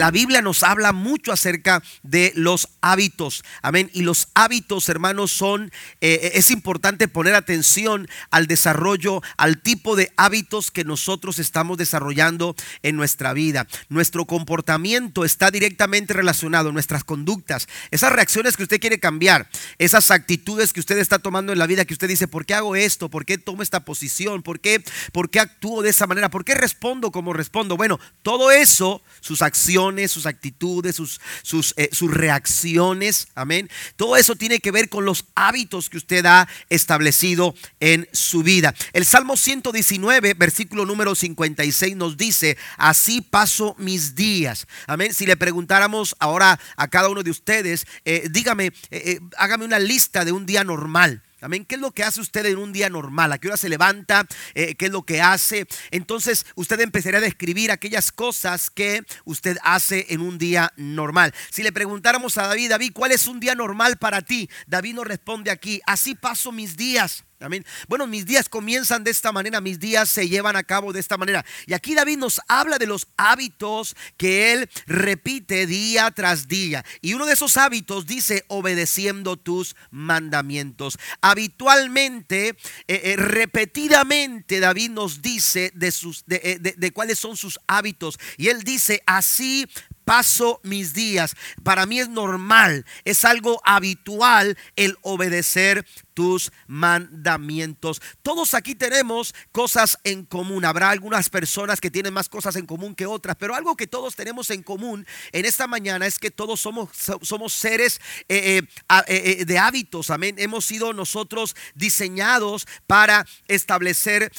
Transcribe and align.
la 0.00 0.10
Biblia 0.10 0.40
nos 0.40 0.62
habla 0.62 0.94
mucho 0.94 1.30
acerca 1.30 1.82
de 2.02 2.32
los 2.34 2.70
hábitos. 2.80 3.44
Amén. 3.60 3.90
Y 3.92 4.00
los 4.00 4.28
hábitos, 4.32 4.88
hermanos, 4.88 5.30
son, 5.30 5.70
eh, 6.00 6.32
es 6.36 6.50
importante 6.50 7.06
poner 7.06 7.34
atención 7.34 8.08
al 8.30 8.46
desarrollo, 8.46 9.20
al 9.36 9.60
tipo 9.60 9.96
de 9.96 10.10
hábitos 10.16 10.70
que 10.70 10.84
nosotros 10.84 11.38
estamos 11.38 11.76
desarrollando 11.76 12.56
en 12.82 12.96
nuestra 12.96 13.34
vida. 13.34 13.66
Nuestro 13.90 14.24
comportamiento 14.24 15.26
está 15.26 15.50
directamente 15.50 16.14
relacionado, 16.14 16.72
nuestras 16.72 17.04
conductas, 17.04 17.68
esas 17.90 18.10
reacciones 18.10 18.56
que 18.56 18.62
usted 18.62 18.80
quiere 18.80 19.00
cambiar, 19.00 19.50
esas 19.76 20.10
actitudes 20.10 20.72
que 20.72 20.80
usted 20.80 20.96
está 20.96 21.18
tomando 21.18 21.52
en 21.52 21.58
la 21.58 21.66
vida, 21.66 21.84
que 21.84 21.92
usted 21.92 22.08
dice, 22.08 22.26
¿por 22.26 22.46
qué 22.46 22.54
hago 22.54 22.74
esto? 22.74 23.10
¿Por 23.10 23.26
qué 23.26 23.36
tomo 23.36 23.62
esta 23.62 23.84
posición? 23.84 24.42
¿Por 24.42 24.60
qué, 24.60 24.82
por 25.12 25.28
qué 25.28 25.40
actúo 25.40 25.82
de 25.82 25.90
esa 25.90 26.06
manera? 26.06 26.30
¿Por 26.30 26.46
qué 26.46 26.54
respondo 26.54 27.12
como 27.12 27.34
respondo? 27.34 27.76
Bueno, 27.76 28.00
todo 28.22 28.50
eso, 28.50 29.02
sus 29.20 29.42
acciones, 29.42 29.89
sus 30.08 30.26
actitudes, 30.26 30.96
sus, 30.96 31.20
sus, 31.42 31.74
eh, 31.76 31.88
sus 31.92 32.10
reacciones, 32.10 33.28
amén. 33.34 33.70
Todo 33.96 34.16
eso 34.16 34.36
tiene 34.36 34.60
que 34.60 34.70
ver 34.70 34.88
con 34.88 35.04
los 35.04 35.24
hábitos 35.34 35.90
que 35.90 35.96
usted 35.96 36.24
ha 36.26 36.48
establecido 36.68 37.54
en 37.80 38.08
su 38.12 38.42
vida. 38.42 38.74
El 38.92 39.04
Salmo 39.04 39.36
119, 39.36 40.34
versículo 40.34 40.86
número 40.86 41.14
56 41.14 41.96
nos 41.96 42.16
dice, 42.16 42.56
así 42.76 43.20
paso 43.20 43.74
mis 43.78 44.14
días. 44.14 44.66
Amén. 44.86 45.14
Si 45.14 45.26
le 45.26 45.36
preguntáramos 45.36 46.16
ahora 46.18 46.58
a 46.76 46.88
cada 46.88 47.08
uno 47.08 47.22
de 47.22 47.30
ustedes, 47.30 47.86
eh, 48.04 48.28
dígame, 48.30 48.72
eh, 48.90 49.20
hágame 49.36 49.64
una 49.64 49.78
lista 49.78 50.24
de 50.24 50.32
un 50.32 50.46
día 50.46 50.64
normal. 50.64 51.22
Amén. 51.40 51.64
¿Qué 51.64 51.76
es 51.76 51.80
lo 51.80 51.92
que 51.92 52.04
hace 52.04 52.20
usted 52.20 52.44
en 52.46 52.58
un 52.58 52.72
día 52.72 52.90
normal? 52.90 53.32
¿A 53.32 53.38
qué 53.38 53.48
hora 53.48 53.56
se 53.56 53.68
levanta? 53.68 54.26
Eh, 54.54 54.74
¿Qué 54.74 54.86
es 54.86 54.92
lo 54.92 55.02
que 55.02 55.22
hace? 55.22 55.66
Entonces 55.90 56.44
usted 56.54 56.80
empezaría 56.80 57.18
a 57.18 57.22
describir 57.22 57.70
aquellas 57.70 58.12
cosas 58.12 58.70
que 58.70 59.02
usted 59.24 59.56
hace 59.62 60.06
en 60.10 60.20
un 60.20 60.38
día 60.38 60.72
normal. 60.76 61.34
Si 61.50 61.62
le 61.62 61.72
preguntáramos 61.72 62.36
a 62.38 62.46
David, 62.46 62.70
David, 62.70 62.92
¿cuál 62.94 63.12
es 63.12 63.26
un 63.26 63.40
día 63.40 63.54
normal 63.54 63.96
para 63.96 64.22
ti? 64.22 64.50
David 64.66 64.94
nos 64.94 65.06
responde 65.06 65.50
aquí, 65.50 65.80
así 65.86 66.14
paso 66.14 66.52
mis 66.52 66.76
días. 66.76 67.24
Amén. 67.42 67.64
Bueno, 67.88 68.06
mis 68.06 68.26
días 68.26 68.50
comienzan 68.50 69.02
de 69.02 69.10
esta 69.10 69.32
manera, 69.32 69.62
mis 69.62 69.80
días 69.80 70.10
se 70.10 70.28
llevan 70.28 70.56
a 70.56 70.62
cabo 70.62 70.92
de 70.92 71.00
esta 71.00 71.16
manera. 71.16 71.42
Y 71.66 71.72
aquí 71.72 71.94
David 71.94 72.18
nos 72.18 72.38
habla 72.48 72.76
de 72.76 72.86
los 72.86 73.08
hábitos 73.16 73.96
que 74.18 74.52
él 74.52 74.68
repite 74.86 75.66
día 75.66 76.10
tras 76.10 76.48
día. 76.48 76.84
Y 77.00 77.14
uno 77.14 77.24
de 77.24 77.32
esos 77.32 77.56
hábitos 77.56 78.04
dice 78.04 78.44
obedeciendo 78.48 79.38
tus 79.38 79.74
mandamientos. 79.90 80.98
Habitualmente, 81.22 82.48
eh, 82.48 82.56
eh, 82.88 83.16
repetidamente, 83.16 84.60
David 84.60 84.90
nos 84.90 85.22
dice 85.22 85.72
de, 85.74 85.92
sus, 85.92 86.24
eh, 86.28 86.58
de 86.60 86.90
cuáles 86.92 87.18
son 87.18 87.38
sus 87.38 87.58
hábitos. 87.66 88.18
Y 88.36 88.48
él 88.48 88.64
dice, 88.64 89.02
así 89.06 89.66
paso 90.10 90.60
mis 90.64 90.92
días. 90.92 91.36
Para 91.62 91.86
mí 91.86 92.00
es 92.00 92.08
normal, 92.08 92.84
es 93.04 93.24
algo 93.24 93.60
habitual 93.64 94.58
el 94.74 94.98
obedecer 95.02 95.86
tus 96.14 96.52
mandamientos. 96.66 98.00
Todos 98.22 98.54
aquí 98.54 98.74
tenemos 98.74 99.34
cosas 99.52 99.98
en 100.04 100.24
común. 100.24 100.64
Habrá 100.64 100.90
algunas 100.90 101.28
personas 101.28 101.80
que 101.80 101.90
tienen 101.90 102.12
más 102.12 102.28
cosas 102.28 102.56
en 102.56 102.66
común 102.66 102.94
que 102.94 103.06
otras, 103.06 103.36
pero 103.36 103.54
algo 103.54 103.76
que 103.76 103.86
todos 103.86 104.16
tenemos 104.16 104.50
en 104.50 104.62
común 104.62 105.06
en 105.32 105.44
esta 105.44 105.66
mañana 105.66 106.06
es 106.06 106.18
que 106.18 106.30
todos 106.30 106.60
somos, 106.60 106.90
somos 107.22 107.52
seres 107.52 108.00
eh, 108.28 108.62
eh, 108.88 109.04
eh, 109.06 109.44
de 109.44 109.58
hábitos. 109.58 110.10
Amén. 110.10 110.36
Hemos 110.38 110.64
sido 110.64 110.92
nosotros 110.92 111.56
diseñados 111.74 112.66
para 112.86 113.26
establecer 113.48 114.32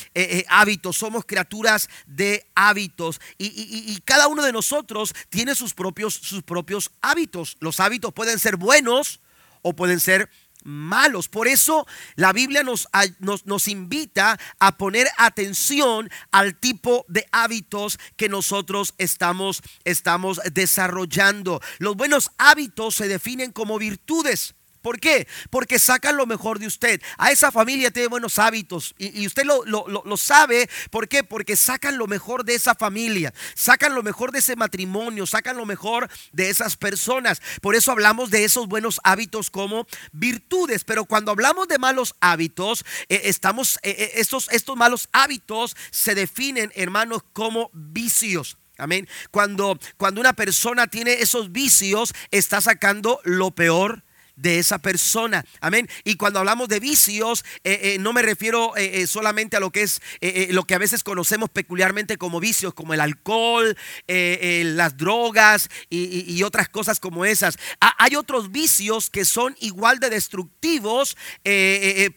hábitos. 0.48 0.98
Somos 0.98 1.26
criaturas 1.26 1.90
de 2.06 2.46
hábitos 2.56 3.20
y, 3.38 3.46
y, 3.48 4.02
cada 4.06 4.28
uno 4.28 4.44
de 4.44 4.52
nosotros 4.52 5.14
tiene 5.30 5.56
sus 5.56 5.74
propios, 5.74 6.14
sus 6.14 6.44
propios 6.44 6.92
hábitos. 7.02 7.58
Los 7.60 7.80
hábitos 7.80 8.14
pueden 8.14 8.40
ser 8.40 8.56
buenos 8.56 9.22
o 9.62 9.74
pueden 9.74 10.00
ser 10.00 10.30
malos. 10.64 11.28
Por 11.28 11.48
eso 11.48 11.86
la 12.16 12.34
Biblia 12.34 12.64
nos, 12.64 12.88
nos, 13.20 13.46
nos, 13.46 13.68
invita 13.68 14.40
a 14.60 14.78
poner 14.78 15.08
atención 15.18 16.10
al 16.32 16.60
tipo 16.60 17.06
de 17.08 17.28
hábitos 17.32 18.00
que 18.18 18.30
nosotros 18.30 18.94
estamos, 18.98 19.62
estamos 19.84 20.40
desarrollando. 20.52 21.62
Los 21.80 21.96
buenos 21.96 22.32
hábitos 22.38 22.96
se 22.96 23.08
definen 23.08 23.52
como 23.52 23.80
virtudes. 23.80 24.56
¿Por 24.82 25.00
qué? 25.00 25.28
Porque 25.50 25.80
sacan 25.80 26.18
lo 26.18 26.26
mejor 26.26 26.60
de 26.60 26.68
usted. 26.68 27.02
A 27.18 27.32
esa 27.32 27.52
familia 27.52 27.92
tiene 27.92 28.08
buenos 28.08 28.40
hábitos 28.40 28.96
y, 28.98 29.26
usted 29.28 29.44
lo, 29.44 29.64
lo, 29.66 30.18
sabe. 30.18 30.70
¿Por 30.90 31.08
qué? 31.08 31.24
Porque 31.24 31.56
sacan 31.56 31.98
lo 31.98 32.08
mejor 32.08 32.44
de 32.44 32.56
esa 32.56 32.74
familia, 32.74 33.34
sacan 33.56 33.94
lo 33.94 34.04
mejor 34.04 34.32
de 34.32 34.40
ese 34.40 34.56
matrimonio, 34.56 35.28
sacan 35.28 35.58
lo 35.58 35.66
mejor 35.66 36.10
de 36.32 36.50
esas 36.50 36.78
personas. 36.78 37.42
Por 37.62 37.76
eso 37.76 37.92
hablamos 37.92 38.32
de 38.32 38.44
esos 38.44 38.68
buenos 38.68 39.00
hábitos 39.04 39.52
como 39.52 39.86
virtudes. 40.12 40.84
Pero 40.84 41.06
cuando 41.06 41.32
hablamos 41.32 41.68
de 41.68 41.78
malos 41.78 42.16
hábitos, 42.20 42.84
eh, 43.08 43.22
estamos, 43.26 43.78
eh, 43.84 43.96
eh, 43.98 44.12
estos, 44.16 44.50
estos 44.52 44.76
malos 44.76 45.10
hábitos 45.12 45.76
se 45.92 46.16
definen, 46.16 46.72
hermanos, 46.76 47.22
como 47.34 47.70
vicios. 47.74 48.58
Amén. 48.78 49.08
Cuando, 49.30 49.78
cuando 49.98 50.22
una 50.22 50.34
persona 50.34 50.88
tiene 50.88 51.14
esos 51.14 51.52
vicios, 51.52 52.14
está 52.32 52.62
sacando 52.62 53.20
lo 53.24 53.52
peor 53.52 54.04
de 54.36 54.60
esa 54.60 54.80
persona. 54.80 55.46
Amén. 55.60 55.90
Y 56.04 56.16
cuando 56.16 56.40
hablamos 56.40 56.68
de 56.68 56.80
vicios, 56.80 57.44
eh, 57.64 57.80
eh, 57.84 57.98
no 58.00 58.14
me 58.14 58.22
refiero 58.22 58.76
eh, 58.76 59.06
solamente 59.08 59.58
a 59.58 59.60
lo 59.60 59.72
que 59.72 59.84
es 59.84 60.02
lo 60.50 60.64
que 60.64 60.76
a 60.76 60.80
veces 60.80 61.04
conocemos 61.04 61.50
peculiarmente 61.50 62.18
como 62.18 62.40
vicios, 62.40 62.74
como 62.74 62.94
el 62.94 63.02
alcohol, 63.02 63.76
las 64.08 64.98
drogas 64.98 65.70
y, 65.90 66.42
otras 66.44 66.70
cosas 66.70 67.00
como 67.00 67.26
esas. 67.26 67.58
hay 67.80 68.16
otros 68.16 68.52
vicios 68.52 69.10
que 69.10 69.26
son 69.26 69.56
igual 69.60 70.00
de 70.00 70.10
destructivos 70.10 71.16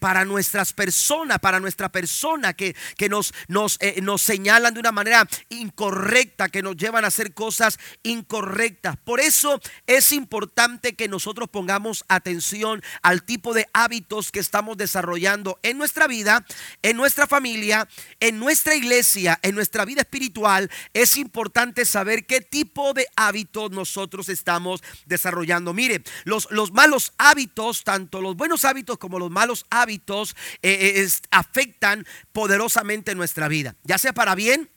para 0.00 0.25
nuestras 0.25 0.72
personas, 0.72 1.38
para 1.41 1.60
nuestra 1.60 1.91
persona, 1.91 2.54
que, 2.54 2.75
que 2.96 3.08
nos, 3.08 3.34
nos, 3.48 3.78
nos 4.02 4.22
señalan 4.22 4.75
de 4.75 4.81
una 4.81 4.92
manera 4.92 5.28
incorrecta, 5.50 6.48
que 6.48 6.62
nos 6.62 6.76
llevan 6.76 7.04
a 7.04 7.08
hacer 7.08 7.34
cosas 7.34 7.78
incorrectas. 8.02 8.96
Por 8.96 9.20
eso 9.20 9.60
es 9.86 10.12
importante 10.12 10.94
que 10.94 11.08
nosotros 11.08 11.48
pongamos 11.48 12.03
atención 12.09 12.82
al 13.03 13.22
tipo 13.22 13.54
de 13.54 13.66
hábitos 13.72 14.31
que 14.31 14.41
estamos 14.41 14.76
desarrollando 14.76 15.59
en 15.62 15.78
nuestra 15.78 16.06
vida, 16.06 16.44
en 16.82 16.97
nuestra 16.97 17.26
familia, 17.26 17.88
en 18.20 18.38
nuestra 18.38 18.75
iglesia, 18.75 19.38
en 19.42 19.54
nuestra 19.54 19.84
vida 19.84 20.03
espiritual. 20.03 20.70
Es 20.93 21.16
importante 21.16 21.84
saber 21.84 22.26
qué 22.26 22.41
tipo 22.41 22.94
de 22.94 23.06
hábitos 23.16 23.70
nosotros 23.70 24.28
estamos 24.28 24.82
desarrollando. 25.06 25.75
Mire, 25.75 26.03
los, 26.25 26.48
los 26.50 26.72
malos 26.72 27.12
hábitos, 27.19 27.84
tanto 27.84 28.20
los 28.20 28.37
buenos 28.37 28.64
hábitos 28.64 28.98
como 28.98 29.19
los 29.19 29.31
malos 29.31 29.66
hábitos, 29.70 30.37
eh, 30.62 31.04
eh, 31.04 31.09
afectan 31.31 32.06
poderosamente 32.32 33.14
nuestra 33.14 33.48
vida, 33.48 33.76
ya 33.84 33.98
sea 33.98 34.12
para 34.12 34.34
bien 34.34 34.70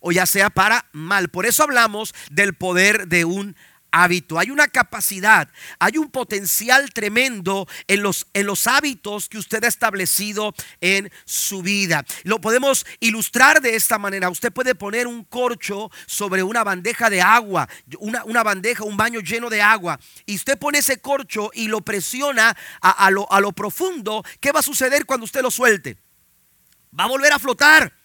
o 0.00 0.12
ya 0.12 0.26
sea 0.26 0.50
para 0.50 0.86
mal. 0.92 1.28
Por 1.28 1.46
eso 1.46 1.62
hablamos 1.62 2.14
del 2.30 2.54
poder 2.54 3.08
de 3.08 3.24
un 3.24 3.54
hábito. 3.54 3.71
Hay 3.92 4.50
una 4.50 4.68
capacidad, 4.68 5.48
hay 5.78 5.98
un 5.98 6.10
potencial 6.10 6.90
tremendo 6.92 7.68
en 7.86 8.02
los, 8.02 8.26
en 8.32 8.46
los 8.46 8.66
hábitos 8.66 9.28
que 9.28 9.36
usted 9.36 9.62
ha 9.64 9.68
establecido 9.68 10.54
en 10.80 11.12
su 11.26 11.62
vida. 11.62 12.04
Lo 12.24 12.40
podemos 12.40 12.86
ilustrar 13.00 13.60
de 13.60 13.76
esta 13.76 13.98
manera. 13.98 14.30
Usted 14.30 14.50
puede 14.50 14.74
poner 14.74 15.06
un 15.06 15.24
corcho 15.24 15.90
sobre 16.06 16.42
una 16.42 16.64
bandeja 16.64 17.10
de 17.10 17.20
agua, 17.20 17.68
una, 17.98 18.24
una 18.24 18.42
bandeja, 18.42 18.82
un 18.84 18.96
baño 18.96 19.20
lleno 19.20 19.50
de 19.50 19.60
agua, 19.60 20.00
y 20.24 20.36
usted 20.36 20.58
pone 20.58 20.78
ese 20.78 21.00
corcho 21.00 21.50
y 21.52 21.68
lo 21.68 21.82
presiona 21.82 22.56
a, 22.80 23.10
lo, 23.10 23.30
a 23.30 23.40
lo 23.40 23.52
profundo. 23.52 24.24
¿Qué 24.40 24.52
va 24.52 24.60
a 24.60 24.62
suceder 24.62 25.04
cuando 25.04 25.24
usted 25.24 25.42
lo 25.42 25.50
suelte? 25.50 25.98
Va 26.98 27.04
a 27.04 27.08
volver 27.08 27.32
a 27.32 27.38
flotar 27.38 28.01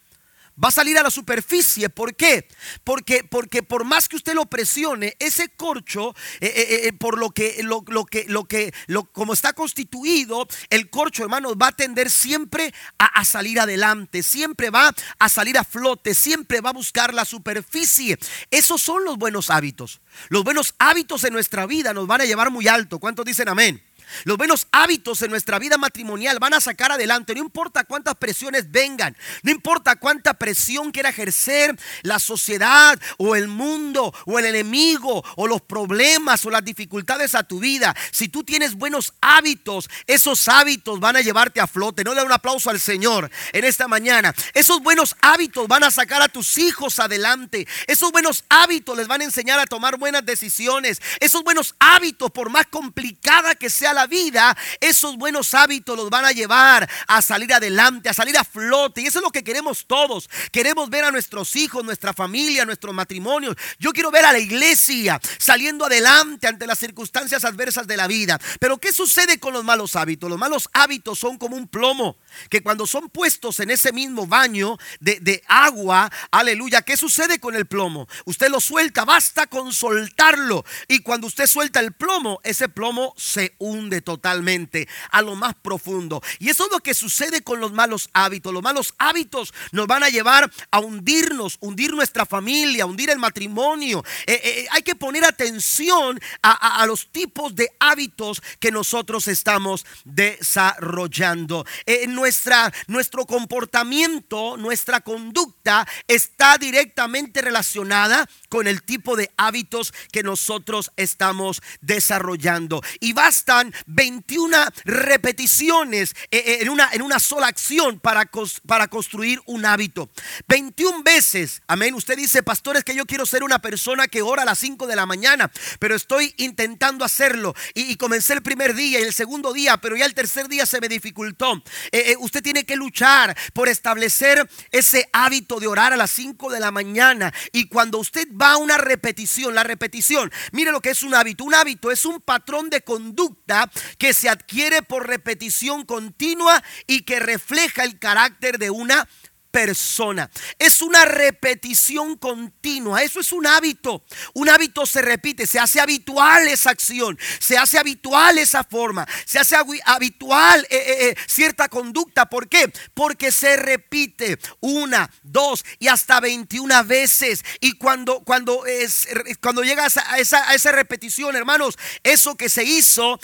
va 0.63 0.69
a 0.69 0.71
salir 0.71 0.97
a 0.97 1.03
la 1.03 1.11
superficie. 1.11 1.89
¿Por 1.89 2.15
qué? 2.15 2.47
Porque, 2.83 3.23
porque 3.23 3.63
por 3.63 3.85
más 3.85 4.07
que 4.07 4.15
usted 4.15 4.33
lo 4.33 4.45
presione, 4.45 5.15
ese 5.19 5.49
corcho, 5.49 6.15
eh, 6.39 6.47
eh, 6.55 6.87
eh, 6.87 6.93
por 6.93 7.17
lo 7.17 7.31
que, 7.31 7.61
lo, 7.63 7.83
que, 7.83 8.25
lo 8.27 8.45
que, 8.45 8.73
lo, 8.87 9.05
como 9.05 9.33
está 9.33 9.53
constituido, 9.53 10.47
el 10.69 10.89
corcho, 10.89 11.23
hermanos, 11.23 11.55
va 11.61 11.67
a 11.67 11.71
tender 11.71 12.09
siempre 12.09 12.73
a, 12.97 13.05
a, 13.05 13.25
salir 13.25 13.59
adelante, 13.59 14.23
siempre 14.23 14.69
va 14.69 14.93
a 15.19 15.29
salir 15.29 15.57
a 15.57 15.63
flote, 15.63 16.13
siempre 16.13 16.61
va 16.61 16.71
a 16.71 16.73
buscar 16.73 17.13
la 17.13 17.25
superficie. 17.25 18.17
Esos 18.51 18.81
son 18.81 19.03
los 19.03 19.17
buenos 19.17 19.49
hábitos. 19.49 20.01
Los 20.29 20.43
buenos 20.43 20.73
hábitos 20.79 21.23
en 21.23 21.33
nuestra 21.33 21.65
vida 21.65 21.93
nos 21.93 22.07
van 22.07 22.21
a 22.21 22.25
llevar 22.25 22.51
muy 22.51 22.67
alto. 22.67 22.99
¿Cuántos 22.99 23.25
dicen 23.25 23.49
amén? 23.49 23.86
Los 24.23 24.37
buenos 24.37 24.67
hábitos 24.71 25.21
en 25.21 25.31
nuestra 25.31 25.59
vida 25.59 25.77
matrimonial 25.77 26.39
van 26.39 26.53
a 26.53 26.61
sacar 26.61 26.91
adelante, 26.91 27.33
no 27.33 27.41
importa 27.41 27.83
cuántas 27.83 28.15
presiones 28.15 28.71
vengan, 28.71 29.15
no 29.43 29.51
importa 29.51 29.95
cuánta 29.95 30.33
presión 30.33 30.91
quiera 30.91 31.09
ejercer 31.09 31.77
la 32.01 32.19
sociedad 32.19 32.99
o 33.17 33.35
el 33.35 33.47
mundo 33.47 34.13
o 34.25 34.39
el 34.39 34.45
enemigo 34.45 35.23
o 35.35 35.47
los 35.47 35.61
problemas 35.61 36.45
o 36.45 36.49
las 36.49 36.63
dificultades 36.63 37.35
a 37.35 37.43
tu 37.43 37.59
vida. 37.59 37.95
Si 38.11 38.27
tú 38.27 38.43
tienes 38.43 38.75
buenos 38.75 39.13
hábitos, 39.21 39.89
esos 40.05 40.47
hábitos 40.47 40.99
van 40.99 41.15
a 41.15 41.21
llevarte 41.21 41.59
a 41.59 41.67
flote. 41.67 42.03
No 42.03 42.11
le 42.11 42.21
da 42.21 42.25
un 42.25 42.31
aplauso 42.31 42.69
al 42.69 42.79
Señor 42.79 43.29
en 43.53 43.65
esta 43.65 43.87
mañana. 43.87 44.33
Esos 44.53 44.81
buenos 44.81 45.15
hábitos 45.21 45.67
van 45.67 45.83
a 45.83 45.91
sacar 45.91 46.21
a 46.21 46.29
tus 46.29 46.57
hijos 46.57 46.99
adelante. 46.99 47.67
Esos 47.87 48.11
buenos 48.11 48.43
hábitos 48.49 48.97
les 48.97 49.07
van 49.07 49.21
a 49.21 49.25
enseñar 49.25 49.59
a 49.59 49.65
tomar 49.65 49.97
buenas 49.97 50.25
decisiones. 50.25 51.01
Esos 51.19 51.43
buenos 51.43 51.75
hábitos, 51.79 52.31
por 52.31 52.49
más 52.49 52.67
complicada 52.67 53.55
que 53.55 53.69
sea 53.69 53.93
la 53.97 54.07
vida, 54.07 54.55
esos 54.79 55.17
buenos 55.17 55.53
hábitos 55.53 55.97
los 55.97 56.09
van 56.09 56.23
a 56.25 56.31
llevar 56.31 56.87
a 57.07 57.21
salir 57.21 57.51
adelante, 57.53 58.09
a 58.09 58.13
salir 58.13 58.37
a 58.37 58.43
flote. 58.43 59.01
Y 59.01 59.07
eso 59.07 59.19
es 59.19 59.23
lo 59.23 59.31
que 59.31 59.43
queremos 59.43 59.85
todos. 59.87 60.29
Queremos 60.51 60.89
ver 60.89 61.03
a 61.03 61.11
nuestros 61.11 61.55
hijos, 61.55 61.83
nuestra 61.83 62.13
familia, 62.13 62.63
nuestros 62.63 62.93
matrimonios. 62.93 63.55
Yo 63.79 63.91
quiero 63.91 64.11
ver 64.11 64.25
a 64.25 64.31
la 64.31 64.39
iglesia 64.39 65.19
saliendo 65.39 65.85
adelante 65.85 66.47
ante 66.47 66.67
las 66.67 66.77
circunstancias 66.77 67.43
adversas 67.43 67.87
de 67.87 67.97
la 67.97 68.07
vida. 68.07 68.39
Pero 68.59 68.77
¿qué 68.77 68.93
sucede 68.93 69.39
con 69.39 69.53
los 69.53 69.63
malos 69.63 69.95
hábitos? 69.95 70.29
Los 70.29 70.39
malos 70.39 70.69
hábitos 70.73 71.17
son 71.17 71.37
como 71.37 71.55
un 71.55 71.67
plomo 71.67 72.17
que 72.49 72.61
cuando 72.61 72.85
son 72.85 73.09
puestos 73.09 73.59
en 73.59 73.71
ese 73.71 73.91
mismo 73.91 74.27
baño 74.27 74.77
de, 74.99 75.19
de 75.19 75.43
agua, 75.47 76.11
aleluya, 76.29 76.83
¿qué 76.83 76.95
sucede 76.97 77.39
con 77.39 77.55
el 77.55 77.65
plomo? 77.65 78.07
Usted 78.25 78.49
lo 78.49 78.59
suelta, 78.59 79.05
basta 79.05 79.47
con 79.47 79.73
soltarlo. 79.73 80.63
Y 80.87 80.99
cuando 80.99 81.25
usted 81.25 81.47
suelta 81.47 81.79
el 81.79 81.93
plomo, 81.93 82.39
ese 82.43 82.69
plomo 82.69 83.15
se 83.17 83.55
hunde 83.57 83.86
totalmente 84.01 84.87
a 85.11 85.21
lo 85.21 85.35
más 85.35 85.55
profundo. 85.55 86.21
Y 86.39 86.49
eso 86.49 86.65
es 86.65 86.71
lo 86.71 86.79
que 86.79 86.93
sucede 86.93 87.41
con 87.41 87.59
los 87.59 87.73
malos 87.73 88.09
hábitos. 88.13 88.53
Los 88.53 88.63
malos 88.63 88.93
hábitos 88.97 89.53
nos 89.71 89.87
van 89.87 90.03
a 90.03 90.09
llevar 90.09 90.51
a 90.71 90.79
hundirnos, 90.79 91.57
hundir 91.59 91.93
nuestra 91.93 92.25
familia, 92.25 92.85
hundir 92.85 93.09
el 93.09 93.19
matrimonio. 93.19 94.03
Eh, 94.25 94.33
eh, 94.33 94.41
eh, 94.43 94.67
hay 94.71 94.81
que 94.81 94.95
poner 94.95 95.25
atención 95.25 96.19
a, 96.41 96.85
los 96.85 97.11
tipos 97.11 97.55
de 97.55 97.69
hábitos 97.79 98.41
que 98.59 98.71
nosotros 98.71 99.27
estamos 99.27 99.85
desarrollando. 100.05 101.65
nuestra, 102.07 102.71
nuestro 102.87 103.25
comportamiento, 103.25 104.57
nuestra 104.57 105.01
conducta 105.01 105.87
está 106.07 106.57
directamente 106.57 107.41
relacionada 107.41 108.29
con 108.49 108.67
el 108.67 108.83
tipo 108.83 109.15
de 109.15 109.31
hábitos 109.37 109.93
que 110.11 110.23
nosotros 110.23 110.91
estamos 110.95 111.61
desarrollando. 111.81 112.81
Y 112.99 113.13
bastan 113.13 113.73
21 113.85 114.57
repeticiones 114.85 116.15
eh, 116.31 116.43
eh, 116.45 116.57
en 116.61 116.69
una, 116.69 116.89
en 116.91 117.01
una 117.01 117.19
sola 117.19 117.47
acción 117.47 117.99
para, 117.99 118.29
para 118.65 118.87
construir 118.87 119.41
un 119.45 119.65
hábito. 119.65 120.09
21 120.47 121.03
veces, 121.03 121.61
amén. 121.67 121.93
Usted 121.93 122.17
dice, 122.17 122.43
pastores, 122.43 122.83
que 122.83 122.95
yo 122.95 123.05
quiero 123.05 123.25
ser 123.25 123.43
una 123.43 123.59
persona 123.59 124.07
que 124.07 124.21
ora 124.21 124.43
a 124.43 124.45
las 124.45 124.59
5 124.59 124.87
de 124.87 124.95
la 124.95 125.05
mañana, 125.05 125.51
pero 125.79 125.95
estoy 125.95 126.33
intentando 126.37 127.05
hacerlo. 127.05 127.53
Y, 127.73 127.95
comencé 127.97 128.33
el 128.33 128.41
primer 128.41 128.75
día 128.75 128.99
y 128.99 129.03
el 129.03 129.13
segundo 129.13 129.53
día, 129.53 129.77
pero 129.77 129.95
ya 129.95 130.05
el 130.05 130.13
tercer 130.13 130.47
día 130.47 130.65
se 130.65 130.79
me 130.79 130.87
dificultó. 130.87 131.63
Eh, 131.91 132.15
usted 132.19 132.43
tiene 132.43 132.65
que 132.65 132.75
luchar 132.75 133.35
por 133.53 133.69
establecer 133.69 134.47
ese 134.71 135.09
hábito 135.13 135.59
de 135.59 135.67
orar 135.67 135.93
a 135.93 135.97
las 135.97 136.11
5 136.11 136.51
de 136.51 136.59
la 136.59 136.71
mañana. 136.71 137.33
Y 137.51 137.67
cuando 137.67 137.97
usted 137.97 138.27
va 138.39 138.53
a 138.53 138.57
una 138.57 138.77
repetición, 138.77 139.55
la 139.55 139.63
repetición, 139.63 140.31
mire 140.51 140.71
lo 140.71 140.81
que 140.81 140.91
es 140.91 141.03
un 141.03 141.15
hábito. 141.15 141.43
Un 141.43 141.55
hábito 141.55 141.91
es 141.91 142.05
un 142.05 142.21
patrón 142.21 142.69
de 142.69 142.81
conducta 142.81 143.66
que 143.97 144.13
se 144.13 144.29
adquiere 144.29 144.81
por 144.81 145.07
repetición 145.07 145.85
continua 145.85 146.63
y 146.85 147.01
que 147.01 147.19
refleja 147.19 147.83
el 147.83 147.99
carácter 147.99 148.57
de 148.57 148.69
una 148.69 149.07
persona. 149.57 150.29
Es 150.59 150.83
una 150.83 151.03
repetición 151.05 152.15
continua. 152.17 153.01
Eso 153.01 153.19
es 153.19 153.31
un 153.31 153.47
hábito. 153.47 154.03
Un 154.35 154.49
hábito 154.49 154.85
se 154.85 155.01
repite, 155.01 155.47
se 155.47 155.57
hace 155.57 155.79
habitual 155.79 156.47
esa 156.47 156.69
acción, 156.69 157.17
se 157.39 157.57
hace 157.57 157.79
habitual 157.79 158.37
esa 158.37 158.63
forma, 158.63 159.07
se 159.25 159.39
hace 159.39 159.55
habitual 159.83 160.67
eh, 160.69 160.75
eh, 160.77 161.09
eh, 161.09 161.15
cierta 161.25 161.69
conducta. 161.69 162.27
¿Por 162.27 162.47
qué? 162.47 162.71
Porque 162.93 163.31
se 163.31 163.57
repite 163.57 164.37
una, 164.59 165.09
dos 165.23 165.65
y 165.79 165.87
hasta 165.87 166.19
21 166.19 166.83
veces. 166.83 167.43
Y 167.59 167.79
cuando, 167.79 168.19
cuando, 168.19 168.63
es, 168.67 169.07
cuando 169.41 169.63
llegas 169.63 169.97
a 169.97 170.19
esa, 170.19 170.47
a 170.47 170.53
esa 170.53 170.71
repetición, 170.71 171.35
hermanos, 171.35 171.79
eso 172.03 172.37
que 172.37 172.47
se 172.47 172.63
hizo 172.63 173.19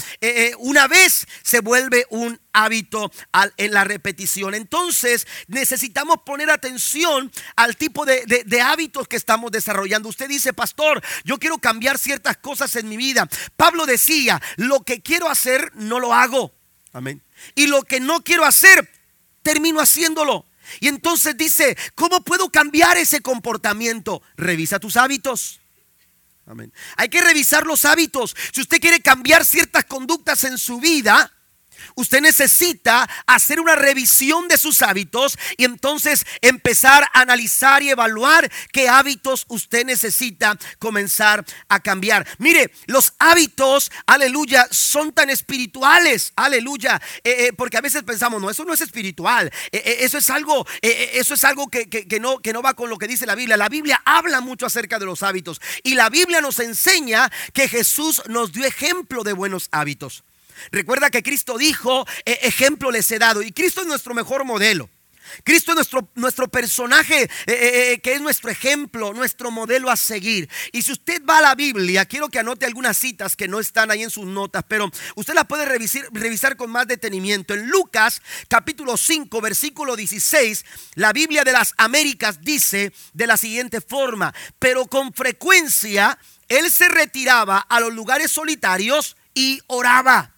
una 0.58 0.88
vez 0.88 1.28
se 1.44 1.60
vuelve 1.60 2.08
un 2.10 2.40
hábito 2.54 3.12
en 3.58 3.74
la 3.74 3.84
repetición. 3.84 4.54
Entonces 4.54 5.28
necesitamos 5.48 6.20
poner 6.26 6.50
atención 6.50 7.32
al 7.56 7.76
tipo 7.76 8.06
de, 8.06 8.62
hábitos 8.64 9.08
que 9.08 9.16
estamos 9.16 9.52
desarrollando. 9.52 10.10
Usted 10.10 10.30
dice, 10.30 10.54
pastor, 10.54 11.04
yo 11.26 11.40
quiero 11.40 11.58
cambiar 11.58 11.98
ciertas 11.98 12.38
cosas 12.38 12.76
en 12.76 12.88
mi 12.88 12.98
vida. 12.98 13.28
Pablo 13.58 13.86
decía, 13.86 14.42
lo 14.56 14.84
que 14.84 15.02
quiero 15.02 15.30
hacer 15.30 15.72
no 15.76 16.00
lo 16.00 16.14
hago. 16.14 16.54
Amén. 16.94 17.22
Y 17.56 17.68
lo 17.68 17.84
que 17.84 18.00
no 18.00 18.24
quiero 18.24 18.46
hacer, 18.46 18.90
termino 19.42 19.82
haciéndolo. 19.82 20.46
Y 20.80 20.88
entonces 20.88 21.36
dice, 21.36 21.78
¿cómo 21.96 22.24
puedo 22.24 22.50
cambiar 22.50 22.98
ese 22.98 23.22
comportamiento? 23.22 24.22
Revisa 24.38 24.80
tus 24.80 24.96
hábitos. 24.96 25.60
Amén. 26.46 26.74
Hay 26.98 27.10
que 27.10 27.22
revisar 27.22 27.66
los 27.66 27.86
hábitos. 27.86 28.36
Si 28.54 28.62
usted 28.62 28.80
quiere 28.80 29.02
cambiar 29.02 29.46
ciertas 29.46 29.86
conductas 29.86 30.44
en 30.44 30.58
su 30.58 30.80
vida, 30.80 31.33
Usted 31.96 32.22
necesita 32.22 33.10
hacer 33.28 33.60
una 33.60 33.76
revisión 33.76 34.48
de 34.48 34.58
sus 34.58 34.82
hábitos 34.82 35.38
y 35.58 35.66
entonces 35.66 36.26
empezar 36.42 37.04
a 37.14 37.22
analizar 37.22 37.84
y 37.84 37.90
evaluar 37.90 38.52
qué 38.72 38.90
hábitos 38.90 39.46
usted 39.48 39.86
necesita 39.86 40.58
comenzar 40.80 41.46
a 41.68 41.80
cambiar. 41.80 42.28
Mire, 42.38 42.72
los 42.88 43.14
hábitos, 43.20 43.92
aleluya, 44.06 44.68
son 44.72 45.12
tan 45.12 45.30
espirituales, 45.30 46.34
aleluya, 46.36 47.02
eh, 47.24 47.48
eh, 47.48 47.54
porque 47.54 47.78
a 47.78 47.82
veces 47.82 48.04
pensamos, 48.04 48.42
no, 48.42 48.50
eso 48.50 48.66
no 48.66 48.74
es 48.74 48.82
espiritual, 48.82 49.52
eh, 49.72 49.98
eso 50.02 50.18
es 50.18 50.30
algo, 50.30 50.66
eso 50.82 51.34
es 51.34 51.44
algo 51.44 51.68
que, 51.68 51.90
que, 51.90 52.20
no, 52.20 52.40
que 52.40 52.54
no 52.54 52.62
va 52.62 52.74
con 52.74 52.90
lo 52.90 52.98
que 52.98 53.08
dice 53.08 53.26
la 53.26 53.36
Biblia. 53.36 53.58
La 53.58 53.70
Biblia 53.70 54.02
habla 54.06 54.42
mucho 54.42 54.66
acerca 54.66 55.00
de 55.00 55.06
los 55.06 55.24
hábitos 55.24 55.62
y 55.84 55.96
la 55.96 56.10
Biblia 56.10 56.42
nos 56.42 56.60
enseña 56.60 57.32
que 57.54 57.68
Jesús 57.68 58.22
nos 58.28 58.52
dio 58.52 58.66
ejemplo 58.66 59.24
de 59.24 59.34
buenos 59.34 59.70
hábitos. 59.72 60.24
Recuerda 60.72 61.10
que 61.10 61.24
Cristo 61.24 61.58
dijo, 61.58 62.06
e, 62.26 62.40
ejemplo 62.44 62.92
les 62.92 63.12
he 63.12 63.20
dado. 63.20 63.42
Y 63.42 63.52
Cristo 63.52 63.82
es 63.82 63.88
nuestro 63.88 64.14
mejor 64.14 64.46
modelo. 64.46 64.90
Cristo 65.44 65.72
es 65.72 65.76
nuestro, 65.76 66.10
nuestro 66.16 66.48
personaje, 66.48 67.24
eh, 67.24 67.30
eh, 67.48 67.92
eh, 67.94 68.02
que 68.02 68.14
es 68.14 68.22
nuestro 68.22 68.50
ejemplo, 68.50 69.14
nuestro 69.14 69.52
modelo 69.52 69.90
a 69.90 69.98
seguir. 69.98 70.50
Y 70.72 70.82
si 70.82 70.92
usted 70.92 71.24
va 71.26 71.40
a 71.40 71.42
la 71.42 71.56
Biblia, 71.56 72.06
quiero 72.06 72.30
que 72.30 72.40
anote 72.40 72.66
algunas 72.66 72.98
citas 72.98 73.36
que 73.36 73.48
no 73.48 73.60
están 73.60 73.92
ahí 73.92 74.04
en 74.04 74.10
sus 74.10 74.26
notas, 74.26 74.64
pero 74.68 74.92
usted 75.16 75.34
las 75.34 75.46
puede 75.46 75.66
revisar, 75.66 76.04
revisar 76.12 76.56
con 76.56 76.70
más 76.70 76.88
detenimiento. 76.88 77.54
En 77.54 77.68
Lucas 77.68 78.22
capítulo 78.48 78.98
5, 78.98 79.42
versículo 79.42 79.96
16, 79.96 80.66
la 80.96 81.14
Biblia 81.14 81.44
de 81.44 81.54
las 81.54 81.74
Américas 81.78 82.42
dice 82.42 82.94
de 83.14 83.28
la 83.28 83.38
siguiente 83.38 83.82
forma, 83.82 84.34
pero 84.60 84.86
con 84.88 85.14
frecuencia 85.14 86.18
él 86.48 86.70
se 86.72 86.90
retiraba 86.90 87.60
a 87.60 87.80
los 87.80 87.94
lugares 87.94 88.32
solitarios 88.32 89.16
y 89.34 89.60
oraba 89.68 90.33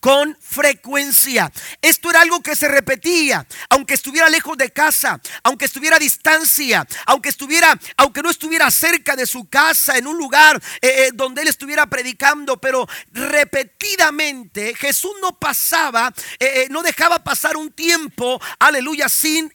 con 0.00 0.36
frecuencia. 0.40 1.52
Esto 1.80 2.10
era 2.10 2.22
algo 2.22 2.42
que 2.42 2.56
se 2.56 2.68
repetía, 2.68 3.46
aunque 3.68 3.94
estuviera 3.94 4.28
lejos 4.28 4.56
de 4.56 4.70
casa, 4.70 5.20
aunque 5.44 5.66
estuviera 5.66 5.96
a 5.96 5.98
distancia, 5.98 6.86
aunque 7.06 7.28
estuviera, 7.28 7.78
aunque 7.98 8.22
no 8.22 8.30
estuviera 8.30 8.70
cerca 8.70 9.14
de 9.14 9.26
su 9.26 9.48
casa, 9.48 9.98
en 9.98 10.06
un 10.06 10.16
lugar 10.16 10.60
eh, 10.80 10.88
eh, 11.06 11.10
donde 11.14 11.42
él 11.42 11.48
estuviera 11.48 11.86
predicando, 11.86 12.56
pero 12.58 12.88
repetidamente 13.12 14.74
Jesús 14.74 15.12
no 15.20 15.38
pasaba, 15.38 16.12
eh, 16.38 16.66
no 16.70 16.82
dejaba 16.82 17.22
pasar 17.22 17.56
un 17.56 17.70
tiempo, 17.70 18.40
aleluya, 18.58 19.08
sin 19.08 19.52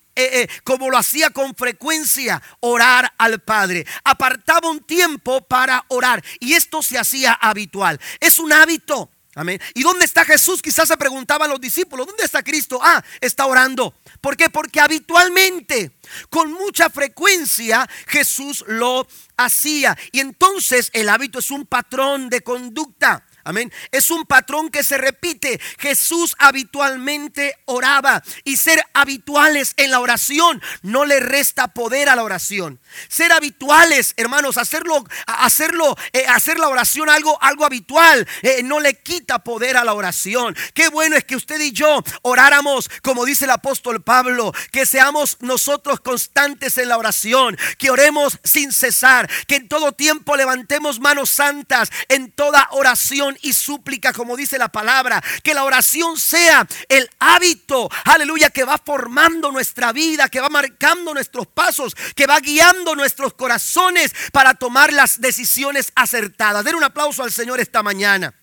como 0.64 0.90
lo 0.90 0.98
hacía 0.98 1.30
con 1.32 1.54
frecuencia, 1.56 2.42
orar 2.62 3.12
al 3.18 3.42
Padre. 3.42 3.86
Apartaba 4.06 4.70
un 4.70 4.80
tiempo 4.80 5.42
para 5.42 5.84
orar 5.90 6.24
y 6.40 6.54
esto 6.54 6.82
se 6.82 6.98
hacía 6.98 7.34
habitual. 7.34 8.00
Es 8.22 8.40
un 8.40 8.54
hábito. 8.54 9.10
Amén. 9.38 9.60
¿Y 9.74 9.84
dónde 9.84 10.06
está 10.06 10.24
Jesús? 10.24 10.62
Quizás 10.62 10.88
se 10.88 10.96
preguntaban 10.96 11.50
los 11.50 11.60
discípulos, 11.60 12.08
¿dónde 12.08 12.24
está 12.24 12.42
Cristo? 12.42 12.80
Ah, 12.82 13.04
está 13.20 13.46
orando. 13.46 13.94
¿Por 14.22 14.38
qué? 14.38 14.50
Porque 14.50 14.80
habitualmente, 14.80 15.92
con 16.30 16.54
mucha 16.54 16.90
frecuencia, 16.90 17.88
Jesús 18.08 18.64
lo 18.66 19.06
hacía. 19.36 19.98
Y 20.14 20.22
entonces 20.22 20.90
el 20.94 21.10
hábito 21.10 21.40
es 21.40 21.52
un 21.52 21.66
patrón 21.66 22.30
de 22.30 22.42
conducta. 22.42 23.25
Amén. 23.48 23.72
Es 23.92 24.10
un 24.10 24.26
patrón 24.26 24.72
que 24.72 24.84
se 24.84 24.98
repite. 24.98 25.62
Jesús 25.78 26.36
habitualmente 26.40 27.56
oraba 27.66 28.24
y 28.44 28.58
ser 28.58 28.84
habituales 28.96 29.76
en 29.78 29.92
la 29.92 30.00
oración 30.00 30.64
no 30.82 31.06
le 31.06 31.20
resta 31.20 31.68
poder 31.68 32.10
a 32.10 32.16
la 32.16 32.24
oración. 32.24 32.80
Ser 33.08 33.32
habituales, 33.32 34.16
hermanos, 34.18 34.58
hacerlo, 34.58 35.06
hacerlo, 35.28 35.96
eh, 36.12 36.26
hacer 36.28 36.58
la 36.58 36.70
oración 36.70 37.08
algo, 37.08 37.38
algo 37.40 37.66
habitual, 37.66 38.28
eh, 38.42 38.64
no 38.64 38.80
le 38.80 38.96
quita 38.96 39.44
poder 39.44 39.78
a 39.78 39.84
la 39.84 39.94
oración. 39.94 40.56
Qué 40.74 40.90
bueno 40.90 41.16
es 41.16 41.24
que 41.24 41.36
usted 41.36 41.62
y 41.62 41.72
yo 41.72 42.04
oráramos, 42.24 42.90
como 43.04 43.26
dice 43.26 43.46
el 43.46 43.52
apóstol 43.52 44.02
Pablo, 44.02 44.54
que 44.72 44.88
seamos 44.88 45.38
nosotros 45.42 46.00
constantes 46.00 46.80
en 46.80 46.90
la 46.90 46.98
oración, 46.98 47.56
que 47.78 47.92
oremos 47.92 48.40
sin 48.44 48.72
cesar, 48.72 49.30
que 49.46 49.58
en 49.58 49.68
todo 49.68 49.92
tiempo 49.92 50.36
levantemos 50.36 51.00
manos 51.00 51.30
santas 51.30 51.92
en 52.10 52.32
toda 52.32 52.68
oración 52.72 53.35
y 53.42 53.54
súplica, 53.54 54.14
como 54.14 54.36
dice 54.36 54.58
la 54.58 54.70
palabra. 54.70 55.24
Que 55.44 55.54
la 55.54 55.64
oración 55.64 56.18
sea 56.18 56.68
el 56.90 57.10
hábito, 57.20 57.90
aleluya, 58.06 58.50
que 58.50 58.64
va 58.64 58.78
formando 58.78 59.52
nuestra 59.52 59.92
vida, 59.92 60.30
que 60.30 60.42
va 60.42 60.50
marcando 60.50 61.14
nuestros 61.14 61.48
pasos, 61.48 61.96
que 62.16 62.28
va 62.28 62.40
guiando 62.40 62.96
nuestros 62.96 63.34
corazones 63.34 64.14
para 64.32 64.54
tomar 64.54 64.94
las 64.94 65.22
decisiones 65.22 65.92
acertadas. 65.96 66.64
Den 66.64 66.76
un 66.76 66.84
aplauso 66.84 67.24
al 67.24 67.32
Señor 67.32 67.60
esta 67.60 67.84
mañana. 67.84 68.34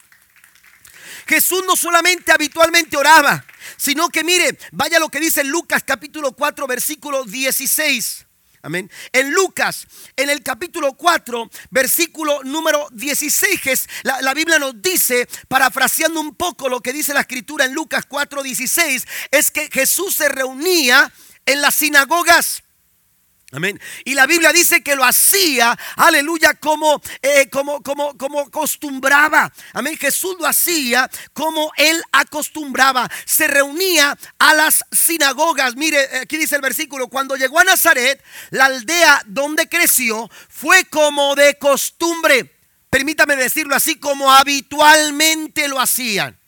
Jesús 1.26 1.62
no 1.66 1.76
solamente 1.76 2.32
habitualmente 2.32 2.96
oraba, 2.96 3.44
sino 3.76 4.08
que 4.08 4.24
mire, 4.24 4.58
vaya 4.72 4.98
lo 4.98 5.08
que 5.08 5.20
dice 5.20 5.44
Lucas 5.44 5.82
capítulo 5.84 6.32
4 6.32 6.66
versículo 6.66 7.24
16. 7.24 8.26
Amén. 8.64 8.88
En 9.12 9.32
Lucas, 9.32 9.88
en 10.14 10.30
el 10.30 10.40
capítulo 10.44 10.92
4, 10.92 11.50
versículo 11.70 12.44
número 12.44 12.88
16, 12.92 13.88
la, 14.04 14.22
la, 14.22 14.34
Biblia 14.34 14.60
nos 14.60 14.80
dice, 14.80 15.28
parafraseando 15.48 16.20
un 16.20 16.36
poco 16.36 16.68
lo 16.68 16.80
que 16.80 16.92
dice 16.92 17.12
la 17.12 17.22
escritura 17.22 17.64
en 17.64 17.74
Lucas 17.74 18.06
4, 18.06 18.40
16, 18.40 19.04
es 19.32 19.50
que 19.50 19.68
Jesús 19.68 20.14
se 20.14 20.28
reunía 20.28 21.12
en 21.44 21.60
las 21.60 21.74
sinagogas 21.74 22.62
Amén. 23.54 23.78
Y 24.06 24.14
la 24.14 24.26
Biblia 24.26 24.50
dice 24.50 24.82
que 24.82 24.96
lo 24.96 25.04
hacía, 25.04 25.78
aleluya, 25.96 26.54
como, 26.54 27.02
eh, 27.20 27.50
como, 27.50 27.82
como, 27.82 28.16
como 28.16 28.40
acostumbraba. 28.40 29.52
Amén. 29.74 29.98
Jesús 29.98 30.36
lo 30.40 30.46
hacía 30.46 31.10
como 31.34 31.70
él 31.76 32.02
acostumbraba. 32.12 33.10
Se 33.26 33.48
reunía 33.48 34.16
a 34.38 34.54
las 34.54 34.82
sinagogas. 34.90 35.76
Mire, 35.76 35.98
aquí 36.22 36.38
dice 36.38 36.56
el 36.56 36.62
versículo, 36.62 37.08
cuando 37.08 37.36
llegó 37.36 37.58
a 37.58 37.64
Nazaret, 37.64 38.24
la 38.48 38.64
aldea 38.64 39.22
donde 39.26 39.68
creció, 39.68 40.30
fue 40.48 40.86
como 40.86 41.34
de 41.34 41.58
costumbre. 41.58 42.56
Permítame 42.88 43.36
decirlo 43.36 43.74
así, 43.74 43.96
como 43.96 44.32
habitualmente 44.32 45.68
lo 45.68 45.78
hacían. 45.78 46.40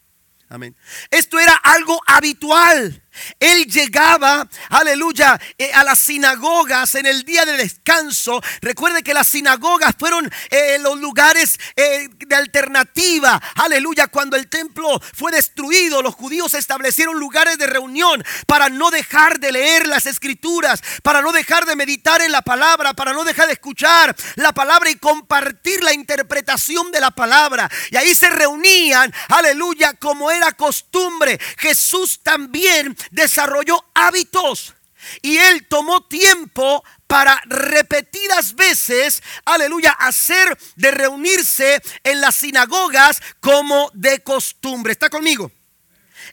Amén. 0.48 0.74
Esto 1.10 1.38
era 1.38 1.54
algo 1.54 2.00
habitual. 2.06 3.03
Él 3.40 3.66
llegaba, 3.66 4.48
aleluya, 4.70 5.40
eh, 5.58 5.72
a 5.72 5.84
las 5.84 5.98
sinagogas 5.98 6.94
en 6.94 7.06
el 7.06 7.24
día 7.24 7.44
de 7.44 7.56
descanso. 7.56 8.40
Recuerde 8.60 9.02
que 9.02 9.14
las 9.14 9.28
sinagogas 9.28 9.94
fueron 9.98 10.30
eh, 10.50 10.78
los 10.80 10.98
lugares 10.98 11.58
eh, 11.76 12.08
de 12.26 12.34
alternativa. 12.34 13.40
Aleluya, 13.56 14.08
cuando 14.08 14.36
el 14.36 14.48
templo 14.48 15.00
fue 15.14 15.32
destruido, 15.32 16.02
los 16.02 16.14
judíos 16.14 16.54
establecieron 16.54 17.18
lugares 17.18 17.58
de 17.58 17.66
reunión 17.66 18.24
para 18.46 18.68
no 18.68 18.90
dejar 18.90 19.40
de 19.40 19.52
leer 19.52 19.86
las 19.86 20.06
escrituras, 20.06 20.82
para 21.02 21.20
no 21.20 21.32
dejar 21.32 21.66
de 21.66 21.76
meditar 21.76 22.22
en 22.22 22.32
la 22.32 22.42
palabra, 22.42 22.94
para 22.94 23.12
no 23.12 23.24
dejar 23.24 23.46
de 23.46 23.54
escuchar 23.54 24.14
la 24.36 24.52
palabra 24.52 24.90
y 24.90 24.96
compartir 24.96 25.82
la 25.82 25.92
interpretación 25.92 26.90
de 26.92 27.00
la 27.00 27.10
palabra. 27.10 27.70
Y 27.90 27.96
ahí 27.96 28.14
se 28.14 28.30
reunían, 28.30 29.12
aleluya, 29.28 29.94
como 29.94 30.30
era 30.30 30.52
costumbre. 30.52 31.38
Jesús 31.58 32.20
también 32.22 32.96
desarrolló 33.10 33.84
hábitos 33.94 34.74
y 35.22 35.36
él 35.36 35.66
tomó 35.68 36.02
tiempo 36.06 36.84
para 37.06 37.40
repetidas 37.46 38.54
veces, 38.54 39.22
aleluya, 39.44 39.92
hacer 39.92 40.56
de 40.76 40.90
reunirse 40.90 41.82
en 42.02 42.20
las 42.20 42.36
sinagogas 42.36 43.20
como 43.40 43.90
de 43.94 44.20
costumbre. 44.20 44.92
¿Está 44.92 45.10
conmigo? 45.10 45.50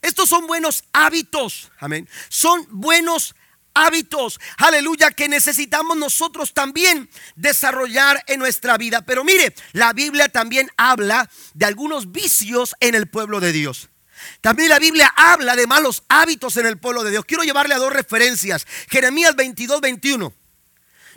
Estos 0.01 0.29
son 0.29 0.47
buenos 0.47 0.83
hábitos, 0.93 1.71
amén. 1.79 2.07
Son 2.29 2.65
buenos 2.69 3.35
hábitos, 3.73 4.39
aleluya, 4.57 5.11
que 5.11 5.29
necesitamos 5.29 5.97
nosotros 5.97 6.53
también 6.53 7.09
desarrollar 7.35 8.23
en 8.27 8.39
nuestra 8.39 8.77
vida. 8.77 9.01
Pero 9.01 9.23
mire, 9.23 9.53
la 9.73 9.93
Biblia 9.93 10.29
también 10.29 10.69
habla 10.77 11.29
de 11.53 11.65
algunos 11.65 12.11
vicios 12.11 12.75
en 12.79 12.95
el 12.95 13.07
pueblo 13.07 13.39
de 13.39 13.51
Dios. 13.51 13.90
También 14.41 14.69
la 14.69 14.79
Biblia 14.79 15.13
habla 15.15 15.55
de 15.55 15.67
malos 15.67 16.03
hábitos 16.09 16.57
en 16.57 16.65
el 16.65 16.77
pueblo 16.77 17.03
de 17.03 17.11
Dios. 17.11 17.25
Quiero 17.25 17.43
llevarle 17.43 17.75
a 17.75 17.79
dos 17.79 17.93
referencias. 17.93 18.65
Jeremías 18.89 19.35
22, 19.35 19.81
21. 19.81 20.33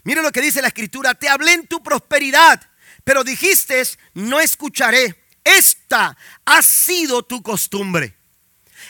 Mire 0.05 0.23
lo 0.23 0.33
que 0.33 0.41
dice 0.41 0.63
la 0.63 0.69
escritura. 0.69 1.15
Te 1.15 1.29
hablé 1.29 1.53
en 1.53 1.67
tu 1.67 1.83
prosperidad, 1.83 2.61
pero 3.05 3.25
dijiste, 3.25 3.83
no 4.15 4.41
escucharé. 4.41 5.23
Esta 5.43 6.17
ha 6.45 6.63
sido 6.63 7.23
tu 7.23 7.43
costumbre. 7.43 8.17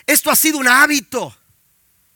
Esto 0.06 0.30
ha 0.30 0.37
sido 0.37 0.59
un 0.59 0.68
hábito. 0.68 1.37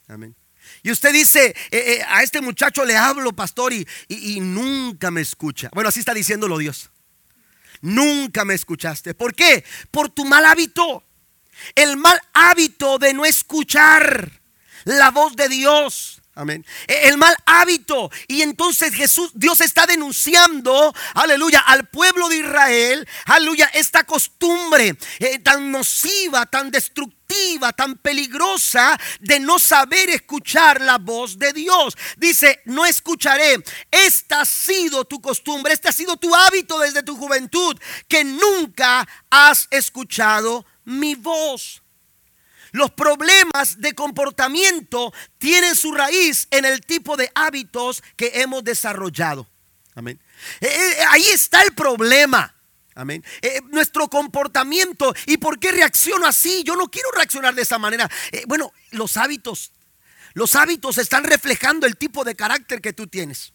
Amén. 0.08 0.34
Y 0.82 0.90
usted 0.90 1.12
dice, 1.12 1.46
eh, 1.46 1.54
eh, 1.70 2.02
a 2.06 2.22
este 2.22 2.40
muchacho 2.40 2.84
le 2.84 2.96
hablo, 2.96 3.32
pastor, 3.32 3.72
y, 3.72 3.86
y 4.08 4.40
nunca 4.40 5.10
me 5.10 5.20
escucha. 5.20 5.70
Bueno, 5.72 5.88
así 5.88 6.00
está 6.00 6.14
diciéndolo 6.14 6.58
Dios. 6.58 6.90
Nunca 7.80 8.44
me 8.44 8.54
escuchaste. 8.54 9.14
¿Por 9.14 9.34
qué? 9.34 9.64
Por 9.90 10.10
tu 10.10 10.24
mal 10.24 10.44
hábito. 10.44 11.04
El 11.74 11.96
mal 11.96 12.20
hábito 12.32 12.98
de 12.98 13.12
no 13.12 13.24
escuchar 13.24 14.30
la 14.84 15.10
voz 15.10 15.36
de 15.36 15.48
Dios. 15.48 16.18
Amén. 16.38 16.64
E, 16.86 17.08
el 17.08 17.18
mal 17.18 17.36
hábito. 17.46 18.12
Y 18.28 18.42
entonces 18.42 18.94
Jesús, 18.94 19.32
Dios 19.34 19.60
está 19.60 19.86
denunciando, 19.86 20.94
aleluya, 21.14 21.58
al 21.58 21.88
pueblo 21.88 22.28
de 22.28 22.36
Israel, 22.36 23.08
aleluya, 23.24 23.68
esta 23.74 24.04
costumbre 24.04 24.96
eh, 25.18 25.40
tan 25.40 25.72
nociva, 25.72 26.46
tan 26.46 26.70
destructiva, 26.70 27.72
tan 27.72 27.96
peligrosa 27.96 28.96
de 29.18 29.40
no 29.40 29.58
saber 29.58 30.10
escuchar 30.10 30.80
la 30.80 30.98
voz 30.98 31.40
de 31.40 31.52
Dios. 31.52 31.96
Dice, 32.16 32.62
no 32.66 32.86
escucharé. 32.86 33.60
Esta 33.90 34.42
ha 34.42 34.44
sido 34.44 35.04
tu 35.06 35.20
costumbre, 35.20 35.72
este 35.72 35.88
ha 35.88 35.92
sido 35.92 36.16
tu 36.16 36.32
hábito 36.36 36.78
desde 36.78 37.02
tu 37.02 37.16
juventud, 37.16 37.76
que 38.06 38.22
nunca 38.22 39.08
has 39.28 39.66
escuchado 39.72 40.64
mi 40.88 41.14
voz. 41.14 41.82
Los 42.72 42.90
problemas 42.90 43.80
de 43.80 43.94
comportamiento 43.94 45.12
tienen 45.38 45.74
su 45.74 45.92
raíz 45.92 46.48
en 46.50 46.64
el 46.64 46.80
tipo 46.80 47.16
de 47.16 47.30
hábitos 47.34 48.02
que 48.16 48.32
hemos 48.34 48.64
desarrollado. 48.64 49.46
Amén. 49.94 50.20
Eh, 50.60 50.66
eh, 50.66 50.96
ahí 51.10 51.26
está 51.28 51.62
el 51.62 51.74
problema. 51.74 52.54
Amén. 52.94 53.24
Eh, 53.42 53.60
nuestro 53.70 54.08
comportamiento. 54.08 55.14
¿Y 55.26 55.38
por 55.38 55.58
qué 55.58 55.72
reacciono 55.72 56.26
así? 56.26 56.62
Yo 56.64 56.76
no 56.76 56.88
quiero 56.88 57.10
reaccionar 57.12 57.54
de 57.54 57.62
esa 57.62 57.78
manera. 57.78 58.10
bueno, 58.46 58.72
los 58.90 59.16
hábitos. 59.16 59.72
Los 60.34 60.54
hábitos 60.54 60.98
están 60.98 61.24
reflejando 61.24 61.86
el 61.86 61.96
tipo 61.96 62.22
de 62.22 62.34
carácter 62.34 62.80
que 62.80 62.92
tú 62.92 63.06
tienes. 63.06 63.52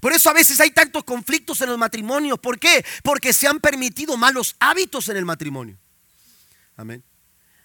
Por 0.00 0.12
eso 0.12 0.28
a 0.28 0.34
veces 0.34 0.60
hay 0.60 0.70
tantos 0.70 1.04
conflictos 1.04 1.60
en 1.62 1.70
los 1.70 1.78
matrimonios. 1.78 2.38
¿Por 2.38 2.58
qué? 2.58 2.84
Porque 3.02 3.32
se 3.32 3.48
han 3.48 3.58
permitido 3.58 4.16
malos 4.16 4.54
hábitos 4.60 5.08
en 5.08 5.16
el 5.16 5.24
matrimonio. 5.24 5.78
Amén. 6.80 7.04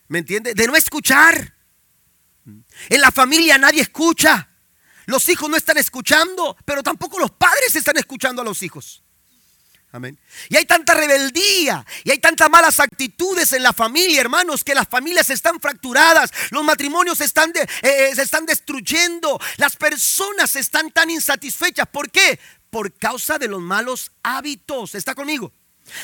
¿Me 0.10 0.20
entiende? 0.20 0.54
De 0.54 0.68
no 0.68 0.76
escuchar. 0.76 1.54
En 2.90 3.02
la 3.02 3.12
familia 3.12 3.58
nadie 3.58 3.82
escucha. 3.82 4.50
Los 5.06 5.30
hijos 5.30 5.50
no 5.50 5.56
están 5.56 5.78
escuchando, 5.78 6.58
pero 6.66 6.84
tampoco 6.84 7.18
los 7.18 7.32
padres 7.32 7.74
están 7.78 7.96
escuchando 7.96 8.42
a 8.42 8.46
los 8.46 8.62
hijos. 8.62 9.04
Amén. 9.94 10.20
Y 10.50 10.58
hay 10.58 10.66
tanta 10.66 10.94
rebeldía 10.96 11.86
y 12.04 12.12
hay 12.12 12.20
tantas 12.20 12.50
malas 12.50 12.82
actitudes 12.82 13.54
en 13.54 13.64
la 13.64 13.72
familia, 13.72 14.20
hermanos, 14.20 14.66
que 14.66 14.76
las 14.76 14.90
familias 14.90 15.30
están 15.30 15.62
fracturadas, 15.62 16.32
los 16.52 16.66
matrimonios 16.66 17.22
están 17.22 17.52
eh, 17.56 17.66
eh, 17.84 18.12
se 18.14 18.22
están 18.22 18.46
destruyendo, 18.46 19.40
las 19.56 19.78
personas 19.78 20.58
están 20.58 20.92
tan 20.92 21.10
insatisfechas. 21.10 21.88
¿Por 21.88 22.12
qué? 22.12 22.38
Por 22.70 22.92
causa 22.98 23.40
de 23.40 23.48
los 23.48 23.62
malos 23.62 24.12
hábitos. 24.24 24.94
¿Está 24.94 25.16
conmigo? 25.16 25.54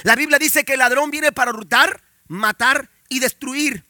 La 0.03 0.15
Biblia 0.15 0.39
dice 0.39 0.63
que 0.63 0.73
el 0.73 0.79
ladrón 0.79 1.11
viene 1.11 1.33
para 1.33 1.51
hurtar, 1.51 2.01
matar 2.29 2.89
y 3.11 3.19
destruir. 3.19 3.83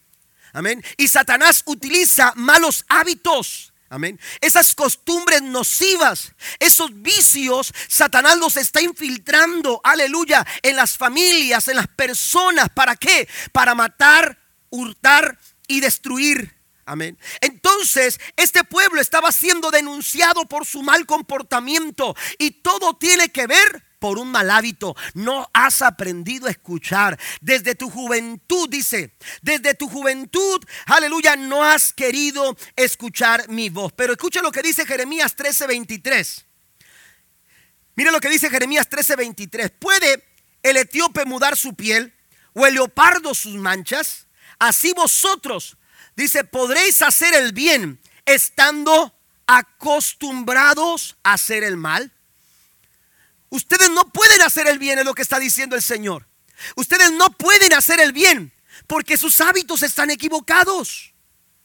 Amén. 0.51 0.84
Y 0.98 1.08
Satanás 1.08 1.62
utiliza 1.66 2.34
malos 2.36 2.84
hábitos. 2.90 3.72
Amén. 3.88 4.20
Esas 4.40 4.74
costumbres 4.74 5.42
nocivas, 5.42 6.34
esos 6.60 7.01
vicios, 7.01 7.74
Satanás 7.88 8.38
los 8.38 8.58
está 8.58 8.82
infiltrando, 8.82 9.80
aleluya, 9.84 10.46
en 10.62 10.75
las 10.75 10.98
familias, 10.98 11.68
en 11.68 11.75
las 11.75 11.88
personas. 11.88 12.70
¿Para 12.70 12.96
qué? 12.96 13.28
Para 13.51 13.75
matar, 13.75 14.40
hurtar 14.70 15.38
y 15.68 15.82
destruir. 15.82 16.56
Amén. 16.86 17.18
Entonces, 17.42 18.20
este 18.38 18.63
pueblo 18.63 19.00
estaba 19.00 19.32
siendo 19.32 19.72
denunciado 19.72 20.46
por 20.46 20.66
su 20.66 20.82
mal 20.82 21.06
comportamiento 21.06 22.16
y 22.40 22.51
todo 22.51 22.96
tiene 22.98 23.30
que 23.30 23.46
ver 23.46 23.90
por 24.01 24.17
un 24.17 24.31
mal 24.31 24.50
hábito. 24.50 24.96
No 25.13 25.48
has 25.53 25.84
aprendido 25.84 26.48
a 26.48 26.50
escuchar. 26.50 27.20
Desde 27.39 27.75
tu 27.75 27.88
juventud, 27.88 28.67
dice, 28.67 29.15
desde 29.43 29.75
tu 29.75 29.88
juventud, 29.88 30.60
aleluya, 30.88 31.36
no 31.36 31.63
has 31.63 31.93
querido 31.93 32.58
escuchar 32.75 33.48
mi 33.48 33.70
voz. 33.70 33.93
Pero 33.93 34.13
escucha 34.13 34.41
lo 34.41 34.51
que 34.51 34.63
dice 34.63 34.88
Jeremías 34.88 35.36
13:23. 35.38 36.46
Mire 37.96 38.12
lo 38.12 38.20
que 38.20 38.29
dice 38.29 38.50
Jeremías 38.50 38.89
13:23. 38.89 39.70
¿Puede 39.70 40.25
el 40.63 40.77
etíope 40.77 41.24
mudar 41.25 41.55
su 41.55 41.75
piel 41.75 42.12
o 42.53 42.65
el 42.65 42.74
leopardo 42.74 43.36
sus 43.36 43.53
manchas? 43.53 44.25
Así 44.58 44.93
vosotros, 44.93 45.77
dice, 46.15 46.43
podréis 46.43 47.03
hacer 47.03 47.36
el 47.36 47.53
bien 47.53 48.01
estando 48.25 49.15
acostumbrados 49.46 51.17
a 51.22 51.34
hacer 51.34 51.63
el 51.63 51.77
mal. 51.77 52.12
Ustedes 53.51 53.89
no 53.91 54.10
pueden 54.10 54.41
hacer 54.41 54.67
el 54.67 54.79
bien, 54.79 54.98
es 54.98 55.05
lo 55.05 55.13
que 55.13 55.22
está 55.22 55.38
diciendo 55.38 55.75
el 55.75 55.81
Señor. 55.81 56.25
Ustedes 56.75 57.12
no 57.12 57.31
pueden 57.31 57.74
hacer 57.74 58.00
el 58.00 58.13
bien 58.13 58.53
porque 58.88 59.17
sus 59.17 59.41
hábitos 59.41 59.84
están 59.84 60.10
equivocados. 60.10 61.13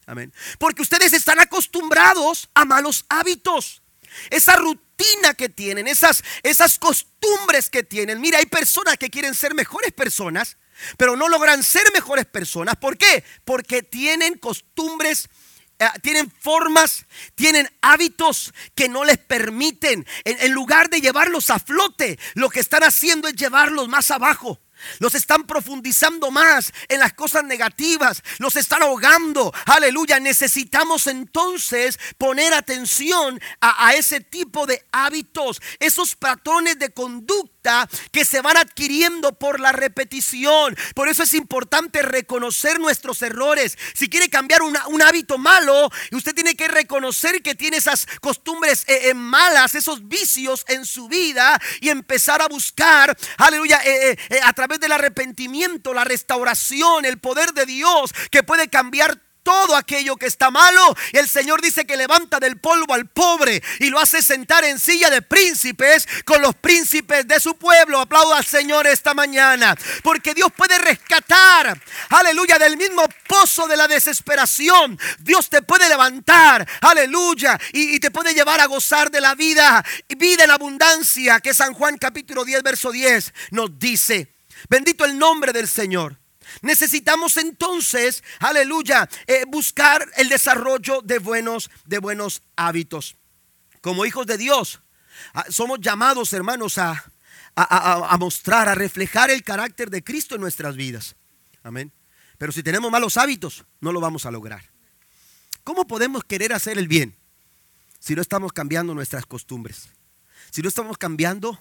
Amén. 0.05 0.33
Porque 0.59 0.83
ustedes 0.83 1.13
están 1.13 1.39
acostumbrados 1.39 2.49
a 2.55 2.65
malos 2.65 3.05
hábitos. 3.09 3.83
Esa 4.31 4.57
rutina 4.57 5.35
que 5.35 5.49
tienen, 5.49 5.87
esas, 5.87 6.25
esas 6.43 6.79
costumbres 6.79 7.71
que 7.71 7.85
tienen. 7.85 8.21
Mira, 8.21 8.39
hay 8.39 8.47
personas 8.47 8.99
que 8.99 9.09
quieren 9.09 9.35
ser 9.35 9.55
mejores 9.55 9.93
personas, 9.93 10.57
pero 10.97 11.17
no 11.17 11.29
logran 11.29 11.63
ser 11.63 11.93
mejores 11.93 12.27
personas. 12.27 12.77
¿Por 12.77 12.99
qué? 12.99 13.23
Porque 13.45 13.85
tienen 13.85 14.39
costumbres 14.39 15.29
tienen 16.03 16.31
formas, 16.41 17.07
tienen 17.35 17.69
hábitos 17.81 18.53
que 18.75 18.89
no 18.89 19.05
les 19.05 19.19
permiten, 19.19 20.07
en, 20.25 20.53
lugar 20.53 20.89
de 20.91 21.01
llevarlos 21.01 21.51
a 21.51 21.59
flote, 21.59 22.19
lo 22.35 22.49
que 22.49 22.61
están 22.61 22.83
haciendo 22.83 23.29
es 23.29 23.35
llevarlos 23.35 23.89
más 23.89 24.11
abajo. 24.11 24.61
Los 24.99 25.15
están 25.15 25.47
profundizando 25.47 26.31
más 26.31 26.71
en 26.89 27.01
las 27.01 27.15
cosas 27.15 27.45
negativas. 27.45 28.23
Los 28.39 28.57
están 28.57 28.83
ahogando. 28.83 29.53
Aleluya. 29.65 30.21
Necesitamos 30.21 31.07
entonces 31.07 31.99
poner 32.19 32.53
atención 32.53 33.41
a 33.61 33.95
ese 33.95 34.21
tipo 34.21 34.67
de 34.67 34.85
hábitos. 34.93 35.63
Esos 35.81 36.15
patrones 36.15 36.79
de 36.79 36.91
conducta 36.91 37.56
que 38.13 38.25
se 38.25 38.41
van 38.41 38.57
adquiriendo 38.57 39.39
por 39.39 39.61
la 39.61 39.73
repetición. 39.73 40.77
Por 40.95 41.09
eso 41.09 41.23
es 41.23 41.35
importante 41.35 42.03
reconocer 42.03 42.79
nuestros 42.81 43.23
errores. 43.23 43.77
Si 43.95 44.09
quiere 44.09 44.29
cambiar 44.29 44.63
un 44.63 45.03
hábito 45.03 45.39
malo, 45.39 45.91
usted 46.13 46.35
tiene 46.35 46.57
que 46.57 46.69
reconocer 46.69 47.43
que 47.43 47.55
tiene 47.55 47.79
esas 47.79 48.07
costumbres 48.21 48.85
eh, 48.87 49.11
eh, 49.11 49.15
malas, 49.15 49.75
esos 49.75 50.09
vicios 50.09 50.65
en 50.69 50.85
su 50.85 51.09
vida 51.09 51.61
y 51.81 51.89
empezar 51.89 52.43
a 52.43 52.49
buscar, 52.49 53.17
aleluya, 53.39 53.81
eh, 53.85 54.17
a 54.43 54.53
través 54.53 54.81
del 54.81 54.93
arrepentimiento, 54.93 55.95
la 55.95 56.05
restauración, 56.05 57.05
el 57.05 57.19
poder 57.19 57.53
de 57.53 57.67
Dios 57.67 58.13
que 58.31 58.43
puede 58.43 58.69
cambiar 58.69 59.26
todo 59.47 59.77
aquello 59.77 60.17
que 60.17 60.27
está 60.27 60.51
malo. 60.51 60.97
El 61.13 61.29
Señor 61.29 61.63
dice 61.63 61.87
que 61.87 61.97
levanta 61.97 62.41
del 62.41 62.59
polvo 62.59 62.95
al 62.95 63.07
pobre 63.07 63.63
y 63.79 63.91
lo 63.91 64.01
hace 64.01 64.21
sentar 64.21 64.65
en 64.65 64.81
silla 64.81 65.09
de 65.09 65.23
príncipes 65.23 66.09
con 66.25 66.43
los 66.43 66.57
príncipes 66.57 67.29
de 67.29 67.39
su 67.39 67.57
pueblo. 67.57 68.01
Aplaudo 68.01 68.35
al 68.35 68.45
Señor 68.45 68.89
esta 68.89 69.15
mañana. 69.15 69.77
Porque 70.03 70.35
Dios 70.35 70.51
puede 70.57 70.77
rescatar, 70.79 71.81
aleluya, 72.09 72.59
del 72.59 72.77
mismo 72.77 73.05
pozo 73.29 73.69
de 73.69 73.77
la 73.77 73.87
desesperación. 73.87 74.99
Dios 75.21 75.49
te 75.49 75.63
puede 75.63 75.89
levantar, 75.89 76.67
aleluya, 76.81 77.57
y, 77.73 77.95
y 77.95 78.01
te 78.01 78.11
puede 78.11 78.35
llevar 78.35 78.61
a 78.61 78.67
gozar 78.67 79.13
de 79.13 79.21
la 79.21 79.37
vida, 79.37 79.85
vida 80.17 80.43
en 80.43 80.51
abundancia, 80.51 81.39
que 81.39 81.55
San 81.55 81.73
Juan 81.73 81.99
capítulo 81.99 82.45
10, 82.45 82.65
verso 82.65 82.91
10 82.91 83.33
nos 83.53 83.79
dice. 83.79 84.35
Bendito 84.69 85.05
el 85.05 85.17
nombre 85.17 85.53
del 85.53 85.69
Señor. 85.69 86.19
Necesitamos 86.63 87.37
entonces, 87.37 88.23
aleluya, 88.39 89.09
eh, 89.27 89.45
buscar 89.47 90.07
el 90.17 90.29
desarrollo 90.29 91.03
de 91.03 91.19
buenos, 91.19 91.71
de 91.85 91.99
buenos 91.99 92.43
hábitos. 92.57 93.17
Como 93.81 94.07
hijos 94.07 94.27
de 94.27 94.39
Dios, 94.39 94.81
ah, 95.35 95.45
somos 95.49 95.81
llamados, 95.81 96.33
hermanos, 96.33 96.79
a, 96.79 97.05
a, 97.55 98.13
a, 98.13 98.19
mostrar, 98.19 98.69
a 98.69 98.75
reflejar 98.75 99.31
el 99.31 99.43
carácter 99.43 99.91
de 99.91 100.03
Cristo 100.03 100.35
en 100.35 100.41
nuestras 100.41 100.77
vidas. 100.77 101.17
Amén. 101.63 101.93
Pero 102.39 102.53
si 102.53 102.63
tenemos 102.63 102.91
malos 102.91 103.17
hábitos, 103.17 103.65
no 103.81 103.93
lo 103.93 104.01
vamos 104.01 104.27
a 104.27 104.31
lograr. 104.31 104.71
¿Cómo 105.65 105.87
podemos 105.87 106.25
querer 106.25 106.53
hacer 106.53 106.79
el 106.79 106.87
bien 106.87 107.17
si 107.99 108.15
no 108.15 108.23
estamos 108.23 108.53
cambiando 108.53 108.95
nuestras 108.95 109.27
costumbres? 109.27 109.89
Si 110.51 110.63
no 110.63 110.69
estamos 110.69 110.97
cambiando 110.99 111.59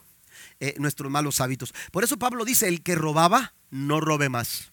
eh, 0.60 0.76
nuestros 0.78 1.12
malos 1.12 1.42
hábitos. 1.42 1.74
Por 1.92 2.04
eso 2.04 2.18
Pablo 2.18 2.46
dice, 2.46 2.68
el 2.68 2.84
que 2.84 2.96
robaba, 2.96 3.54
no 3.72 4.00
robe 4.00 4.30
más. 4.30 4.72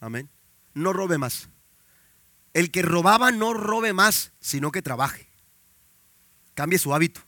Amén. 0.00 0.28
No 0.74 0.92
robe 0.92 1.18
más. 1.18 1.48
El 2.52 2.70
que 2.70 2.82
robaba, 2.82 3.30
no 3.30 3.54
robe 3.54 3.92
más, 3.92 4.32
sino 4.40 4.70
que 4.72 4.82
trabaje. 4.82 5.28
Cambie 6.54 6.78
su 6.78 6.94
hábito. 6.94 7.20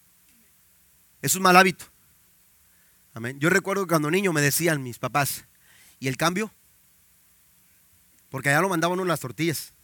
Es 1.23 1.35
un 1.35 1.43
mal 1.43 1.57
hábito. 1.57 1.85
Amén. 3.13 3.39
Yo 3.41 3.51
recuerdo 3.51 3.85
que 3.85 3.91
cuando 3.91 4.11
niño 4.11 4.33
me 4.33 4.41
decían 4.41 4.83
mis 4.83 4.99
papás, 4.99 5.45
¿y 5.99 6.09
el 6.09 6.17
cambio? 6.17 6.53
Porque 8.31 8.49
allá 8.49 8.61
lo 8.61 8.69
mandaban 8.69 8.99
uno 8.99 9.09
las 9.09 9.21
tortillas. 9.21 9.75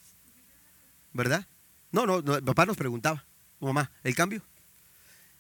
¿Verdad? 1.13 1.47
No, 1.91 2.07
no, 2.07 2.23
no, 2.23 2.45
papá 2.45 2.67
nos 2.67 2.77
preguntaba, 2.77 3.25
mamá, 3.61 3.91
¿el 4.05 4.15
cambio? 4.15 4.43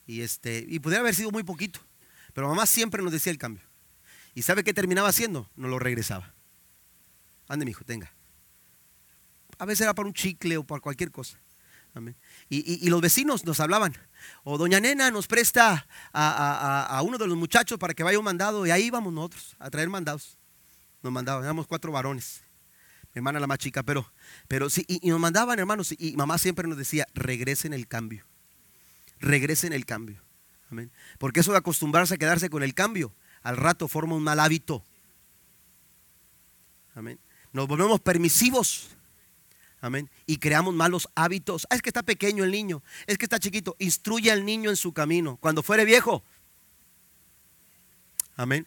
Y 0.06 0.22
este, 0.22 0.64
y 0.68 0.78
pudiera 0.78 1.00
haber 1.00 1.14
sido 1.14 1.30
muy 1.30 1.42
poquito. 1.42 1.80
Pero 2.32 2.48
mamá 2.48 2.66
siempre 2.66 3.02
nos 3.02 3.12
decía 3.12 3.32
el 3.32 3.38
cambio. 3.38 3.64
¿Y 4.34 4.42
sabe 4.42 4.64
qué 4.64 4.74
terminaba 4.74 5.08
haciendo? 5.08 5.50
No 5.56 5.68
lo 5.68 5.78
regresaba. 5.78 6.35
Ande, 7.48 7.64
mi 7.64 7.70
hijo, 7.70 7.84
tenga. 7.84 8.12
A 9.58 9.64
veces 9.64 9.82
era 9.82 9.94
para 9.94 10.06
un 10.06 10.14
chicle 10.14 10.56
o 10.56 10.64
para 10.64 10.80
cualquier 10.80 11.10
cosa. 11.10 11.38
Y, 12.48 12.88
los 12.88 13.00
vecinos 13.00 13.44
nos 13.44 13.60
hablaban. 13.60 13.96
O 14.44 14.58
doña 14.58 14.80
Nena 14.80 15.10
nos 15.10 15.26
presta 15.26 15.86
a, 16.12 17.00
uno 17.04 17.18
de 17.18 17.26
los 17.26 17.36
muchachos 17.36 17.78
para 17.78 17.94
que 17.94 18.02
vaya 18.02 18.18
un 18.18 18.24
mandado. 18.24 18.66
Y 18.66 18.70
ahí 18.70 18.84
íbamos 18.84 19.12
nosotros 19.12 19.56
a 19.58 19.70
traer 19.70 19.88
mandados. 19.88 20.38
Nos 21.02 21.12
mandaban, 21.12 21.44
éramos 21.44 21.66
cuatro 21.66 21.92
varones. 21.92 22.42
Mi 23.14 23.20
hermana 23.20 23.40
la 23.40 23.46
más 23.46 23.58
chica, 23.58 23.82
pero, 23.82 24.12
pero 24.46 24.68
sí, 24.68 24.84
y, 24.88 25.08
nos 25.08 25.20
mandaban 25.20 25.58
hermanos. 25.58 25.94
Y 25.98 26.16
mamá 26.16 26.38
siempre 26.38 26.68
nos 26.68 26.76
decía, 26.76 27.06
regresen 27.14 27.72
el 27.72 27.86
cambio. 27.86 28.26
Regresen 29.18 29.72
el 29.72 29.86
cambio. 29.86 30.22
Amén. 30.70 30.90
Porque 31.18 31.40
eso 31.40 31.52
de 31.52 31.58
acostumbrarse 31.58 32.14
a 32.14 32.18
quedarse 32.18 32.50
con 32.50 32.62
el 32.62 32.74
cambio, 32.74 33.14
al 33.42 33.56
rato 33.56 33.88
forma 33.88 34.16
un 34.16 34.22
mal 34.22 34.40
hábito. 34.40 34.84
Amén. 36.94 37.18
Nos 37.52 37.66
volvemos 37.66 38.00
permisivos. 38.00 38.88
Amén. 39.80 40.10
Y 40.26 40.38
creamos 40.38 40.74
malos 40.74 41.08
hábitos. 41.14 41.66
Ah, 41.70 41.76
es 41.76 41.82
que 41.82 41.90
está 41.90 42.02
pequeño 42.02 42.44
el 42.44 42.50
niño. 42.50 42.82
Es 43.06 43.18
que 43.18 43.26
está 43.26 43.38
chiquito. 43.38 43.76
Instruye 43.78 44.30
al 44.30 44.44
niño 44.44 44.70
en 44.70 44.76
su 44.76 44.92
camino. 44.92 45.36
Cuando 45.36 45.62
fuere 45.62 45.84
viejo. 45.84 46.22
Amén. 48.36 48.66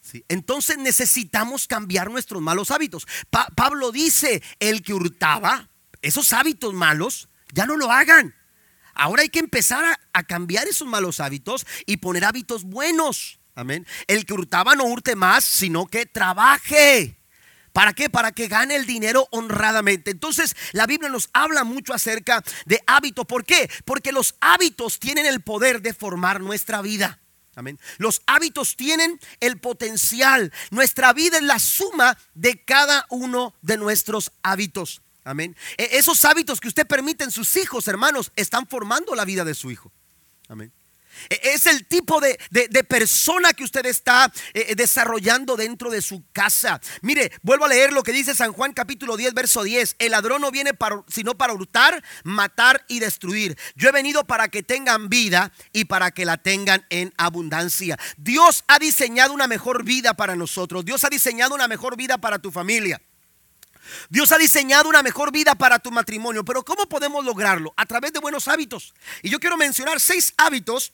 Sí. 0.00 0.24
Entonces 0.28 0.78
necesitamos 0.78 1.66
cambiar 1.66 2.10
nuestros 2.10 2.40
malos 2.40 2.70
hábitos. 2.70 3.06
Pablo 3.30 3.92
dice, 3.92 4.42
el 4.58 4.82
que 4.82 4.94
hurtaba, 4.94 5.68
esos 6.02 6.32
hábitos 6.32 6.74
malos, 6.74 7.28
ya 7.52 7.66
no 7.66 7.76
lo 7.76 7.90
hagan. 7.90 8.34
Ahora 8.94 9.22
hay 9.22 9.28
que 9.28 9.38
empezar 9.38 9.98
a, 10.12 10.22
cambiar 10.24 10.68
esos 10.68 10.86
malos 10.86 11.20
hábitos 11.20 11.66
y 11.86 11.96
poner 11.96 12.24
hábitos 12.24 12.64
buenos. 12.64 13.39
Amén. 13.60 13.86
El 14.06 14.24
que 14.24 14.32
hurtaba 14.32 14.74
no 14.74 14.84
hurte 14.84 15.14
más, 15.16 15.44
sino 15.44 15.86
que 15.86 16.06
trabaje. 16.06 17.18
¿Para 17.74 17.92
qué? 17.92 18.08
Para 18.08 18.32
que 18.32 18.48
gane 18.48 18.74
el 18.74 18.86
dinero 18.86 19.28
honradamente. 19.32 20.10
Entonces, 20.10 20.56
la 20.72 20.86
Biblia 20.86 21.10
nos 21.10 21.28
habla 21.34 21.62
mucho 21.62 21.92
acerca 21.92 22.42
de 22.64 22.82
hábitos. 22.86 23.26
¿Por 23.26 23.44
qué? 23.44 23.70
Porque 23.84 24.12
los 24.12 24.34
hábitos 24.40 24.98
tienen 24.98 25.26
el 25.26 25.42
poder 25.42 25.82
de 25.82 25.92
formar 25.92 26.40
nuestra 26.40 26.80
vida. 26.80 27.20
Amén. 27.54 27.78
Los 27.98 28.22
hábitos 28.26 28.76
tienen 28.76 29.20
el 29.40 29.60
potencial. 29.60 30.50
Nuestra 30.70 31.12
vida 31.12 31.36
es 31.36 31.42
la 31.42 31.58
suma 31.58 32.16
de 32.32 32.64
cada 32.64 33.04
uno 33.10 33.54
de 33.60 33.76
nuestros 33.76 34.32
hábitos. 34.42 35.02
Amén. 35.22 35.54
E, 35.76 35.98
esos 35.98 36.24
hábitos 36.24 36.60
que 36.60 36.68
usted 36.68 36.86
permite 36.86 37.24
en 37.24 37.30
sus 37.30 37.54
hijos, 37.58 37.86
hermanos, 37.88 38.32
están 38.36 38.66
formando 38.66 39.14
la 39.14 39.26
vida 39.26 39.44
de 39.44 39.52
su 39.52 39.70
hijo. 39.70 39.92
Amén. 40.48 40.72
E, 41.28 41.40
es 41.54 41.66
el 41.66 41.86
tipo 41.86 42.20
de, 42.20 42.38
persona 42.88 43.52
que 43.52 43.64
usted 43.64 43.86
está 43.86 44.32
eh, 44.54 44.66
eh, 44.68 44.74
desarrollando 44.74 45.56
dentro 45.56 45.90
de 45.90 46.02
su 46.02 46.24
casa. 46.32 46.80
Mire, 47.02 47.32
vuelvo 47.42 47.64
a 47.64 47.68
leer 47.68 47.92
lo 47.92 48.02
que 48.02 48.12
dice 48.12 48.34
San 48.34 48.52
Juan 48.52 48.72
capítulo 48.72 49.16
10, 49.16 49.34
verso 49.34 49.62
10. 49.62 49.96
El 49.98 50.12
ladrón 50.12 50.40
no 50.40 50.50
viene 50.50 50.74
para, 50.74 51.02
sino 51.08 51.36
para 51.36 51.52
hurtar, 51.52 52.02
matar 52.24 52.84
y 52.88 53.00
destruir. 53.00 53.56
Yo 53.74 53.88
he 53.88 53.92
venido 53.92 54.24
para 54.24 54.48
que 54.48 54.62
tengan 54.62 55.08
vida 55.08 55.52
y 55.72 55.84
para 55.84 56.10
que 56.10 56.24
la 56.24 56.36
tengan 56.36 56.84
en 56.90 57.12
abundancia. 57.16 57.98
Dios 58.16 58.64
ha 58.68 58.78
diseñado 58.78 59.32
una 59.32 59.46
mejor 59.46 59.84
vida 59.84 60.14
para 60.14 60.36
nosotros. 60.36 60.84
Dios 60.84 61.04
ha 61.04 61.08
diseñado 61.08 61.54
una 61.54 61.68
mejor 61.68 61.96
vida 61.96 62.18
para 62.18 62.38
tu 62.38 62.50
familia. 62.50 63.00
Dios 64.08 64.32
ha 64.32 64.38
diseñado 64.38 64.88
una 64.88 65.02
mejor 65.02 65.32
vida 65.32 65.54
para 65.54 65.78
tu 65.78 65.90
matrimonio, 65.90 66.44
pero 66.44 66.64
¿cómo 66.64 66.86
podemos 66.86 67.24
lograrlo? 67.24 67.72
A 67.76 67.86
través 67.86 68.12
de 68.12 68.20
buenos 68.20 68.48
hábitos. 68.48 68.94
Y 69.22 69.30
yo 69.30 69.40
quiero 69.40 69.56
mencionar 69.56 70.00
seis 70.00 70.32
hábitos 70.36 70.92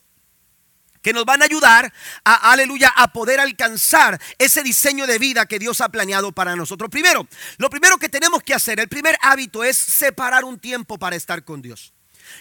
que 1.07 1.13
nos 1.13 1.25
van 1.25 1.41
a 1.41 1.45
ayudar 1.45 1.93
a, 2.25 2.51
aleluya, 2.51 2.93
a 2.97 3.13
poder 3.13 3.39
alcanzar 3.39 4.21
ese 4.39 4.65
diseño 4.65 5.07
de 5.07 5.21
vida 5.21 5.47
que 5.47 5.61
Dios 5.61 5.81
ha 5.81 5.89
planeado 5.89 6.33
para 6.33 6.57
nosotros. 6.57 6.91
Primero, 6.91 7.29
lo 7.59 7.71
primero 7.71 7.97
que 7.97 8.09
tenemos 8.09 8.43
que 8.43 8.53
hacer, 8.53 8.81
el 8.81 8.89
primer 8.89 9.17
hábito 9.23 9.63
es 9.63 9.77
separar 9.77 10.45
un 10.45 10.59
tiempo 10.59 10.99
para 10.99 11.15
estar 11.15 11.45
con 11.45 11.63
Dios. 11.63 11.93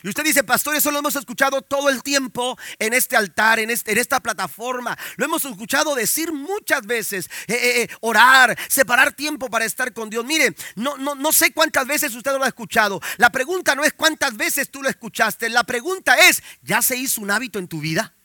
Y 0.02 0.10
usted 0.10 0.24
dice, 0.24 0.44
pastor, 0.44 0.76
eso 0.76 0.90
lo 0.90 0.98
hemos 0.98 1.16
escuchado 1.16 1.62
todo 1.62 1.90
el 1.90 2.02
tiempo 2.02 2.58
en 2.80 2.94
este 2.94 3.16
altar, 3.16 3.60
en, 3.60 3.70
este, 3.70 3.92
en 3.92 4.00
esta 4.00 4.20
plataforma. 4.20 4.98
Lo 5.18 5.26
hemos 5.26 5.46
escuchado 5.46 5.94
decir 5.94 6.34
muchas 6.34 6.88
veces, 6.88 7.30
eh, 7.46 7.54
eh, 7.54 7.82
eh, 7.84 7.90
orar, 8.02 8.58
separar 8.68 9.12
tiempo 9.14 9.48
para 9.48 9.66
estar 9.66 9.94
con 9.94 10.10
Dios. 10.10 10.26
Mire, 10.26 10.56
no, 10.74 10.98
no, 10.98 11.14
no 11.14 11.32
sé 11.32 11.54
cuántas 11.54 11.86
veces 11.86 12.16
usted 12.16 12.32
lo 12.32 12.44
ha 12.44 12.48
escuchado. 12.48 13.00
La 13.18 13.30
pregunta 13.30 13.76
no 13.76 13.84
es 13.84 13.94
cuántas 13.94 14.36
veces 14.36 14.72
tú 14.72 14.82
lo 14.82 14.90
escuchaste. 14.90 15.50
La 15.50 15.66
pregunta 15.66 16.16
es, 16.16 16.42
¿ya 16.64 16.82
se 16.82 16.98
hizo 16.98 17.22
un 17.22 17.30
hábito 17.30 17.60
en 17.60 17.68
tu 17.68 17.80
vida? 17.80 18.16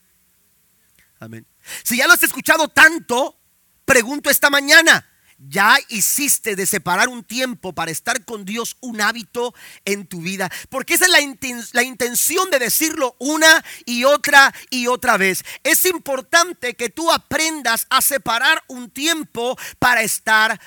Amén. 1.21 1.47
Si 1.85 1.99
ya 1.99 2.07
lo 2.07 2.15
has 2.15 2.23
escuchado 2.23 2.69
tanto, 2.69 3.39
pregunto 3.85 4.31
esta 4.31 4.49
mañana, 4.49 5.07
ya 5.39 5.79
hiciste 5.89 6.57
de 6.57 6.67
separar 6.67 7.09
un 7.09 7.25
tiempo 7.25 7.75
para 7.75 7.91
estar 7.91 8.25
con 8.25 8.45
Dios 8.45 8.77
un 8.81 9.01
hábito 9.01 9.55
en 9.85 10.07
tu 10.07 10.21
vida. 10.21 10.51
Porque 10.69 10.95
esa 10.95 11.07
es 11.07 11.73
la, 11.73 11.83
intención 11.83 12.51
de 12.51 12.59
decirlo 12.59 13.17
una 13.19 13.65
y 13.85 14.05
otra 14.05 14.55
y 14.71 14.87
otra 14.87 15.17
vez. 15.17 15.45
Es 15.63 15.85
importante 15.85 16.75
que 16.75 16.89
tú 16.89 17.11
aprendas 17.11 17.87
a 17.91 18.01
separar 18.01 18.63
un 18.69 18.91
tiempo 18.91 19.59
para 19.79 20.03
estar 20.03 20.61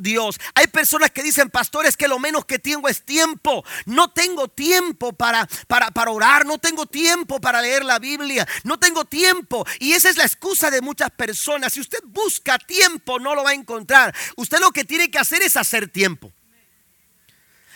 Dios. 0.00 0.38
Hay 0.54 0.68
personas 0.68 1.10
que 1.10 1.22
dicen, 1.22 1.50
pastores, 1.50 1.96
que 1.96 2.08
lo 2.08 2.18
menos 2.18 2.44
que 2.44 2.58
tengo 2.58 2.88
es 2.88 3.02
tiempo. 3.02 3.64
No 3.86 4.10
tengo 4.12 4.48
tiempo 4.48 5.12
para, 5.12 5.48
para, 5.66 5.90
para 5.90 6.10
orar, 6.10 6.46
no 6.46 6.58
tengo 6.58 6.86
tiempo 6.86 7.40
para 7.40 7.60
leer 7.60 7.84
la 7.84 7.98
Biblia, 7.98 8.46
no 8.64 8.78
tengo 8.78 9.04
tiempo. 9.04 9.66
Y 9.80 9.92
esa 9.92 10.08
es 10.08 10.16
la 10.16 10.24
excusa 10.24 10.70
de 10.70 10.80
muchas 10.80 11.10
personas. 11.10 11.72
Si 11.72 11.80
usted 11.80 12.00
busca 12.04 12.58
tiempo, 12.58 13.18
no 13.18 13.34
lo 13.34 13.42
va 13.42 13.50
a 13.50 13.54
encontrar. 13.54 14.14
Usted 14.36 14.60
lo 14.60 14.70
que 14.70 14.84
tiene 14.84 15.10
que 15.10 15.18
hacer 15.18 15.42
es 15.42 15.56
hacer 15.56 15.88
tiempo. 15.88 16.32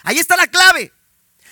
Ahí 0.05 0.19
está 0.19 0.37
la 0.37 0.47
clave 0.47 0.93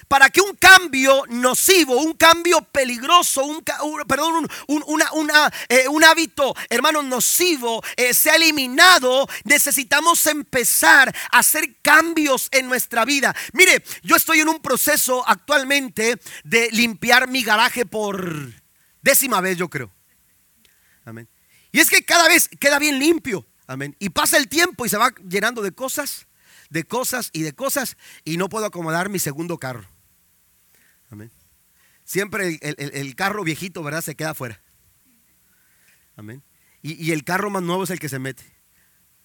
para 0.08 0.30
que 0.30 0.40
un 0.40 0.54
cambio 0.56 1.24
nocivo, 1.28 1.96
un 1.96 2.14
cambio 2.14 2.60
peligroso, 2.62 3.44
un, 3.44 3.62
perdón, 4.06 4.48
eh, 5.68 5.88
un, 5.88 6.04
hábito, 6.04 6.54
hermano, 6.68 7.02
nocivo 7.02 7.82
eh, 7.96 8.14
sea 8.14 8.36
eliminado, 8.36 9.28
necesitamos 9.44 10.26
empezar 10.26 11.14
a 11.30 11.38
hacer 11.38 11.76
cambios 11.82 12.48
en 12.50 12.66
nuestra 12.66 13.04
vida. 13.04 13.34
Mire, 13.52 13.82
yo 14.02 14.16
estoy 14.16 14.40
en 14.40 14.48
un 14.48 14.60
proceso 14.60 15.24
actualmente 15.26 16.20
de 16.44 16.68
limpiar 16.70 17.28
mi 17.28 17.42
garaje 17.42 17.86
por 17.86 18.52
décima 19.02 19.40
vez, 19.40 19.56
yo 19.56 19.68
creo. 19.68 19.90
Amén. 21.04 21.28
Y 21.72 21.80
es 21.80 21.90
que 21.90 22.04
cada 22.04 22.28
vez 22.28 22.48
queda 22.60 22.78
bien 22.78 22.98
limpio. 22.98 23.46
Amén. 23.66 23.96
Y 23.98 24.10
pasa 24.10 24.36
el 24.36 24.48
tiempo 24.48 24.84
y 24.84 24.88
se 24.88 24.96
va 24.96 25.12
llenando 25.28 25.62
de 25.62 25.72
cosas, 25.72 26.26
de 26.74 26.82
cosas 26.82 27.30
y 27.32 27.42
de 27.42 27.52
cosas 27.52 27.96
y 28.24 28.36
no 28.36 28.48
puedo 28.48 28.66
acomodar 28.66 29.08
mi 29.08 29.20
segundo 29.20 29.58
carro. 29.58 29.86
Amén. 31.08 31.30
Siempre 32.02 32.58
el, 32.60 33.14
carro 33.14 33.44
viejito, 33.44 33.84
¿verdad? 33.84 34.02
Se 34.02 34.16
queda 34.16 34.30
afuera. 34.30 34.60
Amén. 36.16 36.42
Y, 36.82 37.12
el 37.12 37.22
carro 37.22 37.48
más 37.48 37.62
nuevo 37.62 37.84
es 37.84 37.90
el 37.90 38.00
que 38.00 38.08
se 38.08 38.18
mete. 38.18 38.42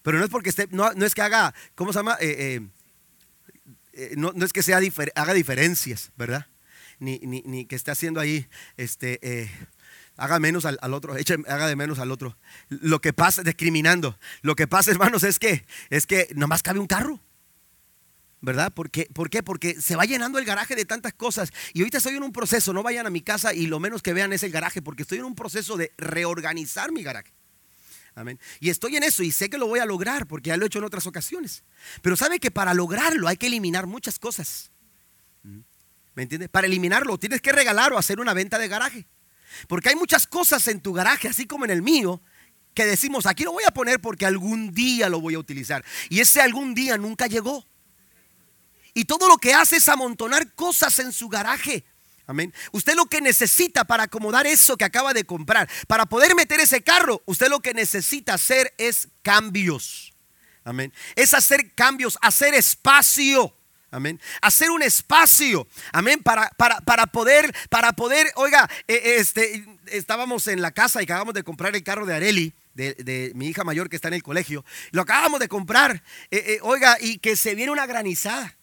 Pero 0.02 0.18
no 0.18 0.24
es 0.24 0.30
porque 0.30 0.48
esté, 0.48 0.68
no, 0.70 0.92
es 0.92 1.14
que 1.14 1.22
haga, 1.22 1.52
¿cómo 1.74 1.92
se 1.92 1.98
llama? 1.98 2.16
Eh, 2.20 2.36
eh, 2.38 2.68
eh, 3.94 4.14
no, 4.16 4.32
es 4.44 4.52
que 4.52 4.62
sea 4.62 4.78
haga 5.16 5.34
diferencias, 5.34 6.12
¿verdad? 6.16 6.46
Ni, 7.00 7.18
ni, 7.18 7.66
que 7.66 7.74
esté 7.74 7.90
haciendo 7.90 8.20
ahí, 8.20 8.46
este, 8.76 9.18
haga 10.16 10.38
menos 10.38 10.66
al, 10.66 10.78
otro, 10.94 11.16
haga 11.48 11.66
de 11.66 11.74
menos 11.74 11.98
al 11.98 12.12
otro. 12.12 12.38
Lo 12.68 13.00
que 13.00 13.12
pasa, 13.12 13.42
discriminando. 13.42 14.16
Lo 14.42 14.54
que 14.54 14.68
pasa, 14.68 14.92
hermanos, 14.92 15.24
es 15.24 15.40
que, 15.40 15.66
es 15.90 16.06
que 16.06 16.28
nomás 16.36 16.62
cabe 16.62 16.78
un 16.78 16.86
carro. 16.86 17.20
¿Verdad? 18.42 18.72
¿Por 18.72 18.90
qué? 18.90 19.06
¿Por 19.12 19.28
qué? 19.28 19.42
Porque 19.42 19.80
se 19.80 19.96
va 19.96 20.04
llenando 20.04 20.38
el 20.38 20.46
garaje 20.46 20.74
de 20.74 20.86
tantas 20.86 21.12
cosas. 21.12 21.52
Y 21.74 21.80
ahorita 21.80 21.98
estoy 21.98 22.16
en 22.16 22.22
un 22.22 22.32
proceso, 22.32 22.72
no 22.72 22.82
vayan 22.82 23.06
a 23.06 23.10
mi 23.10 23.20
casa 23.20 23.52
y 23.52 23.66
lo 23.66 23.80
menos 23.80 24.02
que 24.02 24.14
vean 24.14 24.32
es 24.32 24.42
el 24.42 24.50
garaje, 24.50 24.80
porque 24.80 25.02
estoy 25.02 25.18
en 25.18 25.24
un 25.24 25.34
proceso 25.34 25.76
de 25.76 25.92
reorganizar 25.98 26.90
mi 26.90 27.02
garaje. 27.02 27.32
Amén. 28.14 28.40
Y 28.58 28.70
estoy 28.70 28.96
en 28.96 29.02
eso 29.02 29.22
y 29.22 29.30
sé 29.30 29.50
que 29.50 29.58
lo 29.58 29.66
voy 29.66 29.80
a 29.80 29.86
lograr 29.86 30.26
porque 30.26 30.48
ya 30.48 30.56
lo 30.56 30.64
he 30.64 30.66
hecho 30.66 30.78
en 30.78 30.84
otras 30.84 31.06
ocasiones. 31.06 31.64
Pero 32.02 32.16
sabe 32.16 32.40
que 32.40 32.50
para 32.50 32.74
lograrlo 32.74 33.28
hay 33.28 33.36
que 33.36 33.46
eliminar 33.46 33.86
muchas 33.86 34.18
cosas. 34.18 34.70
¿Mm? 35.42 35.60
¿Me 36.14 36.22
entiendes? 36.22 36.48
Para 36.48 36.66
eliminarlo 36.66 37.18
tienes 37.18 37.40
que 37.40 37.52
regalar 37.52 37.92
o 37.92 37.98
hacer 37.98 38.20
una 38.20 38.34
venta 38.34 38.58
de 38.58 38.68
garaje. 38.68 39.06
Porque 39.68 39.90
hay 39.90 39.96
muchas 39.96 40.26
cosas 40.26 40.66
en 40.68 40.80
tu 40.80 40.92
garaje, 40.92 41.28
así 41.28 41.46
como 41.46 41.64
en 41.64 41.70
el 41.70 41.82
mío, 41.82 42.22
que 42.74 42.86
decimos, 42.86 43.26
aquí 43.26 43.44
lo 43.44 43.52
voy 43.52 43.64
a 43.66 43.72
poner 43.72 44.00
porque 44.00 44.26
algún 44.26 44.72
día 44.72 45.08
lo 45.08 45.20
voy 45.20 45.34
a 45.34 45.38
utilizar. 45.38 45.84
Y 46.08 46.20
ese 46.20 46.40
algún 46.40 46.74
día 46.74 46.96
nunca 46.96 47.26
llegó. 47.26 47.66
Y 48.94 49.04
todo 49.04 49.28
lo 49.28 49.38
que 49.38 49.54
hace 49.54 49.76
es 49.76 49.88
amontonar 49.88 50.52
cosas 50.54 50.98
en 50.98 51.12
su 51.12 51.28
garaje. 51.28 51.84
Amén. 52.26 52.54
Usted 52.70 52.94
lo 52.94 53.06
que 53.06 53.20
necesita 53.20 53.84
para 53.84 54.04
acomodar 54.04 54.46
eso 54.46 54.76
que 54.76 54.84
acaba 54.84 55.12
de 55.12 55.24
comprar, 55.24 55.68
para 55.88 56.06
poder 56.06 56.36
meter 56.36 56.60
ese 56.60 56.80
carro, 56.80 57.22
usted 57.26 57.48
lo 57.48 57.58
que 57.58 57.74
necesita 57.74 58.34
hacer 58.34 58.72
es 58.78 59.08
cambios. 59.22 60.14
Amén. 60.62 60.92
Es 61.16 61.34
hacer 61.34 61.72
cambios, 61.74 62.18
hacer 62.22 62.54
espacio. 62.54 63.52
Amén. 63.90 64.20
Hacer 64.40 64.70
un 64.70 64.82
espacio. 64.82 65.66
Amén. 65.92 66.22
Para, 66.22 66.50
para, 66.50 66.80
para 66.82 67.06
poder, 67.08 67.52
para 67.68 67.92
poder, 67.92 68.30
oiga, 68.36 68.70
eh, 68.86 69.16
este, 69.18 69.64
estábamos 69.86 70.46
en 70.46 70.62
la 70.62 70.70
casa 70.70 71.00
y 71.00 71.04
acabamos 71.04 71.34
de 71.34 71.42
comprar 71.42 71.74
el 71.74 71.82
carro 71.82 72.06
de 72.06 72.14
Areli. 72.14 72.52
De, 72.74 73.32
mi 73.34 73.48
hija 73.48 73.62
mayor 73.62 73.90
que 73.90 73.96
está 73.96 74.08
en 74.08 74.14
el 74.14 74.22
colegio. 74.22 74.64
Lo 74.92 75.02
acabamos 75.02 75.40
de 75.40 75.48
comprar. 75.48 76.02
Eh, 76.30 76.44
eh, 76.46 76.58
oiga, 76.62 76.96
y 77.00 77.18
que 77.18 77.36
se 77.36 77.54
viene 77.54 77.72
una 77.72 77.84
granizada. 77.84 78.56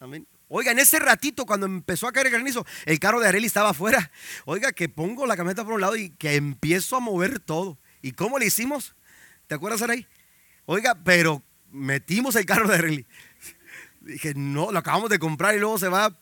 Amén. 0.00 0.26
Oiga, 0.48 0.70
en 0.70 0.78
ese 0.78 0.98
ratito 1.00 1.44
cuando 1.44 1.66
empezó 1.66 2.06
a 2.06 2.12
caer 2.12 2.26
el 2.26 2.32
granizo, 2.32 2.64
el 2.86 3.00
carro 3.00 3.20
de 3.20 3.28
Areli 3.28 3.46
estaba 3.46 3.70
afuera. 3.70 4.10
Oiga, 4.44 4.72
que 4.72 4.88
pongo 4.88 5.26
la 5.26 5.36
camioneta 5.36 5.64
por 5.64 5.74
un 5.74 5.80
lado 5.80 5.96
y 5.96 6.10
que 6.10 6.36
empiezo 6.36 6.96
a 6.96 7.00
mover 7.00 7.40
todo. 7.40 7.78
¿Y 8.00 8.12
cómo 8.12 8.38
le 8.38 8.46
hicimos? 8.46 8.94
¿Te 9.48 9.56
acuerdas, 9.56 9.82
Araí? 9.82 10.06
Oiga, 10.66 10.94
pero 10.94 11.42
metimos 11.70 12.36
el 12.36 12.46
carro 12.46 12.68
de 12.68 12.76
Areli. 12.76 13.06
Dije, 14.00 14.34
no, 14.34 14.70
lo 14.70 14.78
acabamos 14.78 15.10
de 15.10 15.18
comprar 15.18 15.54
y 15.54 15.58
luego 15.58 15.78
se 15.78 15.88
va 15.88 16.16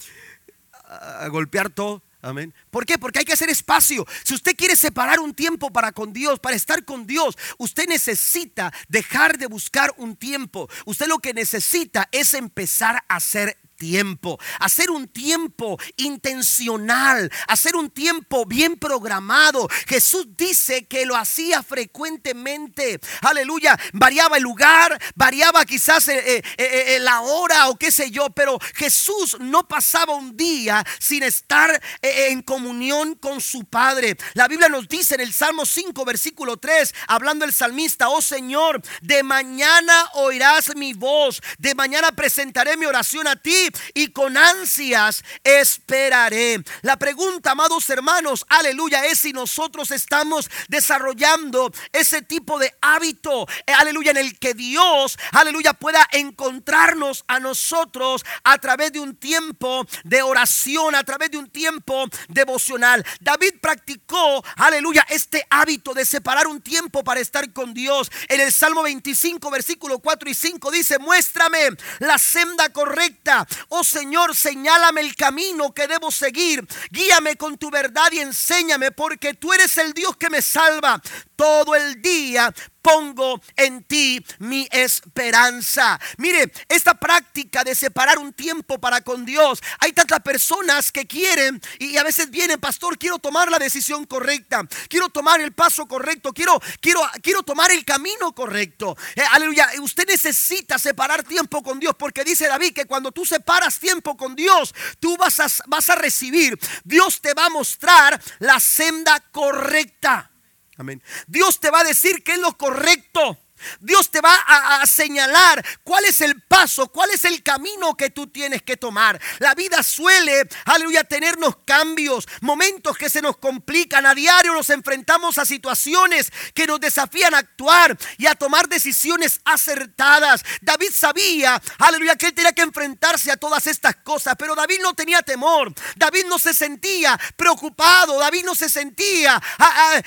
a 0.85 1.29
golpear 1.29 1.69
todo. 1.71 2.03
Amén. 2.23 2.53
¿Por 2.71 2.87
qué? 2.87 2.99
Porque 2.99 3.21
hay 3.21 3.25
que 3.25 3.35
hacer 3.35 3.51
espacio. 3.51 4.05
Si 4.25 4.35
usted 4.35 4.57
quiere 4.57 4.75
separar 4.75 5.21
un 5.21 5.35
tiempo 5.35 5.71
para 5.71 5.93
con 5.93 6.13
Dios, 6.13 6.41
para 6.41 6.57
estar 6.57 6.85
con 6.85 7.07
Dios, 7.07 7.37
usted 7.59 7.87
necesita 7.87 8.73
dejar 8.89 9.39
de 9.39 9.47
buscar 9.47 9.95
un 9.99 10.17
tiempo. 10.17 10.69
Usted 10.87 11.07
lo 11.07 11.19
que 11.19 11.35
necesita 11.35 12.09
es 12.11 12.35
empezar 12.35 12.97
a 13.09 13.17
hacer 13.17 13.57
tiempo, 13.77 14.39
hacer 14.59 14.91
un 14.91 15.07
tiempo 15.09 15.79
intencional, 15.97 17.31
hacer 17.49 17.77
un 17.77 17.91
tiempo 17.91 18.47
bien 18.47 18.77
programado. 18.77 19.69
Jesús 19.87 20.27
dice 20.37 20.87
que 20.87 21.07
lo 21.07 21.17
hacía 21.17 21.63
frecuentemente. 21.63 23.01
Aleluya. 23.23 23.79
Variaba 23.93 24.37
el 24.37 24.43
lugar, 24.43 25.01
variaba 25.15 25.65
quizás 25.65 26.09
eh, 26.09 26.39
eh, 26.39 26.45
eh, 26.59 26.99
la 27.01 27.21
hora 27.21 27.69
o 27.69 27.77
qué 27.77 27.91
sé 27.91 28.11
yo, 28.11 28.31
pero 28.31 28.59
Jesús 28.75 29.37
no 29.41 29.69
pasaba 29.69 30.15
un 30.15 30.37
día 30.37 30.85
sin 30.99 31.23
estar 31.23 31.81
en 32.03 32.43
comunión 32.43 33.15
con 33.15 33.41
su 33.41 33.65
Padre. 33.65 34.17
La 34.35 34.49
Biblia 34.49 34.69
nos 34.69 34.89
dice 34.89 35.15
en 35.15 35.21
el 35.21 35.33
Salmo 35.33 35.67
5, 35.67 36.05
versículo 36.05 36.57
3, 36.57 36.95
hablando 37.09 37.45
el 37.45 37.53
salmista, 37.53 38.09
oh 38.09 38.23
Señor, 38.23 38.81
de 39.03 39.23
mañana 39.23 40.11
oirás 40.15 40.75
mi 40.77 40.93
voz, 40.93 41.41
de 41.59 41.75
mañana 41.75 42.13
presentaré 42.13 42.77
mi 42.77 42.87
oración 42.87 43.27
a 43.27 43.37
ti 43.37 43.66
y 43.95 44.09
con 44.09 44.37
ansias 44.37 45.25
esperaré. 45.45 46.63
La 46.83 46.97
pregunta, 46.97 47.53
amados 47.53 47.89
hermanos, 47.91 48.45
aleluya, 48.49 49.07
es 49.07 49.21
si 49.21 49.33
nosotros 49.33 49.91
estamos 49.91 50.51
desarrollando 50.69 51.73
ese 51.93 52.23
tipo 52.23 52.59
de 52.59 52.75
hábito, 52.81 53.47
aleluya, 53.67 54.11
en 54.13 54.19
el 54.19 54.39
que 54.39 54.55
Dios, 54.55 55.19
aleluya, 55.33 55.73
pueda 55.75 56.07
encontrarnos 56.13 57.25
a 57.27 57.41
nosotros 57.41 58.25
a 58.45 58.59
través 58.59 58.93
de 58.93 59.01
un 59.01 59.17
tiempo 59.17 59.87
de 60.05 60.23
oración, 60.23 60.95
a 60.95 61.05
través 61.05 61.31
de 61.31 61.39
un 61.39 61.51
tiempo 61.51 62.07
devocional. 62.29 63.05
David 63.21 63.55
practicó, 63.61 64.45
aleluya, 64.57 65.07
este 65.11 65.47
hábito 65.51 65.95
de 65.95 66.05
separar 66.05 66.47
un 66.47 66.61
tiempo 66.61 67.03
para 67.05 67.21
estar 67.21 67.53
con 67.53 67.75
Dios. 67.75 68.11
En 68.29 68.41
el 68.41 68.53
Salmo 68.53 68.83
25, 68.83 69.51
versículo 69.51 69.99
4 69.99 70.31
y 70.31 70.35
5 70.35 70.71
dice, 70.71 70.99
muéstrame 70.99 71.59
la 72.01 72.19
senda 72.19 72.69
correcta 72.71 73.47
Oh 73.69 73.85
Señor, 73.85 74.35
señálame 74.37 75.01
el 75.01 75.15
camino 75.15 75.73
que 75.73 75.87
debo 75.87 76.11
seguir. 76.11 76.67
Guíame 76.91 77.37
con 77.37 77.59
tu 77.59 77.71
verdad 77.71 78.11
y 78.13 78.21
enséñame, 78.21 78.91
porque 78.91 79.35
tú 79.35 79.53
eres 79.53 79.77
el 79.79 79.93
Dios 79.93 80.17
que 80.17 80.31
me 80.31 80.43
salva. 80.43 81.01
Todo 81.37 81.75
el 81.75 82.01
día 82.03 82.53
pongo 82.87 83.41
en 83.57 83.83
ti 83.83 84.25
mi 84.39 84.69
esperanza. 84.71 85.99
Mire, 86.19 86.53
esta 86.69 86.95
práctica 86.95 87.65
de 87.65 87.75
separar 87.75 88.17
un 88.17 88.33
tiempo 88.33 88.79
para 88.79 89.01
con 89.01 89.27
Dios, 89.27 89.61
hay 89.81 89.93
tantas 89.93 90.21
personas 90.21 90.93
que 90.93 91.05
quieren 91.05 91.61
y 91.81 91.97
a 91.97 92.05
veces 92.05 92.31
vienen, 92.31 92.61
pastor, 92.61 92.97
quiero 92.97 93.19
tomar 93.19 93.51
la 93.51 93.59
decisión 93.59 94.05
correcta, 94.05 94.63
quiero 94.89 95.09
tomar 95.09 95.41
el 95.41 95.53
paso 95.53 95.87
correcto, 95.87 96.33
quiero, 96.33 96.61
quiero, 96.81 97.01
quiero 97.23 97.43
tomar 97.43 97.73
el 97.73 97.85
camino 97.85 98.33
correcto. 98.33 98.97
Eh, 99.17 99.23
aleluya, 99.33 99.69
usted 99.81 100.07
necesita 100.07 100.79
separar 100.79 101.25
tiempo 101.25 101.65
con 101.65 101.81
Dios 101.81 101.97
porque 101.99 102.23
dice 102.23 102.47
David 102.47 102.73
que 102.73 102.87
cuando 102.87 103.11
tú 103.11 103.27
separas 103.27 103.81
tiempo 103.81 104.17
con 104.17 104.37
Dios, 104.37 104.73
tú 105.01 105.17
vas 105.17 105.41
a, 105.41 105.49
vas 105.67 105.91
a 105.91 105.97
recibir, 105.97 106.57
Dios 106.85 107.21
te 107.21 107.35
va 107.35 107.47
a 107.47 107.51
mostrar 107.51 108.23
la 108.39 108.61
senda 108.61 109.19
correcta. 109.33 110.31
Amén. 110.77 111.03
Dios 111.27 111.61
te 111.61 111.71
va 111.71 111.81
a 111.81 111.85
decir 111.85 112.23
qué 112.23 112.33
es 112.33 112.39
lo 112.39 112.57
correcto. 112.57 113.39
Dios 113.81 114.11
te 114.11 114.21
va 114.21 114.35
a, 114.35 114.87
señalar 114.87 115.65
cuál 115.83 116.05
es 116.05 116.21
el 116.21 116.41
paso, 116.43 116.89
cuál 116.89 117.11
es 117.11 117.25
el 117.25 117.43
camino 117.43 117.97
que 117.97 118.11
tú 118.11 118.27
tienes 118.29 118.63
que 118.63 118.77
tomar. 118.77 119.21
La 119.39 119.55
vida 119.55 119.83
suele, 119.83 120.49
aleluya, 120.65 121.05
tenernos 121.05 121.57
cambios, 121.65 122.27
momentos 122.41 122.97
que 122.97 123.11
se 123.11 123.23
nos 123.23 123.37
complican. 123.39 124.07
A 124.07 124.15
diario 124.15 124.53
nos 124.53 124.71
enfrentamos 124.71 125.39
a 125.39 125.45
situaciones 125.45 126.33
que 126.55 126.67
nos 126.67 126.81
desafían 126.81 127.35
a 127.35 127.39
actuar 127.39 127.97
y 128.19 128.27
a 128.27 128.35
tomar 128.35 128.69
decisiones 128.69 129.41
acertadas. 129.45 130.43
David 130.61 130.91
sabía, 130.93 131.61
aleluya, 131.79 132.17
que 132.17 132.27
él 132.27 132.35
tenía 132.35 132.53
que 132.53 132.63
enfrentarse 132.63 133.31
a 133.31 133.37
todas 133.37 133.67
estas 133.67 133.97
cosas, 133.97 134.35
pero 134.39 134.55
David 134.55 134.81
no 134.83 134.95
tenía 134.95 135.23
temor. 135.23 135.73
David 135.97 136.27
no 136.29 136.39
se 136.39 136.55
sentía 136.55 137.19
preocupado. 137.37 138.19
David 138.19 138.45
no 138.45 138.55
se 138.55 138.69
sentía 138.69 139.41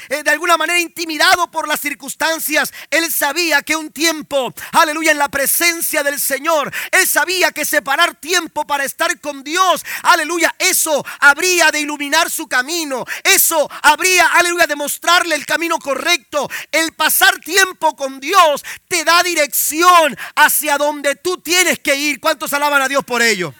eh, 0.09 0.23
de 0.23 0.31
alguna 0.31 0.57
manera 0.57 0.79
intimidado 0.79 1.49
por 1.51 1.67
las 1.67 1.79
circunstancias. 1.79 2.71
Él 2.89 3.11
sabía 3.11 3.38
que 3.65 3.75
un 3.75 3.91
tiempo, 3.91 4.53
aleluya, 4.73 5.11
en 5.11 5.17
la 5.17 5.29
presencia 5.29 6.03
del 6.03 6.19
Señor, 6.19 6.73
él 6.91 7.07
sabía 7.07 7.51
que 7.51 7.63
separar 7.63 8.15
tiempo 8.15 8.67
para 8.67 8.83
estar 8.83 9.19
con 9.21 9.43
Dios, 9.43 9.85
aleluya, 10.03 10.53
eso 10.59 11.05
habría 11.19 11.71
de 11.71 11.79
iluminar 11.79 12.29
su 12.29 12.47
camino, 12.47 13.05
eso 13.23 13.69
habría, 13.81 14.27
aleluya, 14.27 14.67
de 14.67 14.75
mostrarle 14.75 15.35
el 15.35 15.45
camino 15.45 15.79
correcto. 15.79 16.49
El 16.71 16.93
pasar 16.93 17.39
tiempo 17.39 17.95
con 17.95 18.19
Dios 18.19 18.63
te 18.89 19.05
da 19.05 19.23
dirección 19.23 20.17
hacia 20.35 20.77
donde 20.77 21.15
tú 21.15 21.37
tienes 21.37 21.79
que 21.79 21.95
ir. 21.95 22.19
¿Cuántos 22.19 22.51
alaban 22.51 22.81
a 22.81 22.89
Dios 22.89 23.05
por 23.05 23.21
ello? 23.21 23.53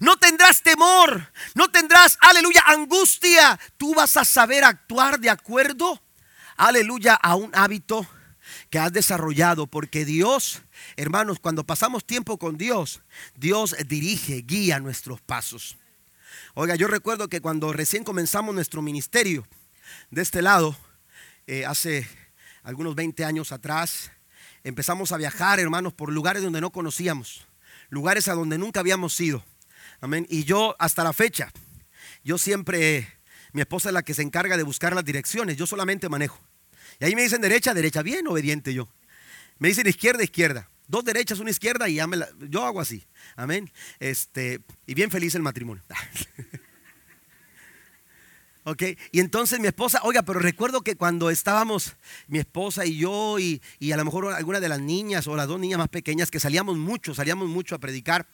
No 0.00 0.16
tendrás 0.16 0.62
temor, 0.62 1.30
no 1.54 1.70
tendrás, 1.70 2.18
aleluya, 2.20 2.62
angustia. 2.66 3.58
Tú 3.76 3.94
vas 3.94 4.16
a 4.16 4.24
saber 4.24 4.64
actuar 4.64 5.20
de 5.20 5.30
acuerdo, 5.30 6.02
aleluya, 6.56 7.14
a 7.14 7.36
un 7.36 7.54
hábito 7.54 8.06
que 8.72 8.78
has 8.78 8.90
desarrollado, 8.90 9.66
porque 9.66 10.06
Dios, 10.06 10.62
hermanos, 10.96 11.38
cuando 11.38 11.62
pasamos 11.62 12.06
tiempo 12.06 12.38
con 12.38 12.56
Dios, 12.56 13.02
Dios 13.36 13.76
dirige, 13.86 14.40
guía 14.46 14.80
nuestros 14.80 15.20
pasos. 15.20 15.76
Oiga, 16.54 16.74
yo 16.74 16.88
recuerdo 16.88 17.28
que 17.28 17.42
cuando 17.42 17.74
recién 17.74 18.02
comenzamos 18.02 18.54
nuestro 18.54 18.80
ministerio 18.80 19.46
de 20.10 20.22
este 20.22 20.40
lado, 20.40 20.74
eh, 21.46 21.66
hace 21.66 22.08
algunos 22.62 22.94
20 22.94 23.26
años 23.26 23.52
atrás, 23.52 24.10
empezamos 24.64 25.12
a 25.12 25.18
viajar, 25.18 25.60
hermanos, 25.60 25.92
por 25.92 26.10
lugares 26.10 26.42
donde 26.42 26.62
no 26.62 26.72
conocíamos, 26.72 27.46
lugares 27.90 28.26
a 28.28 28.32
donde 28.32 28.56
nunca 28.56 28.80
habíamos 28.80 29.20
ido. 29.20 29.44
Amén. 30.00 30.26
Y 30.30 30.44
yo 30.44 30.76
hasta 30.78 31.04
la 31.04 31.12
fecha, 31.12 31.52
yo 32.24 32.38
siempre, 32.38 33.06
mi 33.52 33.60
esposa 33.60 33.90
es 33.90 33.92
la 33.92 34.02
que 34.02 34.14
se 34.14 34.22
encarga 34.22 34.56
de 34.56 34.62
buscar 34.62 34.94
las 34.94 35.04
direcciones, 35.04 35.58
yo 35.58 35.66
solamente 35.66 36.08
manejo. 36.08 36.40
Y 37.02 37.04
ahí 37.04 37.16
me 37.16 37.22
dicen 37.22 37.40
derecha, 37.40 37.74
derecha, 37.74 38.00
bien 38.00 38.28
obediente 38.28 38.72
yo. 38.72 38.88
Me 39.58 39.66
dicen 39.66 39.88
izquierda, 39.88 40.22
izquierda. 40.22 40.68
Dos 40.86 41.04
derechas, 41.04 41.40
una 41.40 41.50
izquierda 41.50 41.88
y 41.88 41.98
yo 42.48 42.64
hago 42.64 42.80
así. 42.80 43.04
Amén. 43.34 43.72
Este, 43.98 44.60
y 44.86 44.94
bien 44.94 45.10
feliz 45.10 45.34
el 45.34 45.42
matrimonio. 45.42 45.82
Ok, 48.64 48.82
y 49.10 49.18
entonces 49.18 49.58
mi 49.58 49.66
esposa, 49.66 50.00
oiga, 50.04 50.22
pero 50.22 50.38
recuerdo 50.38 50.82
que 50.82 50.94
cuando 50.94 51.30
estábamos, 51.30 51.96
mi 52.28 52.38
esposa 52.38 52.86
y 52.86 52.96
yo, 52.96 53.40
y, 53.40 53.60
a 53.92 53.96
lo 53.96 54.04
mejor 54.04 54.32
alguna 54.32 54.60
de 54.60 54.68
las 54.68 54.78
niñas 54.78 55.26
o 55.26 55.34
las 55.34 55.48
dos 55.48 55.58
niñas 55.58 55.78
más 55.78 55.88
pequeñas, 55.88 56.30
que 56.30 56.38
salíamos 56.38 56.76
mucho, 56.76 57.12
salíamos 57.12 57.48
mucho 57.48 57.74
a 57.74 57.78
predicar, 57.78 58.28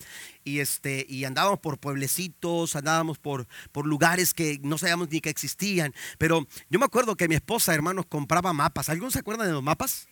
y, 0.45 0.61
este, 0.61 1.07
y 1.09 1.25
andábamos 1.25 1.61
por 1.61 1.79
pueblecitos, 1.79 2.77
andábamos 2.77 3.19
por, 3.19 3.49
por 3.73 3.87
lugares 3.87 4.35
que 4.35 4.61
no 4.63 4.77
sabíamos 4.77 5.09
ni 5.09 5.23
que 5.23 5.31
existían. 5.31 5.95
Pero 6.19 6.47
yo 6.69 6.79
me 6.79 6.85
acuerdo 6.85 7.17
que 7.17 7.27
mi 7.27 7.35
esposa, 7.35 7.75
hermanos, 7.75 8.05
compraba 8.07 8.53
mapas. 8.53 8.91
¿Algunos 8.91 9.15
se 9.15 9.21
acuerdan 9.21 9.47
de 9.47 9.55
los 9.55 9.63
mapas? 9.63 10.09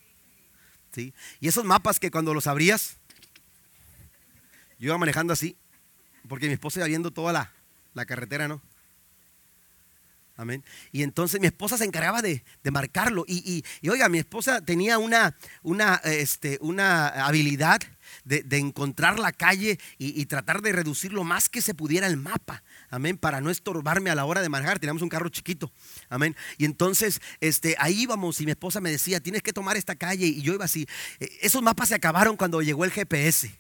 Sí. 0.93 1.13
Y 1.41 1.49
esos 1.49 1.67
mapas 1.67 2.01
que 2.01 2.11
cuando 2.11 2.33
los 2.33 2.47
abrías, 2.47 2.97
yo 4.79 4.87
iba 4.87 4.97
manejando 4.97 5.35
así, 5.35 5.59
porque 6.27 6.47
mi 6.47 6.55
esposa 6.55 6.81
iba 6.81 6.87
viendo 6.87 7.11
toda 7.11 7.35
la, 7.35 7.53
la 7.93 8.07
carretera, 8.07 8.49
¿no? 8.49 8.63
Amén. 10.39 10.63
Y 10.93 11.03
entonces 11.03 11.41
mi 11.41 11.47
esposa 11.47 11.79
se 11.79 11.85
encargaba 11.85 12.21
de, 12.21 12.45
marcarlo. 12.71 13.25
Y, 13.27 13.65
oiga, 13.89 14.09
mi 14.11 14.19
esposa 14.19 14.61
tenía 14.61 14.99
una, 14.99 15.35
una, 15.63 15.95
este, 16.05 16.59
una 16.61 17.09
habilidad 17.09 17.81
de, 18.25 18.45
encontrar 18.59 19.19
la 19.19 19.33
calle 19.33 19.79
y, 19.97 20.27
tratar 20.27 20.61
de 20.61 20.73
reducir 20.73 21.13
lo 21.13 21.25
más 21.25 21.49
que 21.49 21.63
se 21.63 21.75
pudiera 21.75 22.07
el 22.07 22.19
mapa. 22.19 22.63
Amén. 22.91 23.17
Para 23.17 23.41
no 23.41 23.51
estorbarme 23.51 24.11
a 24.11 24.15
la 24.15 24.27
hora 24.27 24.43
de 24.43 24.51
manejar. 24.51 24.79
Teníamos 24.79 25.03
un 25.03 25.09
carro 25.09 25.31
chiquito. 25.31 25.73
Amén. 26.11 26.37
Y 26.59 26.67
entonces 26.67 27.23
este, 27.41 27.75
ahí 27.79 28.03
íbamos 28.03 28.39
y 28.41 28.45
mi 28.45 28.51
esposa 28.51 28.81
me 28.81 28.91
decía, 28.91 29.21
tienes 29.21 29.43
que 29.43 29.55
tomar 29.55 29.79
esta 29.79 29.97
calle. 29.97 30.27
Y 30.27 30.43
yo 30.43 30.53
iba 30.53 30.67
así. 30.67 30.87
E, 31.19 31.31
esos 31.41 31.63
mapas 31.63 31.89
se 31.89 31.95
acabaron 31.95 32.37
cuando 32.37 32.61
llegó 32.61 32.85
el 32.85 32.91
GPS. 32.91 33.51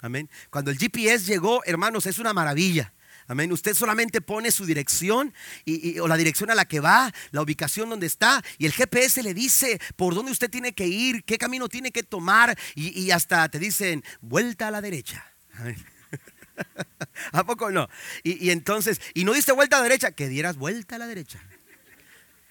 Amén. 0.00 0.28
Cuando 0.50 0.72
el 0.72 0.78
GPS 0.78 1.24
llegó, 1.24 1.62
hermanos, 1.64 2.06
es 2.06 2.18
una 2.18 2.32
maravilla. 2.32 2.92
Amén. 3.28 3.50
Usted 3.52 3.74
solamente 3.74 4.20
pone 4.20 4.50
su 4.50 4.64
dirección 4.64 5.34
y, 5.64 5.98
o 5.98 6.06
la 6.06 6.16
dirección 6.16 6.50
a 6.50 6.54
la 6.54 6.64
que 6.64 6.80
va, 6.80 7.12
la 7.32 7.42
ubicación 7.42 7.90
donde 7.90 8.06
está, 8.06 8.42
y 8.58 8.66
el 8.66 8.72
GPS 8.72 9.22
le 9.22 9.34
dice 9.34 9.80
por 9.96 10.14
dónde 10.14 10.32
usted 10.32 10.48
tiene 10.48 10.72
que 10.72 10.86
ir, 10.86 11.24
qué 11.24 11.38
camino 11.38 11.68
tiene 11.68 11.90
que 11.90 12.02
tomar, 12.02 12.56
y, 12.74 13.10
hasta 13.10 13.48
te 13.48 13.58
dicen 13.58 14.04
vuelta 14.20 14.68
a 14.68 14.70
la 14.70 14.80
derecha. 14.80 15.24
¿A 17.32 17.44
poco 17.44 17.70
no? 17.70 17.88
Y, 18.22 18.50
entonces, 18.50 19.00
y 19.14 19.24
no 19.24 19.32
diste 19.32 19.52
vuelta 19.52 19.76
a 19.76 19.80
la 19.80 19.84
derecha, 19.84 20.12
que 20.12 20.28
dieras 20.28 20.56
vuelta 20.56 20.96
a 20.96 20.98
la 20.98 21.06
derecha. 21.06 21.40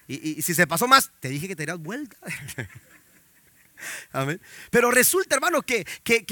Y, 0.08 0.38
y 0.38 0.42
si 0.42 0.54
se 0.54 0.66
pasó 0.66 0.86
más, 0.86 1.10
te 1.20 1.28
dije 1.28 1.48
que 1.48 1.56
te 1.56 1.62
dieras 1.62 1.80
vuelta. 1.80 2.16
Pero 4.70 4.90
resulta, 4.90 5.36
hermano, 5.36 5.62
que, 5.62 5.84
que, 6.02 6.24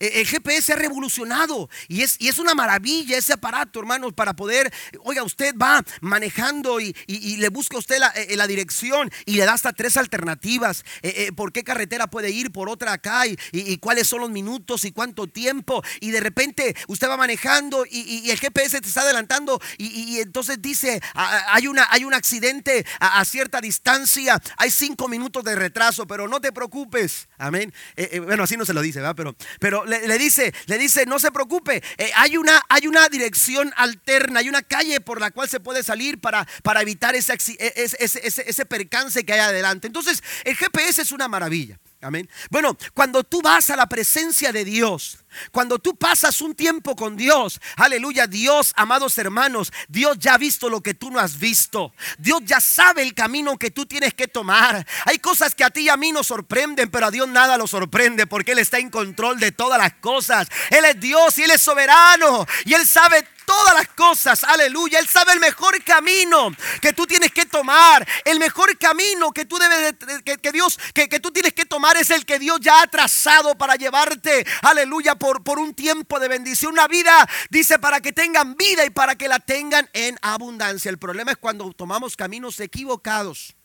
e, 0.00 0.20
el 0.20 0.26
GPS 0.26 0.72
ha 0.72 0.76
revolucionado 0.76 1.68
y 1.88 2.02
es, 2.02 2.16
y 2.18 2.28
es 2.28 2.38
una 2.38 2.54
maravilla 2.54 3.18
ese 3.18 3.32
aparato, 3.32 3.80
hermanos, 3.80 4.12
para 4.12 4.34
poder, 4.34 4.72
oiga, 5.00 5.22
usted 5.22 5.54
va 5.56 5.82
manejando 6.00 6.80
y, 6.80 6.94
le 7.36 7.48
busca 7.48 7.76
a 7.76 7.80
usted 7.80 7.96
e, 8.14 8.36
la, 8.36 8.46
dirección 8.46 9.10
y 9.24 9.36
le 9.36 9.44
da 9.44 9.54
hasta 9.54 9.72
tres 9.72 9.96
alternativas. 9.96 10.84
E, 11.02 11.32
¿Por 11.32 11.52
qué 11.52 11.64
carretera 11.64 12.06
puede 12.06 12.30
ir? 12.30 12.52
Por 12.52 12.68
otra 12.68 12.92
acá 12.92 13.26
y, 13.26 13.36
cuáles 13.78 14.08
son 14.08 14.20
los 14.20 14.30
minutos 14.30 14.84
y 14.84 14.92
cuánto 14.92 15.26
tiempo. 15.26 15.82
Y 16.00 16.10
de 16.10 16.20
repente 16.20 16.74
usted 16.88 17.08
va 17.08 17.16
manejando 17.16 17.84
y, 17.90 18.30
el 18.30 18.38
GPS 18.38 18.80
te 18.80 18.88
está 18.88 19.02
adelantando 19.02 19.60
y, 19.78 20.20
entonces 20.20 20.60
dice, 20.60 21.00
hay, 21.14 21.66
una, 21.66 21.86
hay 21.90 22.04
un 22.04 22.14
accidente 22.14 22.84
a 23.00 23.24
cierta 23.24 23.60
distancia, 23.60 24.40
hay 24.56 24.70
cinco 24.70 25.08
minutos 25.08 25.44
de 25.44 25.54
retraso 25.54 25.95
pero 26.04 26.26
no 26.26 26.40
te 26.40 26.52
preocupes. 26.52 27.28
Amén. 27.38 27.72
Eh, 27.94 28.08
eh, 28.12 28.20
bueno, 28.20 28.42
así 28.42 28.56
no 28.56 28.64
se 28.66 28.74
lo 28.74 28.82
dice, 28.82 28.98
¿verdad? 28.98 29.14
Pero, 29.16 29.36
pero 29.60 29.84
le, 29.84 30.18
dice, 30.18 30.52
le 30.66 30.78
dice, 30.78 31.06
no 31.06 31.20
se 31.20 31.30
preocupe. 31.30 31.82
Eh, 31.96 32.10
hay, 32.16 32.36
una, 32.36 32.60
hay 32.68 32.88
una 32.88 33.08
dirección 33.08 33.72
alterna, 33.76 34.40
hay 34.40 34.48
una 34.48 34.62
calle 34.62 35.00
por 35.00 35.20
la 35.20 35.30
cual 35.30 35.48
se 35.48 35.60
puede 35.60 35.84
salir 35.84 36.20
para, 36.20 36.46
para 36.62 36.82
evitar 36.82 37.14
ese, 37.14 37.34
ese, 37.34 37.96
ese, 38.00 38.44
ese 38.50 38.66
percance 38.66 39.24
que 39.24 39.32
hay 39.32 39.40
adelante. 39.40 39.86
Entonces, 39.86 40.22
el 40.44 40.56
GPS 40.56 41.02
es 41.02 41.12
una 41.12 41.28
maravilla. 41.28 41.78
Amén. 42.00 42.28
Bueno, 42.50 42.76
cuando 42.94 43.24
tú 43.24 43.40
vas 43.42 43.70
a 43.70 43.76
la 43.76 43.88
presencia 43.88 44.52
de 44.52 44.64
Dios, 44.64 45.24
cuando 45.52 45.78
tú 45.78 45.96
pasas 45.96 46.40
un 46.40 46.54
tiempo 46.54 46.96
con 46.96 47.16
Dios, 47.16 47.60
aleluya, 47.76 48.26
Dios, 48.26 48.72
amados 48.76 49.18
hermanos, 49.18 49.72
Dios 49.88 50.18
ya 50.18 50.34
ha 50.34 50.38
visto 50.38 50.68
lo 50.68 50.80
que 50.80 50.94
tú 50.94 51.10
no 51.10 51.18
has 51.18 51.38
visto. 51.38 51.92
Dios 52.18 52.40
ya 52.44 52.60
sabe 52.60 53.02
el 53.02 53.14
camino 53.14 53.58
que 53.58 53.70
tú 53.70 53.86
tienes 53.86 54.14
que 54.14 54.28
tomar. 54.28 54.86
Hay 55.04 55.18
cosas 55.18 55.54
que 55.54 55.64
a 55.64 55.70
ti 55.70 55.82
y 55.82 55.88
a 55.88 55.96
mí 55.96 56.12
nos 56.12 56.26
sorprenden, 56.26 56.90
pero 56.90 57.06
a 57.06 57.10
Dios 57.10 57.28
nada 57.28 57.56
lo 57.56 57.66
sorprende 57.66 58.26
porque 58.26 58.52
Él 58.52 58.58
está 58.58 58.78
en 58.78 58.90
control 58.90 59.38
de 59.40 59.52
todas 59.52 59.78
las 59.78 59.94
cosas. 59.94 60.48
Él 60.70 60.84
es 60.84 61.00
Dios 61.00 61.38
y 61.38 61.42
Él 61.42 61.50
es 61.50 61.60
soberano 61.60 62.46
y 62.64 62.74
Él 62.74 62.86
sabe 62.86 63.26
todas 63.46 63.74
las 63.74 63.88
cosas, 63.88 64.44
aleluya. 64.44 64.98
Él 64.98 65.08
sabe 65.08 65.32
el 65.32 65.40
mejor 65.40 65.82
camino 65.84 66.50
que 66.82 66.92
tú 66.92 67.06
tienes 67.06 67.32
que 67.32 67.46
tomar. 67.46 68.06
El 68.24 68.38
mejor 68.38 68.76
camino 68.76 69.32
que 69.32 69.46
tú 69.46 69.56
debes, 69.56 69.94
que, 70.24 70.52
Dios, 70.52 70.78
que, 70.92 71.08
que, 71.08 71.20
tú 71.20 71.30
tienes 71.30 71.54
que 71.54 71.64
tomar 71.64 71.96
es 71.96 72.10
el 72.10 72.26
que 72.26 72.38
Dios 72.38 72.58
ya 72.60 72.82
ha 72.82 72.86
trazado 72.88 73.56
para 73.56 73.76
llevarte, 73.76 74.46
aleluya, 74.62 75.14
por, 75.44 75.58
un 75.58 75.74
tiempo 75.74 76.20
de 76.20 76.28
bendición. 76.28 76.72
Una 76.72 76.88
vida, 76.88 77.28
dice, 77.50 77.78
para 77.78 78.00
que 78.00 78.12
tengan 78.12 78.56
vida 78.56 78.84
y 78.84 78.90
para 78.90 79.16
que 79.16 79.28
la 79.28 79.40
tengan 79.40 79.88
en 79.92 80.16
abundancia. 80.22 80.90
El 80.90 80.98
problema 80.98 81.32
es 81.32 81.36
cuando 81.38 81.70
tomamos 81.72 82.16
caminos 82.16 82.60
equivocados. 82.60 83.55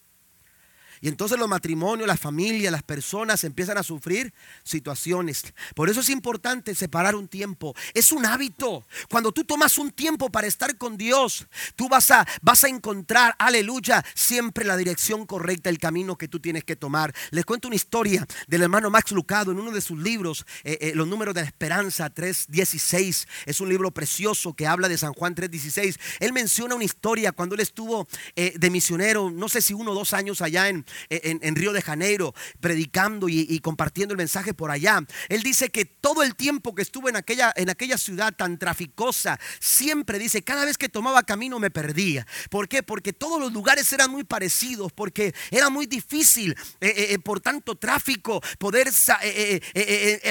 Y 1.01 1.07
entonces 1.07 1.39
los 1.39 1.49
matrimonios, 1.49 2.07
las 2.07 2.19
familias, 2.19 2.71
las 2.71 2.83
personas 2.83 3.43
empiezan 3.43 3.77
a 3.79 3.83
sufrir 3.83 4.33
situaciones. 4.63 5.53
Por 5.73 5.89
eso 5.89 6.01
es 6.01 6.09
importante 6.09 6.75
separar 6.75 7.15
un 7.15 7.27
tiempo. 7.27 7.75
Es 7.95 8.11
un 8.11 8.23
hábito. 8.23 8.85
Cuando 9.09 9.31
tú 9.31 9.43
tomas 9.43 9.79
un 9.79 9.89
tiempo 9.89 10.29
para 10.29 10.45
estar 10.45 10.77
con 10.77 10.97
Dios, 10.97 11.47
tú 11.75 11.89
vas 11.89 12.11
a, 12.11 12.27
vas 12.43 12.63
a 12.63 12.69
encontrar, 12.69 13.35
aleluya, 13.39 14.05
siempre 14.13 14.63
la 14.63 14.77
dirección 14.77 15.25
correcta, 15.25 15.71
el 15.71 15.79
camino 15.79 16.17
que 16.17 16.27
tú 16.27 16.39
tienes 16.39 16.63
que 16.63 16.75
tomar. 16.75 17.13
Les 17.31 17.45
cuento 17.45 17.67
una 17.67 17.75
historia 17.75 18.27
del 18.47 18.61
hermano 18.61 18.91
Max 18.91 19.11
Lucado 19.11 19.51
en 19.51 19.59
uno 19.59 19.71
de 19.71 19.81
sus 19.81 19.97
libros, 19.97 20.45
eh, 20.63 20.77
eh, 20.81 20.91
Los 20.93 21.07
números 21.07 21.33
de 21.33 21.41
la 21.41 21.47
esperanza 21.47 22.13
3.16. 22.13 23.27
Es 23.47 23.59
un 23.59 23.69
libro 23.69 23.89
precioso 23.89 24.53
que 24.53 24.67
habla 24.67 24.87
de 24.87 24.99
San 24.99 25.13
Juan 25.13 25.33
3.16. 25.33 25.99
Él 26.19 26.31
menciona 26.31 26.75
una 26.75 26.83
historia 26.83 27.31
cuando 27.31 27.55
él 27.55 27.61
estuvo 27.61 28.07
eh, 28.35 28.53
de 28.55 28.69
misionero, 28.69 29.31
no 29.31 29.49
sé 29.49 29.61
si 29.61 29.73
uno 29.73 29.91
o 29.91 29.95
dos 29.95 30.13
años 30.13 30.41
allá 30.41 30.69
en, 30.69 30.85
en, 31.09 31.55
Río 31.55 31.73
de 31.73 31.81
Janeiro, 31.81 32.33
predicando 32.59 33.27
y, 33.29 33.59
compartiendo 33.59 34.13
el 34.13 34.17
mensaje 34.17 34.53
por 34.53 34.71
allá. 34.71 34.99
Él 35.29 35.43
dice 35.43 35.69
que 35.69 35.85
todo 35.85 36.23
el 36.23 36.35
tiempo 36.35 36.73
que 36.75 36.81
estuvo 36.81 37.09
en 37.09 37.15
aquella, 37.15 37.53
en 37.55 37.69
aquella 37.69 37.97
ciudad 37.97 38.33
tan 38.33 38.57
traficosa, 38.57 39.39
siempre 39.59 40.19
dice, 40.19 40.43
cada 40.43 40.65
vez 40.65 40.77
que 40.77 40.89
tomaba 40.89 41.23
camino 41.23 41.59
me 41.59 41.71
perdía. 41.71 42.25
¿Por 42.49 42.67
qué? 42.67 42.83
Porque 42.83 43.13
todos 43.13 43.39
los 43.39 43.51
lugares 43.53 43.91
eran 43.93 44.11
muy 44.11 44.23
parecidos, 44.23 44.91
porque 44.91 45.33
era 45.49 45.69
muy 45.69 45.85
difícil, 45.85 46.51
eh, 46.79 46.87
eh, 46.87 47.07
eh, 47.13 47.19
por 47.19 47.39
tanto 47.39 47.75
tráfico, 47.75 48.41
poder 48.57 48.89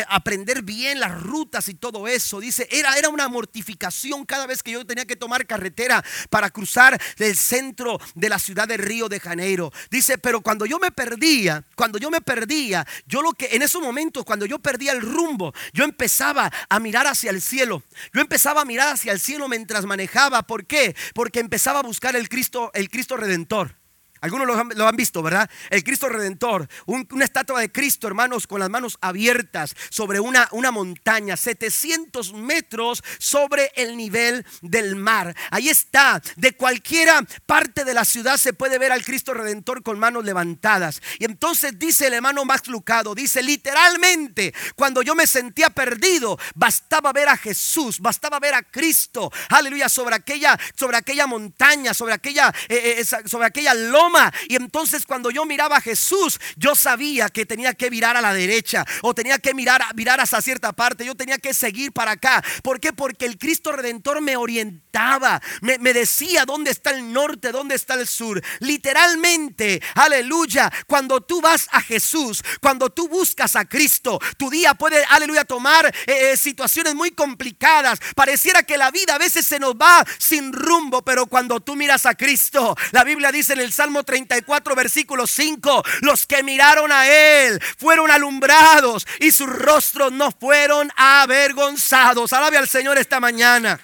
aprender 0.08 0.62
bien 0.62 1.00
las 1.00 1.20
rutas 1.22 1.68
y 1.68 1.74
todo 1.74 2.08
eso. 2.08 2.40
Dice, 2.40 2.68
era, 2.70 2.96
era 2.96 3.08
una 3.08 3.28
mortificación 3.28 4.24
cada 4.24 4.46
vez 4.46 4.62
que 4.62 4.72
yo 4.72 4.86
tenía 4.86 5.04
que 5.04 5.16
tomar 5.16 5.46
carretera 5.46 6.04
para 6.28 6.50
cruzar 6.50 7.00
el 7.18 7.36
centro 7.36 7.98
de 8.14 8.28
la 8.28 8.38
ciudad 8.38 8.68
de 8.68 8.76
Río 8.76 9.08
de 9.08 9.20
Janeiro. 9.20 9.72
Dice, 9.90 10.18
pero 10.18 10.40
cuando 10.40 10.49
yo 10.66 10.78
me 10.78 10.90
perdía, 10.90 11.64
cuando 11.74 11.98
yo 11.98 12.10
me 12.10 12.20
perdía, 12.20 12.86
yo 13.06 13.22
lo 13.22 13.32
que 13.32 13.48
en 13.52 13.62
esos 13.62 13.82
momentos, 13.82 14.24
cuando 14.24 14.46
yo 14.46 14.58
perdía 14.58 14.92
el 14.92 15.00
rumbo, 15.00 15.52
yo 15.72 15.84
empezaba 15.84 16.50
a 16.68 16.80
mirar 16.80 17.06
hacia 17.06 17.30
el 17.30 17.40
cielo. 17.40 17.82
Yo 18.12 18.20
empezaba 18.20 18.62
a 18.62 18.64
mirar 18.64 18.94
hacia 18.94 19.12
el 19.12 19.20
cielo 19.20 19.48
mientras 19.48 19.84
manejaba. 19.86 20.42
¿Por 20.42 20.66
qué? 20.66 20.94
Porque 21.14 21.40
empezaba 21.40 21.80
a 21.80 21.82
buscar 21.82 22.16
el 22.16 22.28
Cristo, 22.28 22.70
el 22.74 22.90
Cristo 22.90 23.16
Redentor. 23.16 23.79
Algunos 24.20 24.46
lo 24.76 24.86
han, 24.86 24.96
visto, 24.96 25.22
¿verdad? 25.22 25.48
El 25.70 25.82
Cristo 25.82 26.08
Redentor, 26.08 26.68
una 26.86 27.24
estatua 27.24 27.60
de 27.60 27.72
Cristo, 27.72 28.06
hermanos, 28.06 28.46
con 28.46 28.60
las 28.60 28.68
manos 28.68 28.98
abiertas 29.00 29.74
sobre 29.88 30.20
una, 30.20 30.46
una 30.52 30.70
montaña, 30.70 31.38
700 31.38 32.34
metros 32.34 33.02
sobre 33.18 33.72
el 33.76 33.96
nivel 33.96 34.44
del 34.60 34.96
mar. 34.96 35.34
Ahí 35.50 35.70
está, 35.70 36.20
de 36.36 36.52
cualquiera 36.52 37.24
parte 37.46 37.84
de 37.84 37.94
la 37.94 38.04
ciudad 38.04 38.36
se 38.36 38.52
puede 38.52 38.78
ver 38.78 38.92
al 38.92 39.04
Cristo 39.04 39.32
Redentor 39.32 39.82
con 39.82 39.98
manos 39.98 40.22
levantadas. 40.22 41.00
Y 41.18 41.24
entonces 41.24 41.78
dice 41.78 42.08
el 42.08 42.14
hermano 42.14 42.44
Max 42.44 42.68
Lucado, 42.68 43.14
dice 43.14 43.42
literalmente, 43.42 44.52
cuando 44.76 45.00
yo 45.00 45.14
me 45.14 45.26
sentía 45.26 45.70
perdido, 45.70 46.38
bastaba 46.54 47.12
ver 47.14 47.30
a 47.30 47.38
Jesús, 47.38 48.00
bastaba 48.00 48.38
ver 48.38 48.52
a 48.52 48.62
Cristo, 48.62 49.32
aleluya, 49.48 49.88
sobre 49.88 50.16
aquella, 50.16 50.58
sobre 50.76 50.98
aquella 50.98 51.26
montaña, 51.26 51.94
sobre 51.94 52.12
aquella, 52.12 52.52
eh, 52.68 52.96
eh, 52.98 53.04
sobre 53.04 53.46
aquella 53.46 53.72
loma 53.72 54.09
y 54.48 54.56
entonces 54.56 55.06
cuando 55.06 55.30
yo 55.30 55.44
miraba 55.44 55.76
a 55.76 55.80
Jesús, 55.80 56.40
yo 56.56 56.74
sabía 56.74 57.28
que 57.28 57.46
tenía 57.46 57.74
que 57.74 57.90
mirar 57.90 58.16
a 58.16 58.20
la 58.20 58.34
derecha 58.34 58.84
o 59.02 59.14
tenía 59.14 59.38
que 59.38 59.54
mirar, 59.54 59.82
mirar 59.94 60.20
hacia 60.20 60.40
cierta 60.40 60.72
parte. 60.72 61.04
Yo 61.04 61.14
tenía 61.14 61.38
que 61.38 61.54
seguir 61.54 61.92
para 61.92 62.12
acá. 62.12 62.42
¿Por 62.62 62.80
qué? 62.80 62.92
Porque 62.92 63.26
el 63.26 63.38
Cristo 63.38 63.72
Redentor 63.72 64.20
me 64.20 64.36
orientaba, 64.36 65.40
me, 65.60 65.78
me 65.78 65.92
decía 65.92 66.44
dónde 66.44 66.70
está 66.70 66.90
el 66.90 67.12
norte, 67.12 67.52
dónde 67.52 67.74
está 67.74 67.94
el 67.94 68.06
sur. 68.06 68.42
Literalmente, 68.60 69.82
aleluya, 69.94 70.70
cuando 70.86 71.20
tú 71.20 71.40
vas 71.40 71.68
a 71.72 71.80
Jesús, 71.80 72.42
cuando 72.60 72.90
tú 72.90 73.08
buscas 73.08 73.56
a 73.56 73.64
Cristo, 73.64 74.18
tu 74.36 74.50
día 74.50 74.74
puede, 74.74 75.04
aleluya, 75.08 75.44
tomar 75.44 75.86
eh, 75.86 76.32
eh, 76.32 76.36
situaciones 76.36 76.94
muy 76.94 77.12
complicadas. 77.12 78.00
Pareciera 78.14 78.62
que 78.62 78.78
la 78.78 78.90
vida 78.90 79.14
a 79.14 79.18
veces 79.18 79.46
se 79.46 79.58
nos 79.58 79.74
va 79.74 80.04
sin 80.18 80.52
rumbo, 80.52 81.02
pero 81.02 81.26
cuando 81.26 81.60
tú 81.60 81.76
miras 81.76 82.06
a 82.06 82.14
Cristo, 82.14 82.76
la 82.92 83.04
Biblia 83.04 83.32
dice 83.32 83.52
en 83.52 83.60
el 83.60 83.72
Salmo 83.72 83.99
34, 84.02 84.74
versículo 84.74 85.26
5, 85.26 85.82
los 86.02 86.26
que 86.26 86.42
miraron 86.42 86.90
a 86.92 87.06
Él 87.06 87.60
fueron 87.78 88.10
alumbrados 88.10 89.06
y 89.20 89.32
sus 89.32 89.48
rostros 89.48 90.12
no 90.12 90.30
fueron 90.30 90.90
avergonzados. 90.96 92.32
Alabe 92.32 92.58
al 92.58 92.68
Señor 92.68 92.98
esta 92.98 93.20
mañana. 93.20 93.80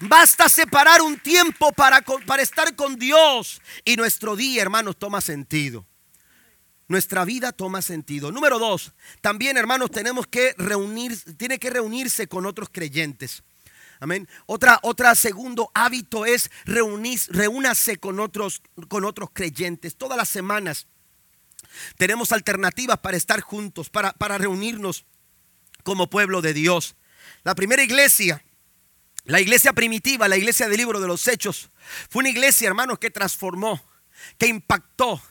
Basta 0.00 0.48
separar 0.48 1.00
un 1.00 1.18
tiempo 1.18 1.72
para, 1.72 2.02
para 2.02 2.42
estar 2.42 2.74
con 2.74 2.96
Dios 2.96 3.60
y 3.84 3.96
nuestro 3.96 4.36
día, 4.36 4.62
hermanos, 4.62 4.96
toma 4.98 5.20
sentido. 5.20 5.86
Nuestra 6.88 7.24
vida 7.24 7.52
toma 7.52 7.82
sentido. 7.82 8.30
Número 8.30 8.58
dos, 8.58 8.92
también 9.20 9.56
hermanos 9.56 9.90
tenemos 9.90 10.26
que 10.26 10.54
reunir, 10.56 11.18
tiene 11.36 11.58
que 11.58 11.70
reunirse 11.70 12.28
con 12.28 12.46
otros 12.46 12.68
creyentes. 12.70 13.42
Amén. 14.00 14.28
Otra, 14.46 14.78
otra 14.82 15.14
segundo 15.14 15.70
hábito 15.74 16.26
es 16.26 16.50
reunir, 16.64 17.20
reúnase 17.28 17.96
con 17.96 18.20
otros, 18.20 18.62
con 18.88 19.04
otros 19.04 19.30
creyentes. 19.32 19.96
Todas 19.96 20.16
las 20.18 20.28
semanas 20.28 20.86
tenemos 21.96 22.32
alternativas 22.32 22.98
para 22.98 23.16
estar 23.16 23.40
juntos, 23.40 23.90
para, 23.90 24.12
para 24.12 24.38
reunirnos 24.38 25.04
como 25.82 26.10
pueblo 26.10 26.42
de 26.42 26.52
Dios. 26.52 26.96
La 27.44 27.54
primera 27.54 27.82
iglesia, 27.82 28.44
la 29.24 29.40
iglesia 29.40 29.72
primitiva, 29.72 30.28
la 30.28 30.36
iglesia 30.36 30.68
del 30.68 30.78
libro 30.78 31.00
de 31.00 31.08
los 31.08 31.26
hechos, 31.28 31.70
fue 32.10 32.20
una 32.20 32.30
iglesia, 32.30 32.68
hermanos, 32.68 32.98
que 32.98 33.10
transformó, 33.10 33.82
que 34.38 34.46
impactó, 34.46 35.22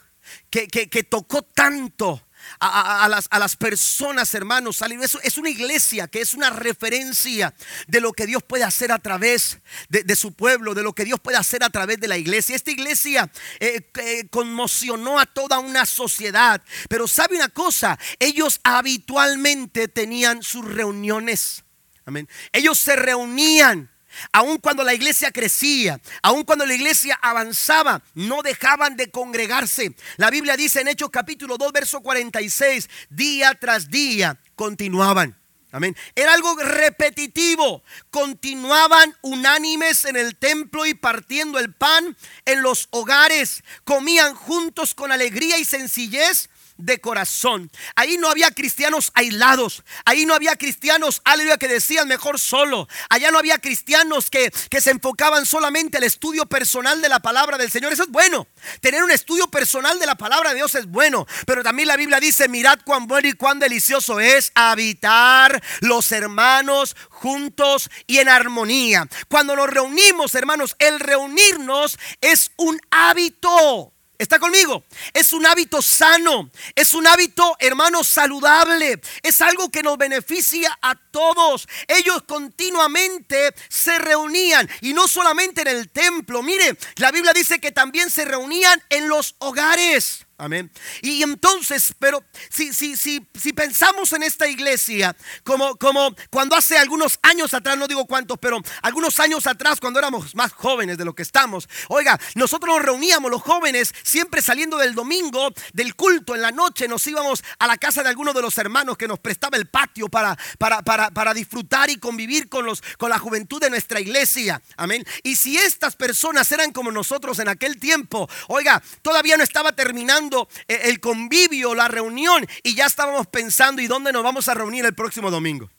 que, 0.50 0.68
que, 0.68 0.90
que 0.90 1.04
tocó 1.04 1.44
tanto 1.44 2.22
a, 2.60 3.08
las, 3.10 3.28
a 3.32 3.40
las, 3.40 3.56
personas, 3.56 4.34
hermanos. 4.34 4.82
Eso 5.02 5.20
es 5.24 5.38
una 5.38 5.50
iglesia 5.50 6.08
que 6.08 6.22
es 6.22 6.34
una 6.34 6.50
referencia 6.50 7.54
de 7.88 8.02
lo 8.02 8.14
que 8.14 8.26
Dios 8.26 8.44
puede 8.44 8.64
hacer 8.64 8.92
a 8.92 9.00
través 9.00 9.60
de, 9.90 10.16
su 10.16 10.34
pueblo, 10.34 10.74
de 10.74 10.84
lo 10.84 10.94
que 10.94 11.06
Dios 11.06 11.20
puede 11.20 11.38
hacer 11.38 11.64
a 11.64 11.70
través 11.70 12.00
de 12.00 12.08
la 12.08 12.18
iglesia. 12.18 12.56
Esta 12.56 12.72
iglesia 12.72 13.32
eh, 13.60 14.28
conmocionó 14.30 15.20
a 15.20 15.26
toda 15.26 15.60
una 15.60 15.86
sociedad. 15.86 16.62
Pero 16.90 17.08
sabe 17.08 17.36
una 17.36 17.50
cosa, 17.50 17.98
ellos 18.20 18.60
habitualmente 18.64 19.88
tenían 19.88 20.44
sus 20.44 20.66
reuniones. 20.66 21.64
Amén. 22.06 22.30
Ellos 22.52 22.78
se 22.78 22.96
reunían 22.96 23.90
Aun 24.32 24.58
cuando 24.58 24.84
la 24.84 24.94
iglesia 24.94 25.32
crecía, 25.32 26.00
aun 26.22 26.44
cuando 26.44 26.66
la 26.66 26.74
iglesia 26.74 27.18
avanzaba, 27.22 28.02
no 28.14 28.42
dejaban 28.42 28.98
de 28.98 29.12
congregarse. 29.12 29.96
La 30.18 30.30
Biblia 30.30 30.58
dice 30.58 30.82
en 30.82 30.88
Hechos 30.88 31.10
capítulo 31.10 31.58
2, 31.58 31.72
verso 31.72 32.02
46, 32.02 32.90
día 33.10 33.54
tras 33.60 33.90
día 33.90 34.40
continuaban. 34.56 35.38
Amén. 35.76 35.94
Era 36.16 36.34
algo 36.34 36.56
repetitivo. 36.56 37.84
Continuaban 38.10 39.14
unánimes 39.22 40.06
en 40.06 40.16
el 40.16 40.38
templo 40.38 40.86
y 40.86 40.94
partiendo 40.94 41.60
el 41.60 41.74
pan 41.74 42.16
en 42.46 42.62
los 42.62 42.88
hogares. 42.92 43.62
Comían 43.84 44.36
juntos 44.36 44.96
con 44.96 45.12
alegría 45.12 45.58
y 45.58 45.66
sencillez 45.66 46.50
de 46.78 47.00
corazón. 47.00 47.72
Ahí 47.96 48.18
no 48.18 48.30
había 48.30 48.52
cristianos 48.52 49.12
aislados. 49.14 49.84
Ahí 50.06 50.26
no 50.26 50.34
había 50.34 50.56
cristianos, 50.56 51.22
aleluya, 51.24 51.58
que 51.58 51.68
decían 51.68 52.08
mejor 52.08 52.40
solo. 52.40 52.88
Allá 53.10 53.32
no 53.32 53.40
había 53.40 53.58
cristianos 53.60 54.30
que, 54.30 54.52
que 54.70 54.82
se 54.82 54.92
enfocaban 54.92 55.46
solamente 55.46 55.98
al 55.98 56.04
estudio 56.04 56.46
personal 56.46 57.02
de 57.02 57.10
la 57.10 57.20
palabra 57.20 57.58
del 57.58 57.72
Señor. 57.72 57.94
Eso 57.94 58.04
es 58.04 58.10
bueno. 58.10 58.48
Tener 58.82 59.04
un 59.04 59.12
estudio 59.12 59.48
personal 59.48 60.00
de 60.00 60.06
la 60.06 60.16
palabra 60.16 60.50
de 60.50 60.58
Dios 60.58 60.76
es 60.76 60.88
bueno. 60.88 61.26
Pero 61.46 61.64
también 61.64 61.88
la 61.88 61.98
Biblia 61.98 62.20
dice, 62.20 62.48
mirad 62.48 62.80
cuán 62.86 63.08
bueno 63.08 63.28
y 63.28 63.34
cuán 63.34 63.60
delicioso 63.60 64.20
es 64.20 64.52
habitar 64.56 65.62
los 65.82 66.12
hermanos 66.12 66.96
juntos 67.10 67.90
y 68.08 68.20
en 68.20 68.30
armonía. 68.30 69.08
Cuando 69.30 69.56
nos 69.56 69.70
reunimos, 69.70 70.36
hermanos, 70.36 70.76
el 70.80 71.00
reunirnos 71.00 71.98
es 72.22 72.52
un 72.58 72.80
hábito. 72.92 73.95
¿Está 74.18 74.40
conmigo? 74.40 74.84
Es 75.14 75.34
un 75.34 75.46
hábito 75.46 75.82
sano, 75.82 76.50
es 76.74 76.94
un 76.94 77.06
hábito, 77.06 77.56
hermano, 77.60 78.04
saludable, 78.04 79.02
es 79.22 79.42
algo 79.42 79.70
que 79.70 79.84
nos 79.84 79.98
beneficia 79.98 80.78
a 80.82 80.96
todos. 80.96 81.68
Ellos 81.88 82.24
continuamente 82.28 83.54
se 83.70 83.98
reunían 84.00 84.70
y 84.82 84.94
no 84.94 85.08
solamente 85.08 85.62
en 85.62 85.68
el 85.68 85.90
templo. 85.90 86.42
Mire, 86.44 86.78
la 86.96 87.12
Biblia 87.12 87.34
dice 87.34 87.60
que 87.60 87.72
también 87.72 88.10
se 88.10 88.26
reunían 88.26 88.82
en 88.90 89.10
los 89.10 89.36
hogares. 89.40 90.26
Amén. 90.38 90.70
Y 91.02 91.24
entonces, 91.24 91.94
pero 91.98 92.22
si, 92.50 92.74
si, 92.74 92.98
si, 92.98 93.26
si 93.40 93.54
pensamos 93.54 94.12
en 94.12 94.22
esta 94.22 94.50
iglesia, 94.50 95.16
como, 95.46 95.78
como 95.78 96.14
cuando 96.30 96.58
hace 96.58 96.78
algunos 96.78 97.20
años 97.22 97.54
atrás, 97.54 97.78
no 97.78 97.88
digo 97.88 98.06
cuántos, 98.06 98.38
pero 98.38 98.60
algunos 98.82 99.18
años 99.22 99.48
atrás, 99.48 99.80
cuando 99.80 99.98
éramos 99.98 100.36
más 100.36 100.52
jóvenes 100.52 100.98
de 100.98 101.06
lo 101.06 101.16
que 101.16 101.22
estamos, 101.22 101.70
oiga, 101.88 102.20
nosotros 102.34 102.76
nos 102.76 102.86
reuníamos 102.86 103.32
los 103.32 103.42
jóvenes, 103.42 103.94
siempre 104.04 104.42
saliendo 104.42 104.78
del 104.78 104.94
domingo, 104.94 105.54
del 105.72 105.96
culto 105.96 106.36
en 106.36 106.42
la 106.42 106.52
noche, 106.52 106.90
nos 106.90 107.08
íbamos 107.08 107.42
a 107.58 107.66
la 107.66 107.78
casa 107.78 108.04
de 108.04 108.10
alguno 108.10 108.34
de 108.34 108.42
los 108.42 108.58
hermanos 108.58 108.98
que 108.98 109.08
nos 109.08 109.20
prestaba 109.20 109.56
el 109.56 109.68
patio 109.68 110.10
para, 110.10 110.38
para, 110.58 110.82
para, 110.82 111.12
para 111.12 111.34
disfrutar 111.34 111.90
y 111.90 111.96
convivir 111.96 112.50
con, 112.50 112.66
los, 112.66 112.84
con 112.98 113.10
la 113.10 113.20
juventud 113.20 113.62
de 113.62 113.70
nuestra 113.70 114.02
iglesia. 114.02 114.62
Amén. 114.76 115.06
Y 115.24 115.38
si 115.38 115.58
estas 115.58 115.96
personas 115.96 116.52
eran 116.52 116.74
como 116.74 116.92
nosotros 116.92 117.40
en 117.40 117.48
aquel 117.48 117.80
tiempo, 117.80 118.30
oiga, 118.50 118.84
todavía 119.02 119.38
no 119.38 119.44
estaba 119.44 119.72
terminando 119.72 120.25
eh, 120.68 120.82
el 120.84 121.00
convivio, 121.00 121.76
la 121.76 121.88
reunión, 121.88 122.46
y 122.64 122.76
ya 122.76 122.86
estábamos 122.86 123.28
pensando, 123.28 123.82
¿y 123.82 123.88
dónde 123.88 124.12
nos 124.12 124.24
vamos 124.24 124.48
a 124.48 124.54
reunir 124.54 124.86
el 124.86 124.96
próximo 124.96 125.32
domingo? 125.32 125.70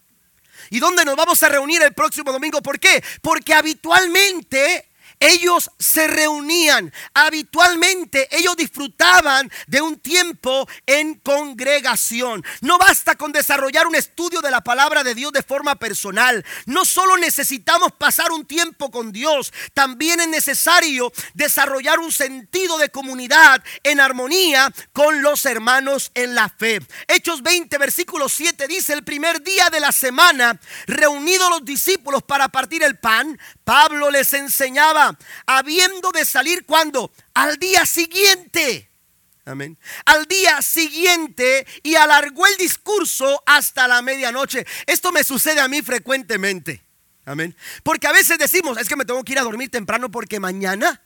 ¿Y 0.70 0.80
dónde 0.80 1.04
nos 1.04 1.16
vamos 1.16 1.42
a 1.42 1.48
reunir 1.48 1.82
el 1.82 1.92
próximo 1.92 2.32
domingo? 2.32 2.62
¿Por 2.62 2.80
qué? 2.80 3.02
Porque 3.22 3.54
habitualmente 3.54 4.88
ellos 5.20 5.70
se 5.78 6.06
reunían 6.06 6.92
habitualmente, 7.14 8.28
ellos 8.36 8.56
disfrutaban 8.56 9.50
de 9.66 9.80
un 9.80 9.98
tiempo 9.98 10.68
en 10.86 11.14
congregación. 11.14 12.44
No 12.60 12.78
basta 12.78 13.16
con 13.16 13.32
desarrollar 13.32 13.86
un 13.86 13.94
estudio 13.94 14.40
de 14.40 14.50
la 14.50 14.62
palabra 14.62 15.04
de 15.04 15.14
Dios 15.14 15.32
de 15.32 15.42
forma 15.42 15.76
personal. 15.76 16.44
No 16.66 16.84
solo 16.84 17.16
necesitamos 17.16 17.92
pasar 17.92 18.30
un 18.32 18.44
tiempo 18.44 18.90
con 18.90 19.12
Dios, 19.12 19.52
también 19.74 20.20
es 20.20 20.28
necesario 20.28 21.12
desarrollar 21.34 21.98
un 21.98 22.12
sentido 22.12 22.78
de 22.78 22.90
comunidad 22.90 23.62
en 23.82 24.00
armonía 24.00 24.72
con 24.92 25.22
los 25.22 25.46
hermanos 25.46 26.10
en 26.14 26.34
la 26.34 26.48
fe. 26.48 26.80
Hechos 27.08 27.42
20, 27.42 27.78
versículo 27.78 28.28
7 28.28 28.66
dice, 28.66 28.92
el 28.92 29.04
primer 29.04 29.42
día 29.42 29.70
de 29.70 29.80
la 29.80 29.92
semana, 29.92 30.58
reunidos 30.86 31.50
los 31.50 31.64
discípulos 31.64 32.22
para 32.22 32.48
partir 32.48 32.82
el 32.82 32.98
pan, 32.98 33.38
Pablo 33.64 34.10
les 34.10 34.32
enseñaba 34.32 35.05
habiendo 35.46 36.10
de 36.12 36.24
salir 36.24 36.64
cuando? 36.64 37.12
Al 37.34 37.58
día 37.58 37.84
siguiente. 37.84 38.90
Amén. 39.44 39.78
Al 40.04 40.26
día 40.26 40.60
siguiente 40.62 41.66
y 41.82 41.94
alargó 41.94 42.46
el 42.46 42.56
discurso 42.56 43.42
hasta 43.46 43.86
la 43.86 44.02
medianoche. 44.02 44.66
Esto 44.86 45.12
me 45.12 45.22
sucede 45.22 45.60
a 45.60 45.68
mí 45.68 45.82
frecuentemente. 45.82 46.82
Amén. 47.24 47.54
Porque 47.82 48.06
a 48.06 48.12
veces 48.12 48.38
decimos, 48.38 48.78
es 48.78 48.88
que 48.88 48.96
me 48.96 49.04
tengo 49.04 49.22
que 49.22 49.32
ir 49.32 49.38
a 49.38 49.42
dormir 49.42 49.70
temprano 49.70 50.10
porque 50.10 50.40
mañana 50.40 51.02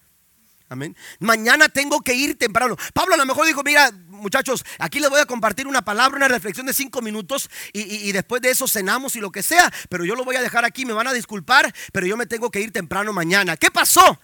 Amén. 0.70 0.96
Mañana 1.18 1.68
tengo 1.68 2.00
que 2.00 2.14
ir 2.14 2.38
temprano. 2.38 2.76
Pablo 2.94 3.14
a 3.14 3.18
lo 3.18 3.26
mejor 3.26 3.44
dijo, 3.44 3.64
mira, 3.64 3.90
muchachos, 4.20 4.64
aquí 4.78 5.00
les 5.00 5.10
voy 5.10 5.20
a 5.20 5.26
compartir 5.26 5.66
una 5.66 5.82
palabra, 5.82 6.16
una 6.16 6.28
reflexión 6.28 6.66
de 6.66 6.74
cinco 6.74 7.02
minutos 7.02 7.50
y, 7.72 8.12
después 8.12 8.42
de 8.42 8.50
eso 8.50 8.68
cenamos 8.68 9.16
y 9.16 9.20
lo 9.20 9.30
que 9.30 9.42
sea, 9.42 9.72
pero 9.88 10.04
yo 10.04 10.14
lo 10.14 10.24
voy 10.24 10.36
a 10.36 10.42
dejar 10.42 10.64
aquí, 10.64 10.84
me 10.84 10.92
van 10.92 11.06
a 11.06 11.12
disculpar, 11.12 11.72
pero 11.92 12.06
yo 12.06 12.16
me 12.16 12.26
tengo 12.26 12.50
que 12.50 12.60
ir 12.60 12.72
temprano 12.72 13.12
mañana. 13.12 13.56
¿Qué 13.56 13.70
pasó? 13.70 14.20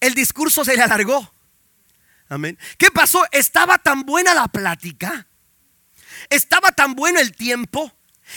El 0.00 0.14
discurso 0.14 0.64
se 0.64 0.76
le 0.76 0.82
alargó. 0.82 1.34
Amén. 2.28 2.58
¿Qué 2.76 2.90
pasó? 2.90 3.24
Estaba 3.32 3.78
tan 3.78 4.02
buena 4.02 4.34
la 4.34 4.48
plática, 4.48 5.26
estaba 6.30 6.72
tan 6.72 6.94
bueno 6.94 7.20
el 7.20 7.32
tiempo 7.32 7.92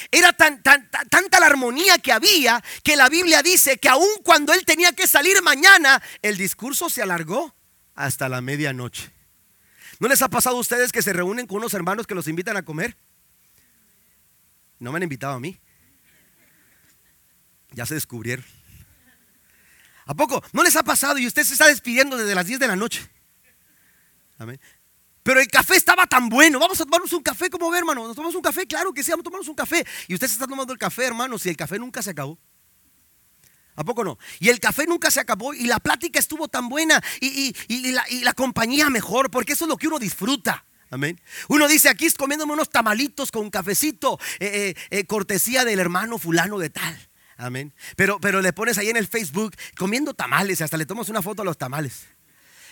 era 0.10 0.34
tan, 0.34 0.62
tanta 0.64 1.40
la 1.40 1.48
armonía 1.48 1.98
que 2.00 2.12
había 2.12 2.64
que 2.84 2.96
la 2.96 3.10
Biblia 3.10 3.44
dice 3.44 3.78
que 3.78 3.90
aun 3.90 4.08
cuando 4.24 4.54
él 4.54 4.64
tenía 4.66 4.94
que 4.94 5.08
salir 5.08 5.42
mañana, 5.42 6.02
el 6.22 6.38
discurso 6.38 6.90
se 6.90 7.02
alargó 7.02 7.54
hasta 7.96 8.30
la 8.30 8.42
medianoche. 8.42 9.12
¿No 10.02 10.08
les 10.08 10.20
ha 10.24 10.30
pasado 10.30 10.58
a 10.58 10.60
ustedes 10.60 10.92
que 10.92 11.04
se 11.04 11.14
reúnen 11.14 11.46
con 11.46 11.58
unos 11.58 11.76
hermanos 11.76 12.08
que 12.08 12.16
los 12.16 12.28
invitan 12.28 12.58
a 12.58 12.66
comer? 12.66 12.98
No 14.80 14.92
me 14.92 14.98
han 14.98 15.04
invitado 15.04 15.36
a 15.36 15.40
mí. 15.40 15.60
Ya 17.70 17.86
se 17.86 17.94
descubrieron. 17.94 18.44
¿A 20.08 20.16
poco? 20.16 20.44
¿No 20.54 20.64
les 20.64 20.76
ha 20.76 20.82
pasado 20.82 21.20
y 21.20 21.28
usted 21.28 21.44
se 21.44 21.54
está 21.54 21.68
despidiendo 21.68 22.18
desde 22.18 22.34
las 22.34 22.48
10 22.48 22.60
de 22.60 22.68
la 22.68 22.76
noche? 22.76 23.08
Amén. 24.40 24.60
Pero 25.22 25.40
el 25.40 25.48
café 25.48 25.76
estaba 25.76 26.08
tan 26.08 26.30
bueno. 26.30 26.58
Vamos 26.58 26.82
a 26.82 26.86
tomarnos 26.86 27.14
un 27.14 27.22
café, 27.22 27.52
¿cómo 27.52 27.70
ve, 27.70 27.78
hermano? 27.78 28.08
¿Nos 28.08 28.16
tomamos 28.16 28.34
un 28.34 28.42
café? 28.42 28.66
Claro 28.66 28.92
que 28.92 29.04
sí, 29.04 29.12
vamos 29.12 29.22
a 29.22 29.26
tomarnos 29.26 29.50
un 29.50 29.56
café. 29.56 29.86
Y 30.08 30.16
usted 30.16 30.26
se 30.26 30.34
está 30.34 30.48
tomando 30.48 30.74
el 30.74 30.80
café, 30.80 31.06
hermano, 31.06 31.38
si 31.38 31.50
el 31.50 31.56
café 31.56 31.78
nunca 31.78 32.02
se 32.02 32.10
acabó. 32.10 32.40
¿A 33.76 33.84
poco 33.84 34.04
no? 34.04 34.18
Y 34.40 34.50
el 34.50 34.60
café 34.60 34.86
nunca 34.86 35.10
se 35.12 35.20
acabó 35.20 35.54
y 35.54 35.66
la 35.66 35.80
plática 35.80 36.20
estuvo 36.20 36.48
tan 36.48 36.70
buena 36.70 37.02
y, 37.20 37.54
la, 38.24 38.34
compañía 38.34 38.90
mejor, 38.90 39.32
porque 39.32 39.54
eso 39.54 39.66
es 39.66 39.70
lo 39.70 39.78
que 39.78 39.88
uno 39.88 40.00
disfruta. 40.00 40.66
Amén. 40.90 41.22
Uno 41.48 41.68
dice, 41.70 41.88
aquí 41.88 42.06
es 42.06 42.16
comiéndome 42.16 42.54
unos 42.54 42.70
tamalitos 42.70 43.32
con 43.32 43.44
un 43.44 43.50
cafecito, 43.50 44.20
eh, 44.40 44.76
eh, 44.76 44.98
eh, 44.98 45.06
cortesía 45.06 45.64
del 45.64 45.80
hermano 45.80 46.18
fulano 46.18 46.60
de 46.60 46.70
tal. 46.70 47.10
Amén. 47.38 47.74
Pero, 47.96 48.20
pero 48.20 48.42
le 48.42 48.52
pones 48.52 48.78
ahí 48.78 48.90
en 48.90 48.98
el 48.98 49.08
Facebook 49.08 49.56
comiendo 49.78 50.14
tamales, 50.14 50.62
hasta 50.62 50.78
le 50.78 50.86
tomas 50.86 51.08
una 51.08 51.22
foto 51.22 51.44
a 51.44 51.46
los 51.46 51.58
tamales. 51.58 52.08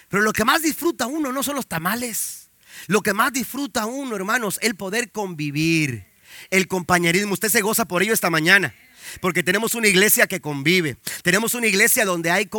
Pero 0.09 0.21
lo 0.23 0.33
que 0.33 0.43
más 0.43 0.61
disfruta 0.61 1.07
uno 1.07 1.31
no 1.31 1.43
son 1.43 1.55
los 1.55 1.67
tamales. 1.67 2.49
Lo 2.87 3.01
que 3.01 3.13
más 3.13 3.31
disfruta 3.31 3.85
uno, 3.85 4.15
hermanos, 4.15 4.59
el 4.61 4.75
poder 4.75 5.11
convivir, 5.11 6.05
el 6.49 6.67
compañerismo. 6.67 7.33
Usted 7.33 7.49
se 7.49 7.61
goza 7.61 7.85
por 7.85 8.03
ello 8.03 8.13
esta 8.13 8.29
mañana. 8.29 8.73
Porque 9.21 9.43
tenemos 9.43 9.75
una 9.75 9.87
iglesia 9.87 10.27
que 10.27 10.41
convive. 10.41 10.97
Tenemos 11.23 11.53
una 11.53 11.67
iglesia 11.67 12.05
donde 12.05 12.31
hay, 12.31 12.49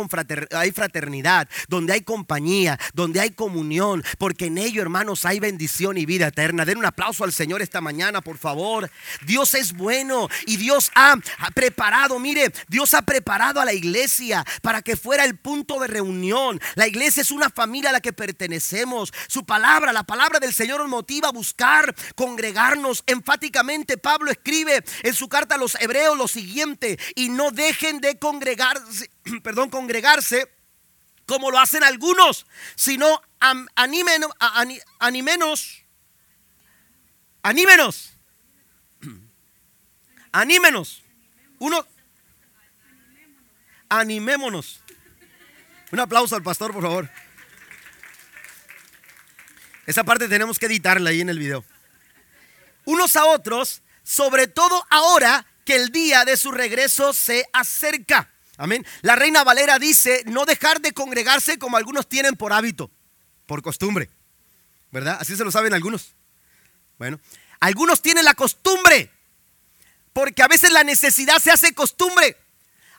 hay 0.51 0.71
fraternidad, 0.71 1.47
donde 1.67 1.93
hay 1.93 2.01
compañía, 2.01 2.79
donde 2.93 3.19
hay 3.19 3.31
comunión. 3.31 4.03
Porque 4.17 4.47
en 4.47 4.57
ello, 4.57 4.81
hermanos, 4.81 5.25
hay 5.25 5.39
bendición 5.39 5.97
y 5.97 6.05
vida 6.05 6.27
eterna. 6.27 6.65
Den 6.65 6.77
un 6.77 6.85
aplauso 6.85 7.23
al 7.23 7.33
Señor 7.33 7.61
esta 7.61 7.81
mañana, 7.81 8.21
por 8.21 8.37
favor. 8.37 8.89
Dios 9.25 9.53
es 9.53 9.73
bueno 9.73 10.29
y 10.45 10.57
Dios 10.57 10.91
ha, 10.95 11.15
preparado, 11.53 12.19
mire, 12.19 12.51
Dios 12.67 12.93
ha 12.93 13.01
preparado 13.01 13.59
a 13.59 13.65
la 13.65 13.73
iglesia 13.73 14.45
para 14.61 14.81
que 14.81 14.95
fuera 14.95 15.25
el 15.25 15.37
punto 15.37 15.79
de 15.79 15.87
reunión. 15.87 16.59
La 16.75 16.87
iglesia 16.87 17.21
es 17.21 17.31
una 17.31 17.49
familia 17.49 17.89
a 17.89 17.93
la 17.93 18.01
que 18.01 18.13
pertenecemos. 18.13 19.13
Su 19.27 19.45
palabra, 19.45 19.93
la 19.93 20.03
palabra 20.03 20.39
del 20.39 20.53
Señor 20.53 20.81
nos 20.81 20.89
motiva 20.89 21.29
a 21.29 21.31
buscar, 21.31 21.93
congregarnos. 22.15 23.03
Enfáticamente, 23.07 23.97
Pablo 23.97 24.31
escribe 24.31 24.83
en 25.03 25.13
su 25.13 25.27
carta 25.27 25.55
a 25.55 25.57
los 25.57 25.75
hebreos 25.79 26.17
los 26.17 26.35
y 27.15 27.29
no 27.29 27.51
dejen 27.51 28.01
de 28.01 28.17
congregarse, 28.19 29.09
perdón, 29.43 29.69
congregarse 29.69 30.49
como 31.25 31.51
lo 31.51 31.59
hacen 31.59 31.83
algunos, 31.83 32.45
sino 32.75 33.21
anímenos, 33.75 34.31
anímenos, 34.99 35.83
anímenos, 37.43 38.13
anímenos, 40.31 41.03
uno, 41.59 41.87
animémonos. 43.89 44.81
Un 45.91 45.99
aplauso 45.99 46.35
al 46.35 46.43
pastor, 46.43 46.71
por 46.71 46.81
favor. 46.81 47.09
Esa 49.85 50.03
parte 50.03 50.29
tenemos 50.29 50.57
que 50.57 50.67
editarla 50.67 51.09
ahí 51.09 51.21
en 51.21 51.29
el 51.29 51.37
video. 51.37 51.65
Unos 52.85 53.15
a 53.15 53.25
otros, 53.25 53.81
sobre 54.03 54.47
todo 54.47 54.85
ahora 54.89 55.45
que 55.65 55.75
el 55.75 55.91
día 55.91 56.25
de 56.25 56.37
su 56.37 56.51
regreso 56.51 57.13
se 57.13 57.47
acerca. 57.53 58.31
Amén. 58.57 58.85
La 59.01 59.15
reina 59.15 59.43
Valera 59.43 59.79
dice, 59.79 60.23
no 60.27 60.45
dejar 60.45 60.81
de 60.81 60.91
congregarse 60.91 61.57
como 61.57 61.77
algunos 61.77 62.07
tienen 62.07 62.35
por 62.35 62.53
hábito, 62.53 62.91
por 63.45 63.61
costumbre. 63.61 64.09
¿Verdad? 64.91 65.17
Así 65.19 65.35
se 65.35 65.43
lo 65.43 65.51
saben 65.51 65.73
algunos. 65.73 66.13
Bueno, 66.97 67.19
algunos 67.59 68.01
tienen 68.01 68.25
la 68.25 68.33
costumbre, 68.33 69.11
porque 70.13 70.43
a 70.43 70.47
veces 70.47 70.71
la 70.71 70.83
necesidad 70.83 71.39
se 71.39 71.51
hace 71.51 71.73
costumbre. 71.73 72.37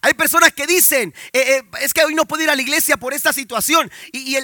Hay 0.00 0.14
personas 0.14 0.52
que 0.52 0.66
dicen, 0.66 1.14
eh, 1.32 1.58
eh, 1.58 1.62
es 1.80 1.94
que 1.94 2.04
hoy 2.04 2.14
no 2.16 2.26
puedo 2.26 2.42
ir 2.42 2.50
a 2.50 2.56
la 2.56 2.62
iglesia 2.62 2.96
por 2.96 3.14
esta 3.14 3.32
situación. 3.32 3.90
Y, 4.10 4.36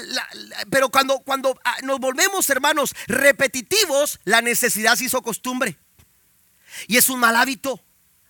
pero 0.71 0.89
cuando, 0.89 1.19
cuando 1.19 1.59
ah, 1.65 1.79
nos 1.83 1.99
volvemos, 1.99 2.49
hermanos, 2.49 2.95
repetitivos, 3.09 4.21
la 4.23 4.41
necesidad 4.41 4.95
se 4.95 5.07
hizo 5.07 5.21
costumbre. 5.23 5.77
Y 6.87 6.97
es 6.97 7.09
un 7.09 7.19
mal 7.19 7.35
hábito. 7.35 7.83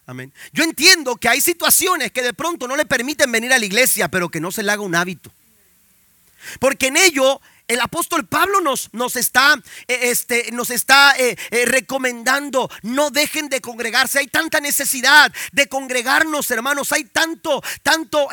Amén. 0.09 0.33
Yo 0.55 0.65
entiendo 0.65 1.17
que 1.17 1.29
hay 1.29 1.43
situaciones 1.43 2.11
que 2.13 2.23
de 2.23 2.33
pronto 2.33 2.67
no 2.67 2.77
le 2.77 2.87
permiten 2.87 3.31
venir 3.31 3.53
a 3.53 3.59
la 3.59 3.67
iglesia, 3.67 4.09
pero 4.09 4.31
que 4.31 4.41
no 4.41 4.51
se 4.51 4.63
le 4.63 4.73
haga 4.73 4.81
un 4.81 4.95
hábito. 4.95 5.31
Porque 6.61 6.87
en 6.87 6.97
ello 6.97 7.43
el 7.69 7.81
apóstol 7.81 8.27
Pablo 8.27 8.61
nos, 8.61 8.89
nos 8.93 9.17
está, 9.17 9.55
eh, 9.87 9.99
este, 10.11 10.51
nos 10.53 10.71
está 10.71 11.15
eh, 11.19 11.37
eh, 11.51 11.67
recomendando, 11.67 12.71
no 12.83 13.11
dejen 13.11 13.49
de 13.49 13.61
congregarse. 13.61 14.19
Hay 14.19 14.27
tanta 14.27 14.61
necesidad 14.61 15.33
de 15.53 15.69
congregarnos, 15.69 16.51
hermanos. 16.51 16.93
Hay 16.93 17.05
tanto, 17.05 17.63
tanto, 17.83 18.27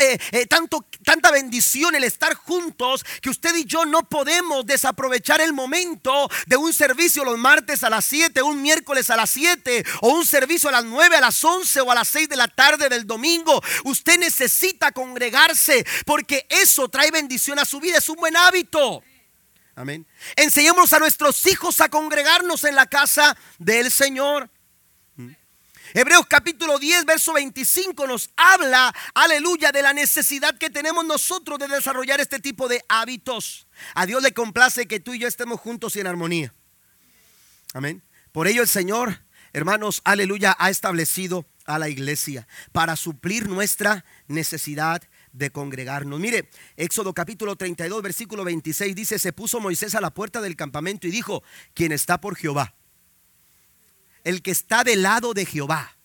tanto, 0.49 0.85
tanta 1.03 1.31
bendición 1.31 1.95
el 1.95 2.05
estar 2.05 2.33
juntos 2.33 3.05
que 3.21 3.29
usted 3.29 3.55
y 3.55 3.65
yo 3.65 3.85
no 3.85 4.07
podemos 4.07 4.65
desaprovechar 4.65 5.41
el 5.41 5.53
momento 5.53 6.29
de 6.47 6.55
un 6.55 6.73
servicio 6.73 7.25
los 7.25 7.37
martes 7.37 7.83
a 7.83 7.89
las 7.89 8.05
7, 8.05 8.41
un 8.41 8.61
miércoles 8.61 9.09
a 9.09 9.17
las 9.17 9.29
7, 9.31 9.83
o 10.01 10.09
un 10.09 10.25
servicio 10.25 10.69
a 10.69 10.71
las 10.71 10.85
9, 10.85 11.17
a 11.17 11.21
las 11.21 11.43
11 11.43 11.81
o 11.81 11.91
a 11.91 11.95
las 11.95 12.07
6 12.07 12.29
de 12.29 12.35
la 12.37 12.47
tarde 12.47 12.87
del 12.87 13.05
domingo. 13.05 13.61
Usted 13.83 14.17
necesita 14.17 14.91
congregarse 14.91 15.85
porque 16.05 16.45
eso 16.49 16.87
trae 16.87 17.11
bendición 17.11 17.59
a 17.59 17.65
su 17.65 17.81
vida. 17.81 17.97
Es 17.97 18.07
un 18.07 18.15
buen 18.15 18.37
hábito. 18.37 19.03
Amén. 19.75 20.07
Enseñemos 20.37 20.93
a 20.93 20.99
nuestros 20.99 21.45
hijos 21.47 21.81
a 21.81 21.89
congregarnos 21.89 22.63
en 22.63 22.75
la 22.75 22.85
casa 22.85 23.35
del 23.59 23.91
Señor. 23.91 24.49
Hebreos 25.93 26.25
capítulo 26.27 26.79
10, 26.79 27.05
verso 27.05 27.33
25 27.33 28.07
nos 28.07 28.29
habla, 28.35 28.93
aleluya, 29.13 29.71
de 29.71 29.81
la 29.81 29.93
necesidad 29.93 30.57
que 30.57 30.69
tenemos 30.69 31.05
nosotros 31.05 31.59
de 31.59 31.67
desarrollar 31.67 32.19
este 32.19 32.39
tipo 32.39 32.67
de 32.67 32.83
hábitos. 32.89 33.67
A 33.93 34.05
Dios 34.05 34.21
le 34.23 34.33
complace 34.33 34.87
que 34.87 34.99
tú 34.99 35.13
y 35.13 35.19
yo 35.19 35.27
estemos 35.27 35.59
juntos 35.59 35.95
y 35.95 35.99
en 35.99 36.07
armonía. 36.07 36.53
Amén. 37.73 38.03
Por 38.31 38.47
ello 38.47 38.61
el 38.61 38.67
Señor, 38.67 39.21
hermanos, 39.53 40.01
aleluya, 40.03 40.55
ha 40.57 40.69
establecido 40.69 41.45
a 41.65 41.79
la 41.79 41.89
iglesia 41.89 42.47
para 42.71 42.95
suplir 42.95 43.47
nuestra 43.49 44.05
necesidad 44.27 45.01
de 45.35 45.51
congregarnos. 45.51 46.19
Mire, 46.19 46.49
Éxodo 46.75 47.13
capítulo 47.13 47.55
32, 47.55 48.01
versículo 48.01 48.43
26 48.43 48.95
dice, 48.95 49.19
se 49.19 49.33
puso 49.33 49.59
Moisés 49.59 49.95
a 49.95 50.01
la 50.01 50.13
puerta 50.13 50.41
del 50.41 50.55
campamento 50.55 51.07
y 51.07 51.11
dijo, 51.11 51.43
quien 51.73 51.91
está 51.91 52.19
por 52.19 52.35
Jehová 52.35 52.75
el 54.25 54.41
que 54.41 54.51
está 54.51 54.83
del 54.83 55.03
lado 55.03 55.33
de 55.33 55.45
Jehová. 55.45 55.95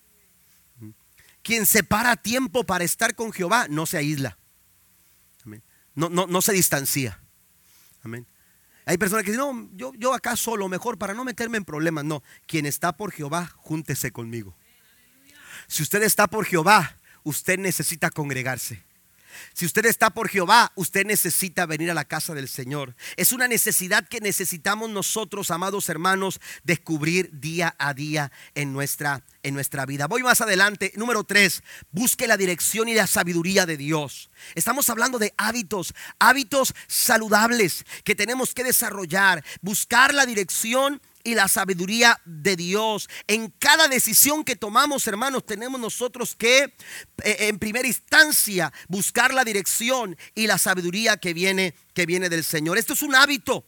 Quien 1.41 1.65
separa 1.65 2.15
tiempo 2.15 2.63
para 2.63 2.83
estar 2.83 3.15
con 3.15 3.33
Jehová 3.33 3.67
no 3.67 3.85
se 3.85 3.97
aísla. 3.97 4.37
No, 5.93 6.07
no, 6.07 6.25
no 6.27 6.41
se 6.41 6.53
distancia. 6.53 7.19
Amén. 8.03 8.25
Hay 8.85 8.97
personas 8.97 9.25
que 9.25 9.31
dicen, 9.31 9.45
no, 9.45 9.69
yo, 9.73 9.91
yo 9.97 10.13
acá 10.13 10.37
solo, 10.37 10.69
mejor 10.69 10.97
para 10.97 11.13
no 11.13 11.25
meterme 11.25 11.57
en 11.57 11.65
problemas. 11.65 12.05
No, 12.05 12.23
quien 12.45 12.65
está 12.65 12.95
por 12.95 13.11
Jehová, 13.11 13.51
júntese 13.57 14.11
conmigo. 14.11 14.55
Si 15.67 15.83
usted 15.83 16.03
está 16.03 16.27
por 16.27 16.45
Jehová, 16.45 16.97
usted 17.23 17.59
necesita 17.59 18.09
congregarse. 18.11 18.83
Si 19.53 19.65
usted 19.65 19.85
está 19.85 20.09
por 20.09 20.29
Jehová, 20.29 20.71
usted 20.75 21.05
necesita 21.05 21.65
venir 21.65 21.91
a 21.91 21.93
la 21.93 22.05
casa 22.05 22.33
del 22.33 22.47
Señor. 22.47 22.95
Es 23.17 23.31
una 23.31 23.47
necesidad 23.47 24.07
que 24.07 24.21
necesitamos 24.21 24.89
nosotros, 24.89 25.51
amados 25.51 25.89
hermanos, 25.89 26.39
descubrir 26.63 27.29
día 27.31 27.75
a 27.77 27.93
día 27.93 28.31
en 28.55 28.73
nuestra, 28.73 29.23
en 29.43 29.53
nuestra 29.53 29.85
vida. 29.85 30.07
Voy 30.07 30.23
más 30.23 30.41
adelante. 30.41 30.91
Número 30.95 31.23
tres, 31.23 31.63
busque 31.91 32.27
la 32.27 32.37
dirección 32.37 32.87
y 32.89 32.93
la 32.93 33.07
sabiduría 33.07 33.65
de 33.65 33.77
Dios. 33.77 34.29
Estamos 34.55 34.89
hablando 34.89 35.19
de 35.19 35.33
hábitos, 35.37 35.93
hábitos 36.19 36.73
saludables 36.87 37.85
que 38.03 38.15
tenemos 38.15 38.53
que 38.53 38.63
desarrollar. 38.63 39.43
Buscar 39.61 40.13
la 40.13 40.25
dirección 40.25 41.01
y 41.23 41.35
la 41.35 41.47
sabiduría 41.47 42.19
de 42.25 42.55
Dios. 42.55 43.09
En 43.27 43.49
cada 43.59 43.87
decisión 43.87 44.43
que 44.43 44.55
tomamos, 44.55 45.07
hermanos, 45.07 45.45
tenemos 45.45 45.79
nosotros 45.79 46.35
que, 46.35 46.75
eh, 47.23 47.37
en 47.39 47.59
primera 47.59 47.87
instancia, 47.87 48.71
buscar 48.87 49.33
la 49.33 49.43
dirección 49.43 50.17
y 50.35 50.47
la 50.47 50.57
sabiduría 50.57 51.17
que 51.17 51.33
viene, 51.33 51.75
que 51.93 52.05
viene 52.05 52.29
del 52.29 52.43
Señor. 52.43 52.77
Esto 52.77 52.93
es 52.93 53.01
un 53.01 53.15
hábito, 53.15 53.65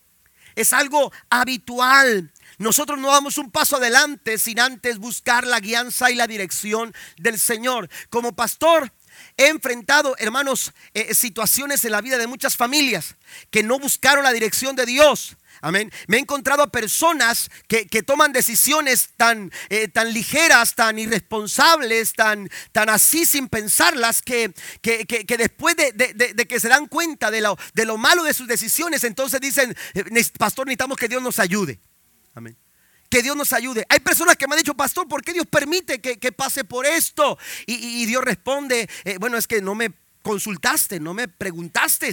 es 0.55 0.73
algo 0.73 1.11
habitual. 1.29 2.31
Nosotros 2.57 2.99
no 2.99 3.11
damos 3.11 3.37
un 3.37 3.51
paso 3.51 3.77
adelante 3.77 4.37
sin 4.37 4.59
antes 4.59 4.99
buscar 4.99 5.45
la 5.45 5.59
guianza 5.59 6.11
y 6.11 6.15
la 6.15 6.27
dirección 6.27 6.93
del 7.17 7.39
Señor. 7.39 7.89
Como 8.09 8.35
pastor, 8.35 8.91
He 9.37 9.47
enfrentado, 9.47 10.15
hermanos, 10.19 10.73
eh, 10.93 11.13
situaciones 11.13 11.83
en 11.85 11.91
la 11.91 12.01
vida 12.01 12.17
de 12.17 12.27
muchas 12.27 12.55
familias 12.55 13.15
que 13.49 13.63
no 13.63 13.79
buscaron 13.79 14.23
la 14.23 14.33
dirección 14.33 14.75
de 14.75 14.85
Dios, 14.85 15.37
Amén. 15.61 15.93
Me 16.07 16.17
he 16.17 16.19
encontrado 16.19 16.61
a 16.61 16.71
personas 16.71 17.49
que, 17.69 17.85
toman 18.03 18.33
decisiones 18.33 19.11
tan, 19.15 19.49
eh, 19.69 19.87
tan 19.87 20.11
ligeras, 20.11 20.75
tan 20.75 20.99
irresponsables, 20.99 22.11
tan, 22.11 22.49
tan 22.73 22.89
así 22.89 23.25
sin 23.25 23.47
pensarlas, 23.47 24.21
que, 24.21 24.53
que, 24.81 25.37
después 25.37 25.77
de, 25.77 26.45
que 26.49 26.59
se 26.59 26.67
dan 26.67 26.87
cuenta 26.87 27.31
de 27.31 27.39
lo, 27.39 27.57
de 27.73 27.85
lo 27.85 27.97
malo 27.97 28.23
de 28.23 28.33
sus 28.33 28.45
decisiones, 28.45 29.05
entonces 29.05 29.39
dicen, 29.39 29.73
eh, 29.93 30.03
pastor, 30.37 30.65
necesitamos 30.67 30.97
que 30.97 31.07
Dios 31.07 31.21
nos 31.21 31.39
ayude. 31.39 31.79
Amén 32.35 32.57
que 33.13 33.21
Dios 33.21 33.37
nos 33.37 33.53
ayude. 33.53 33.85
Hay 33.89 33.99
personas 33.99 34.35
que 34.37 34.47
me 34.47 34.55
han 34.55 34.57
dicho, 34.57 34.73
pastor, 34.73 35.07
¿por 35.07 35.21
qué 35.21 35.33
Dios 35.33 35.45
permite 35.45 36.01
que, 36.01 36.31
pase 36.31 36.63
por 36.63 36.87
esto? 36.87 37.37
Y, 37.67 38.07
Dios 38.07 38.23
responde, 38.23 38.89
eh, 39.03 39.17
bueno, 39.19 39.37
es 39.37 39.45
que 39.45 39.61
no 39.61 39.75
me 39.75 39.93
consultaste, 40.23 40.99
no 40.99 41.13
me 41.13 41.27
preguntaste. 41.27 42.11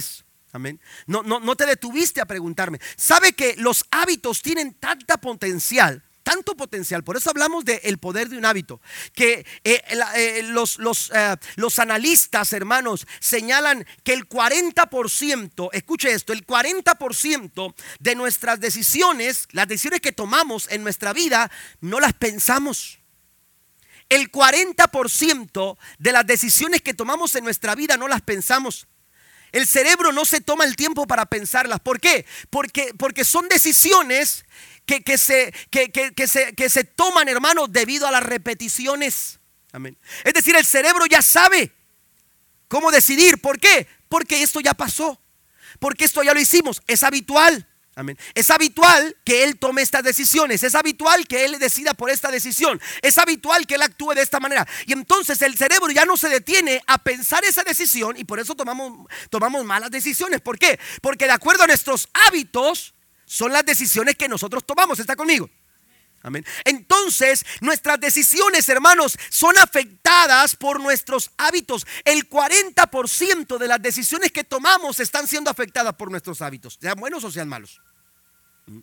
Amén. 0.51 0.79
No, 1.07 1.23
no, 1.23 1.39
no 1.39 1.55
te 1.55 1.65
detuviste 1.65 2.21
a 2.21 2.27
preguntarme. 2.27 2.79
¿Sabe 2.97 3.33
que 3.33 3.55
los 3.57 3.83
hábitos 3.89 4.43
tienen 4.43 4.75
tanta 4.75 5.17
potencial? 5.17 6.03
Tanto 6.23 6.55
potencial, 6.55 7.03
por 7.03 7.17
eso 7.17 7.29
hablamos 7.29 7.65
del 7.65 7.97
poder 7.97 8.29
de 8.29 8.37
un 8.37 8.45
hábito, 8.45 8.81
que 9.13 9.45
eh, 9.63 9.81
eh, 10.15 10.43
los, 10.43 10.77
los, 10.79 11.11
eh, 11.13 11.35
los, 11.55 11.79
analistas, 11.79 12.53
hermanos, 12.53 13.07
señalan 13.19 13.85
que 14.03 14.13
el 14.13 14.27
40%, 14.27 15.69
escuche 15.73 16.11
esto, 16.11 16.33
el 16.33 16.45
40% 16.45 17.75
de 17.99 18.15
nuestras 18.15 18.59
decisiones, 18.59 19.47
las 19.51 19.67
decisiones 19.67 20.01
que 20.01 20.11
tomamos 20.11 20.67
en 20.71 20.83
nuestra 20.83 21.13
vida, 21.13 21.51
no 21.79 21.99
las 21.99 22.13
pensamos. 22.13 22.99
El 24.09 24.29
40% 24.29 25.77
de 25.97 26.11
las 26.11 26.27
decisiones 26.27 26.81
que 26.81 26.93
tomamos 26.93 27.35
en 27.35 27.45
nuestra 27.45 27.75
vida 27.75 27.95
no 27.95 28.09
las 28.09 28.21
pensamos. 28.21 28.87
El 29.51 29.67
cerebro 29.67 30.11
no 30.11 30.23
se 30.25 30.41
toma 30.41 30.63
el 30.63 30.75
tiempo 30.75 31.07
para 31.07 31.25
pensarlas. 31.25 31.79
¿Por 31.79 31.99
qué? 31.99 32.25
Porque, 32.49 32.93
porque 32.97 33.25
son 33.25 33.47
decisiones 33.49 34.45
que, 34.85 35.03
que, 35.03 35.17
se, 35.17 35.53
que, 35.69 36.27
se, 36.27 36.55
que 36.55 36.69
se 36.69 36.83
toman, 36.83 37.29
hermanos, 37.29 37.71
debido 37.71 38.07
a 38.07 38.11
las 38.11 38.23
repeticiones. 38.23 39.39
Amén. 39.71 39.97
Es 40.23 40.33
decir, 40.33 40.55
el 40.55 40.65
cerebro 40.65 41.05
ya 41.05 41.21
sabe 41.21 41.71
cómo 42.67 42.91
decidir. 42.91 43.39
¿Por 43.39 43.59
qué? 43.59 43.87
Porque 44.09 44.41
esto 44.41 44.59
ya 44.59 44.73
pasó. 44.73 45.21
Porque 45.79 46.05
esto 46.05 46.23
ya 46.23 46.33
lo 46.33 46.39
hicimos. 46.39 46.81
Es 46.87 47.03
habitual. 47.03 47.67
Es 48.33 48.49
habitual 48.49 49.17
que 49.23 49.43
Él 49.43 49.59
tome 49.59 49.81
estas 49.81 50.03
decisiones, 50.03 50.63
es 50.63 50.75
habitual 50.75 51.27
que 51.27 51.43
Él 51.43 51.59
decida 51.59 51.93
por 51.93 52.09
esta 52.09 52.31
decisión, 52.31 52.81
es 53.01 53.17
habitual 53.17 53.67
que 53.67 53.75
Él 53.75 53.81
actúe 53.81 54.13
de 54.13 54.21
esta 54.21 54.39
manera. 54.39 54.65
Y 54.85 54.93
entonces 54.93 55.41
el 55.41 55.57
cerebro 55.57 55.91
ya 55.91 56.05
no 56.05 56.15
se 56.15 56.29
detiene 56.29 56.81
a 56.87 56.97
pensar 56.97 57.43
esa 57.43 57.63
decisión 57.63 58.15
y 58.17 58.23
por 58.23 58.39
eso 58.39 58.55
tomamos, 58.55 59.07
tomamos 59.29 59.65
malas 59.65 59.91
decisiones. 59.91 60.39
¿Por 60.39 60.57
qué? 60.57 60.79
Porque 61.01 61.25
de 61.25 61.31
acuerdo 61.31 61.63
a 61.63 61.67
nuestros 61.67 62.07
hábitos 62.13 62.93
son 63.31 63.53
las 63.53 63.65
decisiones 63.65 64.17
que 64.17 64.27
nosotros 64.27 64.65
tomamos. 64.65 64.99
¿Está 64.99 65.15
conmigo? 65.15 65.49
Amén. 66.21 66.45
Entonces, 66.65 67.45
nuestras 67.61 67.97
decisiones, 67.97 68.67
hermanos, 68.67 69.17
son 69.29 69.57
afectadas 69.57 70.57
por 70.57 70.81
nuestros 70.81 71.31
hábitos. 71.37 71.87
El 72.03 72.29
40% 72.29 73.57
de 73.57 73.67
las 73.69 73.81
decisiones 73.81 74.33
que 74.33 74.43
tomamos 74.43 74.99
están 74.99 75.29
siendo 75.29 75.49
afectadas 75.49 75.95
por 75.95 76.11
nuestros 76.11 76.41
hábitos, 76.41 76.77
sean 76.81 76.99
buenos 76.99 77.23
o 77.23 77.31
sean 77.31 77.47
malos. 77.47 77.79
¿Mm? 78.65 78.79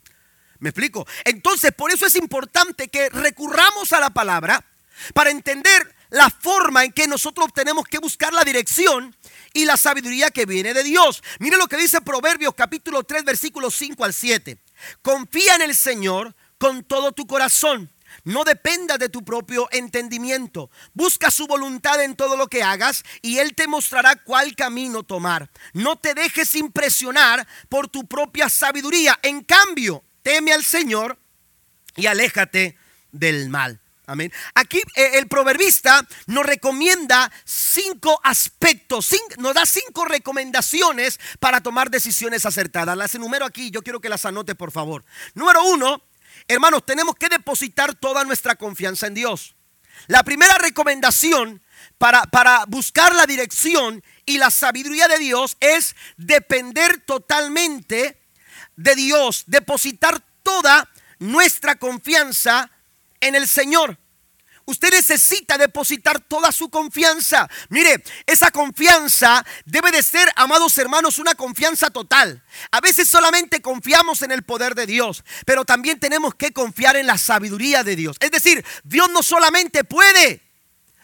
¿Me 0.60 0.70
explico? 0.70 1.06
Entonces, 1.24 1.72
por 1.72 1.92
eso 1.92 2.06
es 2.06 2.16
importante 2.16 2.88
que 2.88 3.10
recurramos 3.10 3.92
a 3.92 4.00
la 4.00 4.10
palabra 4.10 4.64
para 5.12 5.30
entender 5.30 5.94
la 6.08 6.30
forma 6.30 6.84
en 6.84 6.92
que 6.92 7.06
nosotros 7.06 7.52
tenemos 7.54 7.84
que 7.84 7.98
buscar 7.98 8.32
la 8.32 8.44
dirección 8.44 9.14
y 9.52 9.64
la 9.64 9.76
sabiduría 9.76 10.30
que 10.30 10.46
viene 10.46 10.74
de 10.74 10.84
Dios. 10.84 11.22
Mire 11.38 11.56
lo 11.56 11.66
que 11.66 11.76
dice 11.76 12.00
Proverbios 12.00 12.54
capítulo 12.54 13.02
3 13.02 13.24
versículos 13.24 13.74
5 13.74 14.04
al 14.04 14.14
7. 14.14 14.58
Confía 15.02 15.54
en 15.56 15.62
el 15.62 15.74
Señor 15.74 16.34
con 16.58 16.84
todo 16.84 17.12
tu 17.12 17.26
corazón. 17.26 17.90
No 18.24 18.44
dependa 18.44 18.98
de 18.98 19.08
tu 19.08 19.24
propio 19.24 19.68
entendimiento. 19.70 20.70
Busca 20.92 21.30
su 21.30 21.46
voluntad 21.46 22.02
en 22.02 22.16
todo 22.16 22.36
lo 22.36 22.48
que 22.48 22.62
hagas 22.62 23.04
y 23.22 23.38
Él 23.38 23.54
te 23.54 23.68
mostrará 23.68 24.16
cuál 24.16 24.54
camino 24.54 25.02
tomar. 25.02 25.50
No 25.72 25.96
te 25.96 26.14
dejes 26.14 26.54
impresionar 26.54 27.46
por 27.68 27.88
tu 27.88 28.06
propia 28.06 28.48
sabiduría. 28.48 29.18
En 29.22 29.42
cambio, 29.44 30.02
teme 30.22 30.52
al 30.52 30.64
Señor 30.64 31.18
y 31.96 32.06
aléjate 32.06 32.76
del 33.12 33.48
mal. 33.48 33.80
Amén. 34.08 34.32
Aquí 34.54 34.78
eh, 34.96 35.18
el 35.18 35.28
proverbista 35.28 36.06
nos 36.28 36.46
recomienda 36.46 37.30
cinco 37.44 38.18
aspectos, 38.24 39.14
nos 39.36 39.52
da 39.52 39.66
cinco 39.66 40.06
recomendaciones 40.06 41.20
para 41.38 41.60
tomar 41.60 41.90
decisiones 41.90 42.46
acertadas. 42.46 42.96
Las 42.96 43.14
enumero 43.14 43.44
aquí, 43.44 43.70
yo 43.70 43.82
quiero 43.82 44.00
que 44.00 44.08
las 44.08 44.24
anote 44.24 44.54
por 44.54 44.72
favor. 44.72 45.04
Número 45.34 45.62
uno, 45.62 46.02
Hermanos, 46.46 46.86
tenemos 46.86 47.16
que 47.16 47.28
depositar 47.28 47.94
toda 47.94 48.24
nuestra 48.24 48.56
confianza 48.56 49.06
en 49.06 49.12
Dios. 49.12 49.54
La 50.06 50.22
primera 50.22 50.56
recomendación 50.56 51.62
para, 51.98 52.22
para, 52.22 52.64
buscar 52.66 53.14
la 53.14 53.26
dirección 53.26 54.02
y 54.24 54.38
la 54.38 54.50
sabiduría 54.50 55.08
de 55.08 55.18
Dios 55.18 55.58
es 55.60 55.94
depender 56.16 57.02
totalmente 57.02 58.18
de 58.76 58.94
Dios, 58.94 59.44
depositar 59.48 60.24
toda 60.42 60.88
nuestra 61.18 61.76
confianza 61.76 62.70
en 63.20 63.34
el 63.34 63.48
Señor. 63.48 63.98
Usted 64.68 64.90
necesita 64.90 65.56
depositar 65.56 66.20
toda 66.20 66.52
su 66.52 66.68
confianza. 66.68 67.48
Mire, 67.70 68.04
esa 68.26 68.50
confianza 68.50 69.42
debe 69.64 69.90
de 69.90 70.02
ser, 70.02 70.28
amados 70.36 70.76
hermanos, 70.76 71.18
una 71.18 71.34
confianza 71.34 71.88
total. 71.88 72.44
A 72.70 72.82
veces 72.82 73.08
solamente 73.08 73.62
confiamos 73.62 74.20
en 74.20 74.30
el 74.30 74.42
poder 74.42 74.74
de 74.74 74.84
Dios, 74.84 75.24
pero 75.46 75.64
también 75.64 75.98
tenemos 75.98 76.34
que 76.34 76.52
confiar 76.52 76.96
en 76.96 77.06
la 77.06 77.16
sabiduría 77.16 77.82
de 77.82 77.96
Dios. 77.96 78.18
Es 78.20 78.30
decir, 78.30 78.62
Dios 78.84 79.08
no 79.08 79.22
solamente 79.22 79.84
puede, 79.84 80.42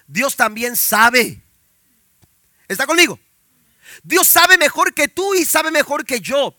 Dios 0.06 0.36
también 0.36 0.76
sabe. 0.76 1.42
¿Está 2.68 2.86
conmigo? 2.86 3.18
Dios 4.02 4.26
sabe 4.26 4.58
mejor 4.58 4.92
que 4.92 5.08
tú 5.08 5.34
y 5.34 5.46
sabe 5.46 5.70
mejor 5.70 6.04
que 6.04 6.20
yo. 6.20 6.54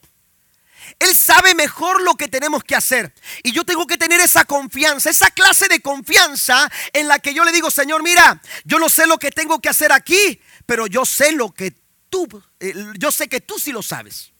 Él 1.00 1.16
sabe 1.16 1.56
mejor 1.56 2.02
lo 2.02 2.16
que 2.16 2.28
tenemos 2.28 2.64
que 2.64 2.76
hacer. 2.76 3.14
Y 3.44 3.52
yo 3.52 3.64
tengo 3.64 3.88
que 3.88 3.98
tener 3.98 4.20
esa 4.22 4.46
confianza, 4.46 5.10
esa 5.10 5.30
clase 5.32 5.68
de 5.68 5.82
confianza 5.82 6.72
en 6.94 7.08
la 7.08 7.20
que 7.20 7.34
yo 7.34 7.44
le 7.44 7.52
digo, 7.52 7.72
Señor, 7.72 8.04
mira, 8.04 8.42
yo 8.64 8.80
no 8.80 8.90
sé 8.90 9.08
lo 9.08 9.18
que 9.18 9.32
tengo 9.32 9.60
que 9.60 9.70
hacer 9.70 9.92
aquí, 9.92 10.42
pero 10.66 10.88
yo 10.88 11.06
sé 11.06 11.32
lo 11.32 11.54
que 11.54 11.74
tú, 12.10 12.28
eh, 12.60 12.74
yo 12.98 13.12
sé 13.12 13.28
que 13.28 13.42
tú 13.42 13.60
sí 13.60 13.72
lo 13.72 13.82
sabes. 13.82 14.32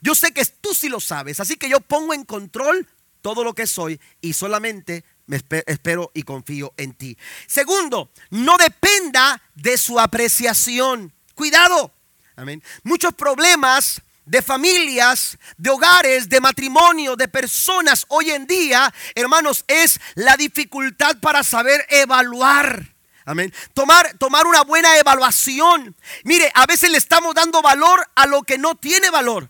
Yo 0.00 0.14
sé 0.14 0.32
que 0.32 0.44
tú 0.44 0.74
sí 0.74 0.88
lo 0.88 1.00
sabes. 1.00 1.40
Así 1.40 1.56
que 1.56 1.68
yo 1.68 1.80
pongo 1.80 2.14
en 2.14 2.24
control 2.24 2.88
todo 3.20 3.44
lo 3.44 3.54
que 3.54 3.66
soy 3.66 4.00
y 4.20 4.34
solamente 4.34 5.04
me 5.26 5.40
espero 5.66 6.10
y 6.14 6.22
confío 6.22 6.74
en 6.76 6.94
ti. 6.94 7.16
Segundo, 7.46 8.10
no 8.30 8.56
dependa 8.58 9.42
de 9.54 9.78
su 9.78 9.98
apreciación. 9.98 11.12
Cuidado. 11.34 11.94
Amén. 12.36 12.62
Muchos 12.82 13.14
problemas 13.14 14.02
de 14.24 14.42
familias, 14.42 15.38
de 15.56 15.70
hogares, 15.70 16.28
de 16.28 16.40
matrimonio, 16.40 17.16
de 17.16 17.28
personas 17.28 18.06
hoy 18.08 18.30
en 18.30 18.46
día, 18.46 18.92
hermanos, 19.14 19.64
es 19.68 20.00
la 20.14 20.36
dificultad 20.36 21.18
para 21.20 21.42
saber 21.42 21.86
evaluar. 21.90 22.94
Amén. 23.26 23.52
Tomar, 23.72 24.16
tomar 24.18 24.46
una 24.46 24.62
buena 24.62 24.98
evaluación. 24.98 25.96
Mire, 26.24 26.50
a 26.54 26.66
veces 26.66 26.90
le 26.90 26.98
estamos 26.98 27.34
dando 27.34 27.62
valor 27.62 28.06
a 28.14 28.26
lo 28.26 28.42
que 28.42 28.58
no 28.58 28.74
tiene 28.74 29.10
valor. 29.10 29.48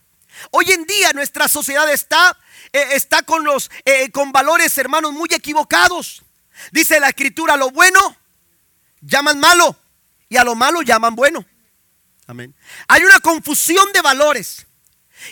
Hoy 0.51 0.71
en 0.71 0.85
día 0.85 1.13
nuestra 1.13 1.49
sociedad 1.49 1.91
está, 1.91 2.37
eh, 2.73 2.89
está 2.93 3.23
con, 3.23 3.45
los, 3.45 3.71
eh, 3.85 4.11
con 4.11 4.33
valores, 4.33 4.77
hermanos, 4.79 5.13
muy 5.13 5.29
equivocados. 5.33 6.23
Dice 6.71 7.01
la 7.01 7.09
escritura, 7.09 7.57
lo 7.57 7.71
bueno 7.71 8.17
llaman 9.01 9.39
malo 9.39 9.77
y 10.29 10.37
a 10.37 10.45
lo 10.45 10.55
malo 10.55 10.83
llaman 10.83 11.15
bueno. 11.15 11.45
Amén. 12.27 12.55
Hay 12.89 13.03
una 13.05 13.21
confusión 13.21 13.93
de 13.93 14.01
valores. 14.01 14.67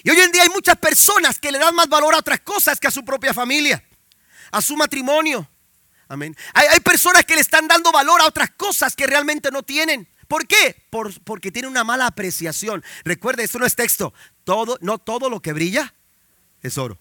Y 0.02 0.10
hoy 0.10 0.20
en 0.20 0.30
día 0.30 0.42
hay 0.42 0.48
muchas 0.48 0.76
personas 0.76 1.38
que 1.38 1.50
le 1.50 1.58
dan 1.58 1.74
más 1.74 1.88
valor 1.88 2.14
a 2.14 2.18
otras 2.18 2.40
cosas 2.40 2.78
que 2.78 2.86
a 2.86 2.90
su 2.90 3.04
propia 3.04 3.34
familia, 3.34 3.82
a 4.50 4.62
su 4.62 4.76
matrimonio. 4.76 5.48
Amén. 6.08 6.36
Hay, 6.52 6.80
personas 6.80 7.24
que 7.24 7.34
le 7.34 7.40
están 7.40 7.66
dando 7.66 7.90
valor 7.90 8.20
a 8.20 8.26
otras 8.26 8.50
cosas 8.50 8.94
que 8.94 9.06
realmente 9.06 9.50
no 9.50 9.62
tienen. 9.62 10.08
¿Por 10.28 10.46
qué? 10.46 10.86
porque 11.24 11.50
tienen 11.50 11.70
una 11.70 11.84
mala 11.84 12.06
apreciación. 12.06 12.84
Recuerde, 13.04 13.44
esto 13.44 13.58
no 13.58 13.66
es 13.66 13.74
texto. 13.74 14.12
Todo, 14.44 14.78
no 14.80 14.98
todo 14.98 15.30
lo 15.30 15.40
que 15.40 15.52
brilla 15.52 15.94
es 16.62 16.78
oro. 16.78 16.98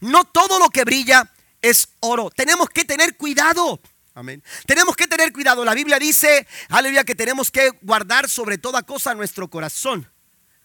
No 0.00 0.24
todo 0.24 0.58
lo 0.58 0.70
que 0.70 0.84
brilla 0.84 1.32
es 1.60 1.88
oro. 2.00 2.30
Tenemos 2.30 2.68
que 2.70 2.84
tener 2.84 3.16
cuidado. 3.16 3.80
Amén. 4.14 4.44
Tenemos 4.66 4.94
que 4.94 5.08
tener 5.08 5.32
cuidado. 5.32 5.64
La 5.64 5.74
Biblia 5.74 5.98
dice, 5.98 6.46
aleluya, 6.68 7.02
que 7.02 7.16
tenemos 7.16 7.50
que 7.50 7.70
guardar 7.82 8.30
sobre 8.30 8.58
toda 8.58 8.84
cosa 8.84 9.12
nuestro 9.14 9.50
corazón. 9.50 10.08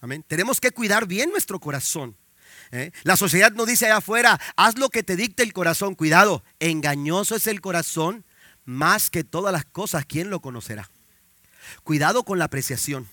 Amén. 0.01 0.23
Tenemos 0.27 0.61
que 0.61 0.71
cuidar 0.71 1.07
bien 1.07 1.31
nuestro 1.31 1.59
corazón. 1.59 2.15
¿eh? 2.71 2.91
La 3.03 3.17
sociedad 3.17 3.51
nos 3.51 3.65
dice 3.65 3.87
allá 3.87 3.97
afuera, 3.97 4.39
haz 4.55 4.77
lo 4.77 4.89
que 4.89 5.01
te 5.01 5.15
dicte 5.15 5.41
el 5.41 5.51
corazón. 5.51 5.95
Cuidado, 5.95 6.43
engañoso 6.59 7.35
es 7.35 7.47
el 7.47 7.59
corazón 7.59 8.23
más 8.65 9.09
que 9.09 9.23
todas 9.23 9.51
las 9.51 9.65
cosas. 9.65 10.05
¿Quién 10.05 10.29
lo 10.29 10.41
conocerá? 10.41 10.89
Cuidado 11.83 12.23
con 12.23 12.37
la 12.37 12.45
apreciación. 12.45 13.07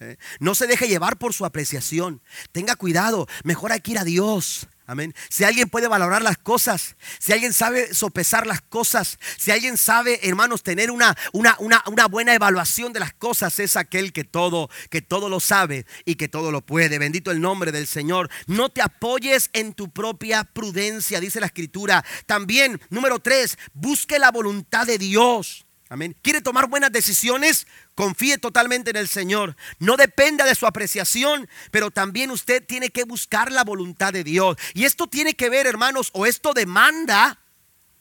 ¿Eh? 0.00 0.16
No 0.40 0.54
se 0.54 0.66
deje 0.66 0.88
llevar 0.88 1.18
por 1.18 1.34
su 1.34 1.44
apreciación. 1.44 2.22
Tenga 2.52 2.76
cuidado. 2.76 3.26
Mejor 3.44 3.72
hay 3.72 3.80
que 3.80 3.92
ir 3.92 3.98
a 3.98 4.04
Dios. 4.04 4.68
Amén. 4.88 5.14
Si 5.28 5.44
alguien 5.44 5.68
puede 5.68 5.86
valorar 5.86 6.22
las 6.22 6.38
cosas, 6.38 6.96
si 7.18 7.34
alguien 7.34 7.52
sabe 7.52 7.92
sopesar 7.92 8.46
las 8.46 8.62
cosas, 8.62 9.18
si 9.36 9.50
alguien 9.50 9.76
sabe, 9.76 10.18
hermanos, 10.26 10.62
tener 10.62 10.90
una, 10.90 11.14
una, 11.34 11.56
una, 11.58 11.84
una, 11.88 12.06
buena 12.06 12.34
evaluación 12.34 12.94
de 12.94 13.00
las 13.00 13.12
cosas, 13.12 13.58
es 13.58 13.76
aquel 13.76 14.14
que 14.14 14.24
todo, 14.24 14.70
que 14.88 15.02
todo 15.02 15.28
lo 15.28 15.40
sabe 15.40 15.84
y 16.06 16.14
que 16.14 16.28
todo 16.28 16.50
lo 16.50 16.64
puede. 16.64 16.98
Bendito 16.98 17.30
el 17.30 17.42
nombre 17.42 17.70
del 17.70 17.86
Señor. 17.86 18.30
No 18.46 18.70
te 18.70 18.80
apoyes 18.80 19.50
en 19.52 19.74
tu 19.74 19.90
propia 19.90 20.44
prudencia, 20.44 21.20
dice 21.20 21.38
la 21.38 21.46
escritura. 21.46 22.02
También, 22.24 22.80
número 22.88 23.18
tres, 23.18 23.58
busque 23.74 24.18
la 24.18 24.30
voluntad 24.30 24.86
de 24.86 24.96
Dios. 24.96 25.67
Amén. 25.90 26.14
¿Quiere 26.22 26.42
tomar 26.42 26.68
buenas 26.68 26.92
decisiones? 26.92 27.66
Confíe 27.94 28.36
totalmente 28.36 28.90
en 28.90 28.96
el 28.96 29.08
Señor. 29.08 29.56
No 29.78 29.96
dependa 29.96 30.44
de 30.44 30.54
su 30.54 30.66
apreciación, 30.66 31.48
pero 31.70 31.90
también 31.90 32.30
usted 32.30 32.64
tiene 32.64 32.90
que 32.90 33.04
buscar 33.04 33.50
la 33.50 33.64
voluntad 33.64 34.12
de 34.12 34.22
Dios. 34.22 34.56
Y 34.74 34.84
esto 34.84 35.06
tiene 35.06 35.34
que 35.34 35.48
ver, 35.48 35.66
hermanos, 35.66 36.10
o 36.12 36.26
esto 36.26 36.52
demanda 36.52 37.38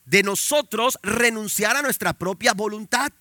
de 0.05 0.23
nosotros 0.23 0.99
renunciar 1.01 1.77
a 1.77 1.81
nuestra 1.81 2.13
propia 2.13 2.53
voluntad. 2.53 3.11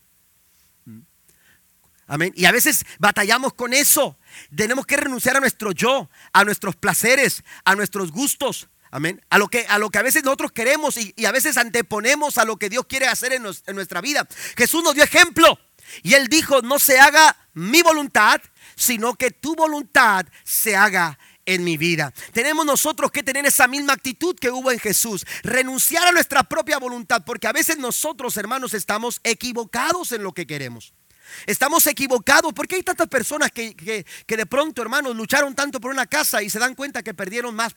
Amén. 2.09 2.33
Y 2.37 2.45
a 2.45 2.53
veces 2.53 2.85
batallamos 2.99 3.55
con 3.55 3.73
eso. 3.73 4.17
Tenemos 4.55 4.87
que 4.87 4.97
renunciar 4.97 5.37
a 5.37 5.41
nuestro 5.41 5.73
yo, 5.73 6.09
a 6.33 6.45
nuestros 6.45 6.77
placeres, 6.77 7.43
a 7.65 7.75
nuestros 7.75 8.13
gustos, 8.13 8.69
Amén. 8.91 9.21
A 9.31 9.39
lo, 9.39 9.49
que, 9.49 9.67
a 9.69 9.79
lo 9.79 9.91
que 9.91 9.99
a 9.99 10.03
veces 10.03 10.25
nosotros 10.25 10.53
queremos 10.53 10.97
y, 10.97 11.15
a 11.27 11.33
veces 11.33 11.57
anteponemos 11.57 12.39
a 12.39 12.45
lo 12.45 12.57
que 12.57 12.69
Dios 12.69 12.87
quiere 12.87 13.07
hacer 13.07 13.33
en, 13.33 13.45
en 13.45 13.75
nuestra 13.75 14.01
vida. 14.01 14.27
Jesús 14.57 14.83
nos 14.83 14.95
dio 14.95 15.05
ejemplo 15.05 15.59
y 16.03 16.15
él 16.15 16.29
dijo, 16.29 16.63
no 16.63 16.79
se 16.79 16.99
haga 16.99 17.37
mi 17.55 17.83
voluntad, 17.83 18.41
sino 18.75 19.15
que 19.15 19.31
tu 19.31 19.55
voluntad 19.55 20.27
se 20.45 20.77
haga 20.77 21.19
en 21.47 21.65
mi 21.65 21.77
vida. 21.77 22.13
Tenemos 22.33 22.67
nosotros 22.67 23.11
que 23.11 23.23
tener 23.23 23.47
esa 23.47 23.69
misma 23.69 23.95
actitud 23.95 24.37
que 24.39 24.51
hubo 24.51 24.71
en 24.73 24.79
Jesús, 24.79 25.25
renunciar 25.43 26.07
a 26.07 26.13
nuestra 26.13 26.43
propia 26.43 26.79
voluntad, 26.79 27.23
porque 27.25 27.47
a 27.47 27.53
veces 27.53 27.79
nosotros, 27.79 28.37
hermanos, 28.37 28.75
estamos 28.75 29.21
equivocados 29.25 30.13
en 30.13 30.23
lo 30.23 30.33
que 30.33 30.47
queremos. 30.47 30.93
Estamos 31.47 31.87
equivocados 31.87 32.53
porque 32.53 32.77
hay 32.77 32.83
tantas 32.83 33.09
personas 33.09 33.51
que, 33.53 34.05
de 34.27 34.47
pronto, 34.47 34.83
hermanos, 34.83 35.17
lucharon 35.17 35.55
tanto 35.55 35.81
por 35.81 35.91
una 35.91 36.07
casa 36.07 36.43
y 36.43 36.51
se 36.51 36.59
dan 36.59 36.75
cuenta 36.75 37.03
que 37.03 37.15
perdieron 37.15 37.55
más, 37.55 37.77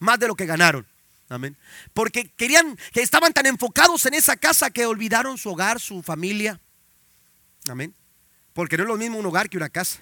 más 0.00 0.18
de 0.18 0.28
lo 0.28 0.34
que 0.34 0.46
ganaron. 0.46 0.86
Amén. 1.28 1.56
Porque 1.94 2.30
querían, 2.30 2.76
que 2.92 3.00
estaban 3.00 3.32
tan 3.32 3.46
enfocados 3.46 4.04
en 4.06 4.14
esa 4.14 4.36
casa 4.36 4.70
que 4.70 4.84
olvidaron 4.84 5.38
su 5.38 5.50
hogar, 5.50 5.80
su 5.80 6.02
familia. 6.02 6.60
Amén. 7.68 7.94
Porque 8.52 8.76
no 8.76 8.82
es 8.82 8.88
lo 8.88 8.96
mismo 8.96 9.18
un 9.18 9.26
hogar 9.26 9.48
que 9.48 9.56
una 9.56 9.70
casa. 9.70 10.00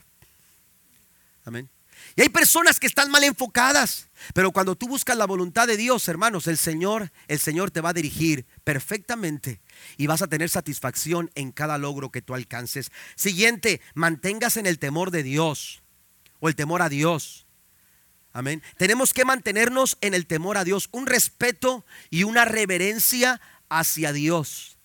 Amén. 1.44 1.68
Y 2.16 2.22
hay 2.22 2.28
personas 2.28 2.80
que 2.80 2.86
están 2.86 3.10
mal 3.10 3.24
enfocadas, 3.24 4.08
pero 4.34 4.50
cuando 4.50 4.74
tú 4.74 4.88
buscas 4.88 5.16
la 5.16 5.26
voluntad 5.26 5.66
de 5.66 5.76
Dios, 5.76 6.08
hermanos, 6.08 6.46
el 6.46 6.58
Señor, 6.58 7.12
el 7.28 7.38
Señor 7.38 7.70
te 7.70 7.80
va 7.80 7.90
a 7.90 7.94
dirigir 7.94 8.46
perfectamente 8.64 9.60
y 9.96 10.06
vas 10.06 10.22
a 10.22 10.26
tener 10.26 10.48
satisfacción 10.48 11.30
en 11.34 11.52
cada 11.52 11.78
logro 11.78 12.10
que 12.10 12.22
tú 12.22 12.34
alcances. 12.34 12.90
Siguiente, 13.16 13.80
manténgase 13.94 14.60
en 14.60 14.66
el 14.66 14.78
temor 14.78 15.10
de 15.10 15.22
Dios 15.22 15.82
o 16.40 16.48
el 16.48 16.56
temor 16.56 16.82
a 16.82 16.88
Dios. 16.88 17.46
Amén. 18.32 18.62
Tenemos 18.76 19.12
que 19.12 19.24
mantenernos 19.24 19.98
en 20.00 20.14
el 20.14 20.26
temor 20.26 20.56
a 20.56 20.64
Dios, 20.64 20.88
un 20.92 21.06
respeto 21.06 21.84
y 22.10 22.24
una 22.24 22.44
reverencia 22.44 23.40
hacia 23.68 24.12
Dios. 24.12 24.79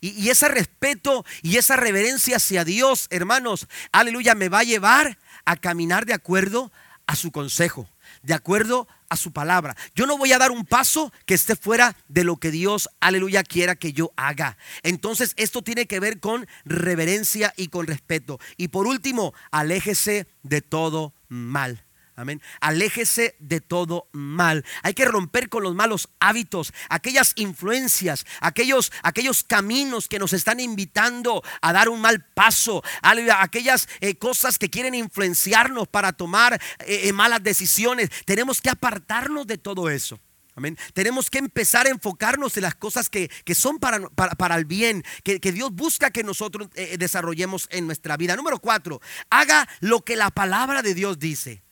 Y, 0.00 0.10
y, 0.10 0.30
ese 0.30 0.48
respeto 0.48 1.24
y 1.42 1.56
esa 1.56 1.76
reverencia 1.76 2.36
hacia 2.36 2.64
Dios, 2.64 3.06
hermanos, 3.10 3.66
aleluya, 3.92 4.34
me 4.34 4.48
va 4.48 4.60
a 4.60 4.64
llevar 4.64 5.18
a 5.44 5.56
caminar 5.56 6.06
de 6.06 6.14
acuerdo 6.14 6.72
a 7.06 7.16
su 7.16 7.30
consejo, 7.30 7.88
de 8.22 8.34
acuerdo 8.34 8.88
a 9.08 9.16
su 9.16 9.32
palabra. 9.32 9.76
Yo 9.94 10.06
no 10.06 10.18
voy 10.18 10.32
a 10.32 10.38
dar 10.38 10.50
un 10.50 10.64
paso 10.64 11.12
que 11.26 11.34
esté 11.34 11.56
fuera 11.56 11.96
de 12.08 12.24
lo 12.24 12.36
que 12.36 12.50
Dios, 12.50 12.88
aleluya, 13.00 13.42
quiera 13.42 13.76
que 13.76 13.92
yo 13.92 14.12
haga. 14.16 14.56
Entonces 14.82 15.34
esto 15.36 15.62
tiene 15.62 15.86
que 15.86 16.00
ver 16.00 16.20
con 16.20 16.46
reverencia 16.64 17.52
y 17.56 17.68
con 17.68 17.86
respeto. 17.86 18.38
Y 18.56 18.68
por 18.68 18.86
último, 18.86 19.34
aléjese 19.50 20.26
de 20.42 20.62
todo 20.62 21.12
mal. 21.28 21.84
Amén. 22.16 22.40
Aléjese 22.60 23.34
de 23.40 23.60
todo 23.60 24.08
mal. 24.12 24.64
Hay 24.84 24.94
que 24.94 25.04
romper 25.04 25.48
con 25.48 25.64
los 25.64 25.74
malos 25.74 26.10
hábitos, 26.20 26.72
aquellas 26.88 27.32
influencias, 27.34 28.24
aquellos, 28.40 28.92
aquellos 29.02 29.42
caminos 29.42 30.06
que 30.06 30.20
nos 30.20 30.32
están 30.32 30.60
invitando 30.60 31.42
a 31.60 31.72
dar 31.72 31.88
un 31.88 32.00
mal 32.00 32.24
paso, 32.24 32.84
aquellas 33.02 33.88
eh, 34.00 34.16
cosas 34.16 34.58
que 34.58 34.70
quieren 34.70 34.94
influenciarnos 34.94 35.88
para 35.88 36.12
tomar 36.12 36.54
eh, 36.54 37.08
eh, 37.08 37.12
malas 37.12 37.42
decisiones. 37.42 38.10
Tenemos 38.26 38.60
que 38.60 38.70
apartarnos 38.70 39.48
de 39.48 39.58
todo 39.58 39.90
eso. 39.90 40.20
Amén. 40.54 40.78
Tenemos 40.92 41.30
que 41.30 41.38
empezar 41.38 41.88
a 41.88 41.90
enfocarnos 41.90 42.56
en 42.56 42.62
las 42.62 42.76
cosas 42.76 43.10
que, 43.10 43.28
son 43.56 43.80
para, 43.80 44.08
para, 44.08 44.54
el 44.54 44.66
bien, 44.66 45.02
que, 45.24 45.40
que, 45.40 45.50
Dios 45.50 45.72
busca 45.72 46.12
que 46.12 46.22
nosotros 46.22 46.68
desarrollemos 46.96 47.66
en 47.72 47.88
nuestra 47.88 48.16
vida. 48.16 48.36
Número 48.36 48.60
cuatro, 48.60 49.00
haga 49.30 49.68
lo 49.80 50.02
que 50.02 50.14
la 50.14 50.30
palabra 50.30 50.82
de 50.82 50.94
Dios 50.94 51.18
dice. 51.18 51.63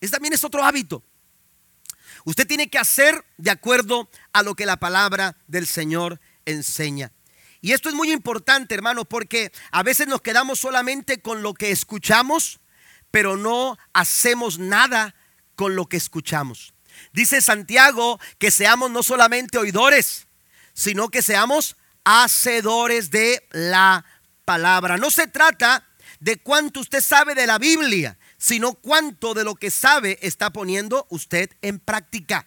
Ese 0.00 0.12
también 0.12 0.34
es 0.34 0.44
otro 0.44 0.64
hábito. 0.64 1.02
Usted 2.24 2.46
tiene 2.46 2.68
que 2.68 2.78
hacer 2.78 3.24
de 3.36 3.50
acuerdo 3.50 4.10
a 4.32 4.42
lo 4.42 4.54
que 4.54 4.66
la 4.66 4.78
palabra 4.78 5.36
del 5.46 5.66
Señor 5.66 6.20
enseña. 6.44 7.12
Y 7.60 7.72
esto 7.72 7.88
es 7.88 7.94
muy 7.94 8.12
importante, 8.12 8.74
hermano, 8.74 9.04
porque 9.04 9.52
a 9.70 9.82
veces 9.82 10.06
nos 10.06 10.22
quedamos 10.22 10.60
solamente 10.60 11.20
con 11.20 11.42
lo 11.42 11.54
que 11.54 11.70
escuchamos, 11.70 12.60
pero 13.10 13.36
no 13.36 13.78
hacemos 13.92 14.58
nada 14.58 15.14
con 15.56 15.74
lo 15.74 15.86
que 15.86 15.96
escuchamos. 15.96 16.74
Dice 17.12 17.40
Santiago 17.40 18.20
que 18.38 18.50
seamos 18.50 18.90
no 18.90 19.02
solamente 19.02 19.58
oidores, 19.58 20.26
sino 20.72 21.08
que 21.08 21.22
seamos 21.22 21.76
hacedores 22.04 23.10
de 23.10 23.46
la 23.50 24.04
palabra. 24.44 24.96
No 24.96 25.10
se 25.10 25.26
trata 25.26 25.86
de 26.20 26.36
cuánto 26.36 26.80
usted 26.80 27.00
sabe 27.00 27.34
de 27.34 27.46
la 27.46 27.58
Biblia, 27.58 28.18
sino 28.38 28.74
cuánto 28.74 29.34
de 29.34 29.44
lo 29.44 29.56
que 29.56 29.70
sabe 29.70 30.18
está 30.22 30.50
poniendo 30.50 31.06
usted 31.10 31.50
en 31.60 31.78
práctica. 31.78 32.46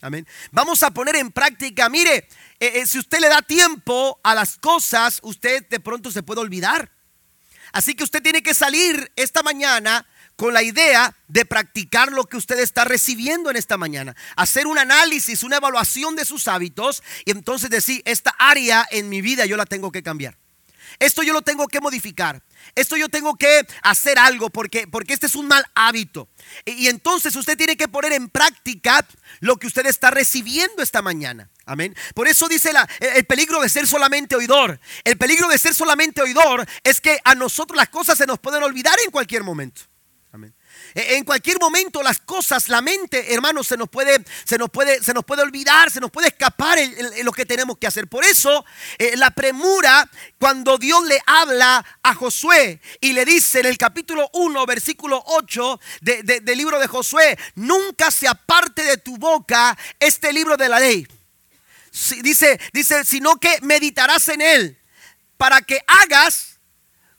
Amén. 0.00 0.26
Vamos 0.50 0.82
a 0.82 0.90
poner 0.90 1.16
en 1.16 1.30
práctica, 1.30 1.88
mire, 1.88 2.28
eh, 2.58 2.72
eh, 2.80 2.86
si 2.86 2.98
usted 2.98 3.20
le 3.20 3.28
da 3.28 3.40
tiempo 3.40 4.20
a 4.22 4.34
las 4.34 4.58
cosas, 4.58 5.20
usted 5.22 5.66
de 5.68 5.80
pronto 5.80 6.10
se 6.10 6.22
puede 6.22 6.40
olvidar. 6.40 6.90
Así 7.72 7.94
que 7.94 8.04
usted 8.04 8.22
tiene 8.22 8.42
que 8.42 8.52
salir 8.52 9.12
esta 9.16 9.42
mañana 9.42 10.06
con 10.36 10.52
la 10.52 10.62
idea 10.62 11.14
de 11.28 11.44
practicar 11.44 12.10
lo 12.10 12.24
que 12.24 12.36
usted 12.36 12.58
está 12.58 12.84
recibiendo 12.84 13.48
en 13.50 13.56
esta 13.56 13.76
mañana. 13.76 14.16
Hacer 14.36 14.66
un 14.66 14.76
análisis, 14.76 15.44
una 15.44 15.58
evaluación 15.58 16.16
de 16.16 16.24
sus 16.24 16.48
hábitos 16.48 17.02
y 17.24 17.30
entonces 17.30 17.70
decir, 17.70 18.02
esta 18.04 18.34
área 18.38 18.86
en 18.90 19.08
mi 19.08 19.22
vida 19.22 19.46
yo 19.46 19.56
la 19.56 19.66
tengo 19.66 19.92
que 19.92 20.02
cambiar. 20.02 20.41
Esto 20.98 21.22
yo 21.22 21.32
lo 21.32 21.42
tengo 21.42 21.68
que 21.68 21.80
modificar. 21.80 22.42
Esto 22.74 22.96
yo 22.96 23.08
tengo 23.08 23.36
que 23.36 23.66
hacer 23.82 24.18
algo 24.18 24.50
porque, 24.50 24.86
porque 24.86 25.14
este 25.14 25.26
es 25.26 25.34
un 25.34 25.48
mal 25.48 25.64
hábito. 25.74 26.28
Y, 26.64 26.88
entonces 26.88 27.34
usted 27.36 27.56
tiene 27.56 27.76
que 27.76 27.88
poner 27.88 28.12
en 28.12 28.28
práctica 28.28 29.06
lo 29.40 29.56
que 29.56 29.66
usted 29.66 29.86
está 29.86 30.10
recibiendo 30.10 30.82
esta 30.82 31.02
mañana. 31.02 31.50
Amén. 31.66 31.94
Por 32.14 32.28
eso 32.28 32.48
dice 32.48 32.72
la, 32.72 32.88
el 33.00 33.24
peligro 33.24 33.60
de 33.60 33.68
ser 33.68 33.86
solamente 33.86 34.36
oidor. 34.36 34.80
El 35.04 35.16
peligro 35.16 35.48
de 35.48 35.58
ser 35.58 35.74
solamente 35.74 36.22
oidor 36.22 36.66
es 36.84 37.00
que 37.00 37.20
a 37.24 37.34
nosotros 37.34 37.76
las 37.76 37.88
cosas 37.88 38.18
se 38.18 38.26
nos 38.26 38.38
pueden 38.38 38.62
olvidar 38.62 38.98
en 39.04 39.10
cualquier 39.10 39.42
momento. 39.42 39.91
E, 40.94 41.16
en 41.16 41.24
cualquier 41.24 41.58
momento 41.60 42.02
las 42.02 42.18
cosas, 42.18 42.68
la 42.68 42.80
mente, 42.80 43.32
hermanos, 43.32 43.66
se 43.66 43.76
nos 43.76 43.88
puede, 43.88 44.24
se 44.44 44.58
nos 44.58 44.70
puede, 44.70 45.02
se 45.02 45.14
nos 45.14 45.24
puede 45.24 45.42
olvidar, 45.42 45.90
se 45.90 46.00
nos 46.00 46.10
puede 46.10 46.28
escapar 46.28 46.78
lo 47.22 47.32
que 47.32 47.46
tenemos 47.46 47.78
que 47.78 47.86
hacer. 47.86 48.08
Por 48.08 48.24
eso, 48.24 48.64
eh, 48.98 49.16
la 49.16 49.30
premura, 49.30 50.08
cuando 50.38 50.78
Dios 50.78 51.04
le 51.06 51.20
habla 51.26 51.84
a 52.02 52.14
Josué 52.14 52.80
y 53.00 53.12
le 53.12 53.24
dice 53.24 53.60
en 53.60 53.66
el 53.66 53.78
capítulo 53.78 54.28
1, 54.32 54.66
versículo 54.66 55.22
8 55.26 55.80
del 56.00 56.58
libro 56.58 56.78
de 56.78 56.86
Josué, 56.86 57.38
nunca 57.54 58.10
se 58.10 58.28
aparte 58.28 58.84
de 58.84 58.96
tu 58.96 59.16
boca 59.16 59.76
este 59.98 60.32
libro 60.32 60.56
de 60.56 60.68
la 60.68 60.80
ley. 60.80 61.06
dice, 62.22 62.60
dice, 62.72 63.04
sino 63.04 63.36
que 63.36 63.58
meditarás 63.62 64.28
en 64.28 64.40
él 64.40 64.78
para 65.36 65.60
que 65.62 65.82
hagas 65.86 66.60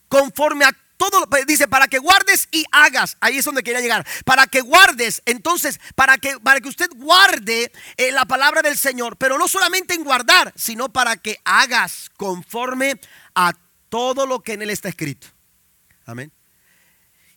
conforme 0.08 0.66
a 0.66 0.83
todo 0.98 1.28
dice 1.48 1.68
para 1.68 1.88
que 1.88 2.00
guardes 2.00 2.48
y 2.52 2.66
hagas. 2.72 3.18
Ahí 3.20 3.38
es 3.38 3.46
donde 3.46 3.64
quería 3.64 3.82
llegar. 3.82 4.06
Para 4.26 4.48
que 4.48 4.62
guardes, 4.62 5.22
entonces, 5.26 5.80
para 5.96 6.18
que 6.18 6.40
para 6.40 6.62
que 6.62 6.70
usted 6.70 6.90
guarde 6.96 7.72
eh, 7.98 8.12
la 8.12 8.26
palabra 8.26 8.62
del 8.62 8.78
Señor, 8.78 9.18
pero 9.18 9.38
no 9.38 9.48
solamente 9.48 9.94
en 9.94 10.04
guardar, 10.04 10.54
sino 10.56 10.90
para 10.90 11.18
que 11.18 11.40
hagas 11.44 12.12
conforme 12.18 13.00
a 13.36 13.54
todo 13.90 14.26
lo 14.26 14.42
que 14.42 14.54
en 14.54 14.62
él 14.62 14.70
está 14.70 14.90
escrito. 14.90 15.28
Amén. 16.06 16.32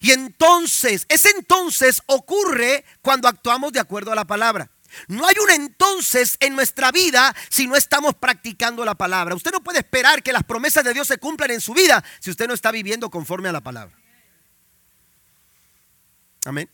Y 0.00 0.12
entonces, 0.12 1.06
ese 1.08 1.30
entonces 1.30 2.02
ocurre 2.06 2.84
cuando 3.02 3.28
actuamos 3.28 3.72
de 3.72 3.80
acuerdo 3.80 4.12
a 4.12 4.14
la 4.14 4.26
palabra. 4.26 4.70
No 5.08 5.26
hay 5.26 5.36
un 5.42 5.50
entonces 5.50 6.36
en 6.40 6.54
nuestra 6.54 6.92
vida 6.92 7.34
si 7.48 7.66
no 7.66 7.76
estamos 7.76 8.14
practicando 8.14 8.84
la 8.84 8.94
palabra. 8.94 9.34
Usted 9.34 9.52
no 9.52 9.62
puede 9.62 9.78
esperar 9.78 10.22
que 10.22 10.32
las 10.32 10.44
promesas 10.44 10.84
de 10.84 10.94
Dios 10.94 11.06
se 11.06 11.18
cumplan 11.18 11.50
en 11.50 11.60
su 11.60 11.74
vida 11.74 12.04
si 12.20 12.30
usted 12.30 12.46
no 12.46 12.54
está 12.54 12.70
viviendo 12.70 13.10
conforme 13.10 13.48
a 13.48 13.52
la 13.52 13.60
palabra. 13.60 13.96
Amén. 16.44 16.70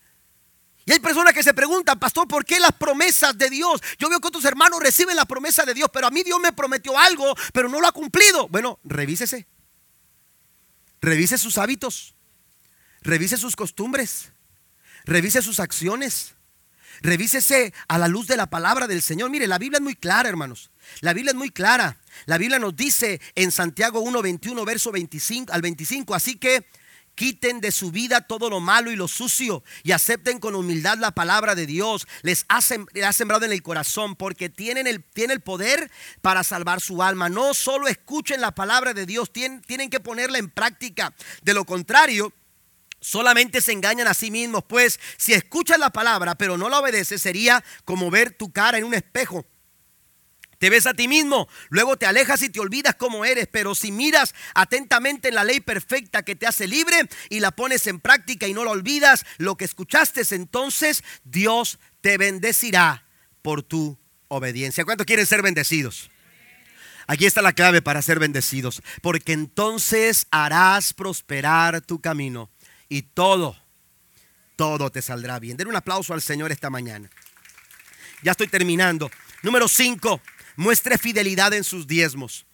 Y 0.84 0.92
hay 0.92 1.00
personas 1.00 1.32
que 1.32 1.42
se 1.42 1.54
preguntan, 1.54 1.98
pastor, 1.98 2.26
¿por 2.26 2.44
qué 2.44 2.58
las 2.58 2.72
promesas 2.72 3.38
de 3.38 3.48
Dios? 3.48 3.80
Yo 3.98 4.08
veo 4.08 4.20
que 4.20 4.28
otros 4.28 4.44
hermanos 4.44 4.80
reciben 4.80 5.14
la 5.14 5.24
promesa 5.24 5.64
de 5.64 5.74
Dios, 5.74 5.88
pero 5.92 6.08
a 6.08 6.10
mí 6.10 6.22
Dios 6.22 6.40
me 6.40 6.52
prometió 6.52 6.98
algo, 6.98 7.34
pero 7.52 7.68
no 7.68 7.80
lo 7.80 7.86
ha 7.86 7.92
cumplido. 7.92 8.48
Bueno, 8.48 8.80
revísese. 8.82 9.46
Revise 11.00 11.38
sus 11.38 11.56
hábitos. 11.58 12.14
Revise 13.00 13.36
sus 13.36 13.54
costumbres. 13.54 14.32
Revise 15.04 15.40
sus 15.40 15.60
acciones. 15.60 16.34
Revísese 17.02 17.74
a 17.88 17.98
la 17.98 18.06
luz 18.06 18.28
de 18.28 18.36
la 18.36 18.48
palabra 18.48 18.86
del 18.86 19.02
Señor. 19.02 19.28
Mire, 19.28 19.48
la 19.48 19.58
Biblia 19.58 19.78
es 19.78 19.82
muy 19.82 19.96
clara, 19.96 20.28
hermanos. 20.28 20.70
La 21.00 21.12
Biblia 21.12 21.32
es 21.32 21.36
muy 21.36 21.50
clara. 21.50 21.98
La 22.26 22.38
Biblia 22.38 22.60
nos 22.60 22.76
dice 22.76 23.20
en 23.34 23.50
Santiago 23.50 24.00
1, 24.00 24.22
21, 24.22 24.64
verso 24.64 24.92
25 24.92 25.52
al 25.52 25.62
25. 25.62 26.14
Así 26.14 26.36
que 26.36 26.64
quiten 27.16 27.60
de 27.60 27.72
su 27.72 27.90
vida 27.90 28.22
todo 28.22 28.48
lo 28.48 28.60
malo 28.60 28.90
y 28.90 28.96
lo 28.96 29.08
sucio 29.08 29.62
y 29.82 29.92
acepten 29.92 30.38
con 30.38 30.54
humildad 30.54 30.96
la 30.98 31.10
palabra 31.10 31.56
de 31.56 31.66
Dios. 31.66 32.06
Les 32.22 32.44
ha, 32.48 32.60
sembrado 32.62 33.44
en 33.44 33.52
el 33.52 33.62
corazón 33.62 34.14
porque 34.14 34.48
tienen 34.48 34.86
el, 34.86 35.02
tiene 35.02 35.34
el 35.34 35.40
poder 35.40 35.90
para 36.20 36.44
salvar 36.44 36.80
su 36.80 37.02
alma. 37.02 37.28
No 37.28 37.52
solo 37.52 37.88
escuchen 37.88 38.40
la 38.40 38.52
palabra 38.52 38.94
de 38.94 39.06
Dios, 39.06 39.32
tienen, 39.32 39.60
tienen 39.62 39.90
que 39.90 39.98
ponerla 39.98 40.38
en 40.38 40.50
práctica. 40.50 41.12
De 41.42 41.52
lo 41.52 41.64
contrario, 41.64 42.32
solamente 43.02 43.60
se 43.60 43.72
engañan 43.72 44.06
a 44.06 44.14
sí 44.14 44.30
mismos, 44.30 44.64
pues 44.66 44.98
si 45.18 45.34
escuchas 45.34 45.78
la 45.78 45.90
palabra 45.90 46.36
pero 46.36 46.56
no 46.56 46.70
la 46.70 46.78
obedeces 46.78 47.20
sería 47.20 47.62
como 47.84 48.10
ver 48.10 48.30
tu 48.30 48.50
cara 48.50 48.78
en 48.78 48.84
un 48.84 48.94
espejo. 48.94 49.44
Te 50.58 50.70
ves 50.70 50.86
a 50.86 50.94
ti 50.94 51.08
mismo, 51.08 51.48
luego 51.70 51.96
te 51.96 52.06
alejas 52.06 52.40
y 52.42 52.48
te 52.48 52.60
olvidas 52.60 52.94
cómo 52.94 53.24
eres, 53.24 53.48
pero 53.50 53.74
si 53.74 53.90
miras 53.90 54.32
atentamente 54.54 55.28
en 55.28 55.34
la 55.34 55.42
ley 55.42 55.58
perfecta 55.58 56.22
que 56.22 56.36
te 56.36 56.46
hace 56.46 56.68
libre 56.68 57.08
y 57.30 57.40
la 57.40 57.50
pones 57.50 57.88
en 57.88 57.98
práctica 57.98 58.46
y 58.46 58.54
no 58.54 58.64
la 58.64 58.70
olvidas, 58.70 59.26
lo 59.38 59.56
que 59.56 59.64
escuchaste, 59.64 60.22
entonces 60.30 61.02
Dios 61.24 61.80
te 62.00 62.16
bendecirá 62.16 63.04
por 63.42 63.64
tu 63.64 63.98
obediencia. 64.28 64.84
¿Cuántos 64.84 65.04
quieren 65.04 65.26
ser 65.26 65.42
bendecidos? 65.42 66.12
Aquí 67.08 67.26
está 67.26 67.42
la 67.42 67.54
clave 67.54 67.82
para 67.82 68.00
ser 68.00 68.20
bendecidos, 68.20 68.82
porque 69.00 69.32
entonces 69.32 70.28
harás 70.30 70.92
prosperar 70.92 71.80
tu 71.80 72.00
camino 72.00 72.51
y 72.92 73.00
todo, 73.00 73.56
todo 74.54 74.90
te 74.90 75.00
saldrá 75.00 75.38
bien. 75.38 75.56
Den 75.56 75.68
un 75.68 75.76
aplauso 75.76 76.12
al 76.12 76.20
Señor 76.20 76.52
esta 76.52 76.68
mañana. 76.68 77.10
Ya 78.22 78.32
estoy 78.32 78.48
terminando. 78.48 79.10
Número 79.42 79.66
5, 79.66 80.20
muestre 80.56 80.98
fidelidad 80.98 81.54
en 81.54 81.64
sus 81.64 81.86
diezmos. 81.86 82.44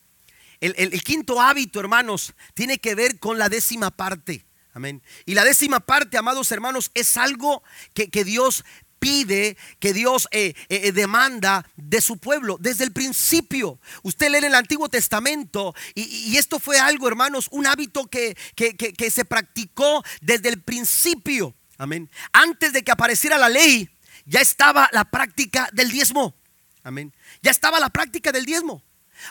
El, 0.61 1.03
quinto 1.03 1.41
hábito, 1.41 1.81
hermanos, 1.81 2.35
tiene 2.55 2.79
que 2.79 2.95
ver 2.95 3.19
con 3.19 3.37
la 3.37 3.49
décima 3.49 3.91
parte. 3.91 4.45
Amén. 4.75 5.03
Y 5.27 5.35
la 5.35 5.43
décima 5.43 5.81
parte, 5.81 6.17
amados 6.17 6.53
hermanos, 6.53 6.93
es 6.95 7.17
algo 7.17 7.65
que, 7.93 8.09
que 8.09 8.23
Dios 8.23 8.65
pide, 8.99 9.57
que 9.79 9.93
Dios 9.93 10.29
eh, 10.31 10.55
eh, 10.69 10.81
eh, 10.85 10.93
demanda 10.93 11.67
de 11.77 12.01
su 12.01 12.19
pueblo 12.19 12.57
desde 12.61 12.85
el 12.85 12.93
principio. 12.93 13.81
Usted 14.03 14.31
lee 14.31 14.39
en 14.39 14.45
el 14.45 14.55
Antiguo 14.55 14.89
Testamento 14.89 15.75
y, 15.95 16.37
esto 16.37 16.59
fue 16.59 16.79
algo, 16.79 17.09
hermanos, 17.09 17.49
un 17.51 17.67
hábito 17.67 18.07
que, 18.07 18.37
que, 18.55 19.11
se 19.11 19.25
practicó 19.25 20.05
desde 20.21 20.49
el 20.49 20.63
principio. 20.63 21.55
Amén. 21.79 22.11
Antes 22.33 22.73
de 22.73 22.83
que 22.83 22.91
apareciera 22.91 23.39
la 23.39 23.49
ley, 23.49 23.89
ya 24.25 24.41
estaba 24.41 24.89
la 24.93 25.05
práctica 25.05 25.69
del 25.73 25.91
diezmo. 25.91 26.35
Amén. 26.83 27.15
Ya 27.43 27.51
estaba 27.51 27.81
la 27.81 27.89
práctica 27.89 28.33
del 28.33 28.45
diezmo. 28.45 28.83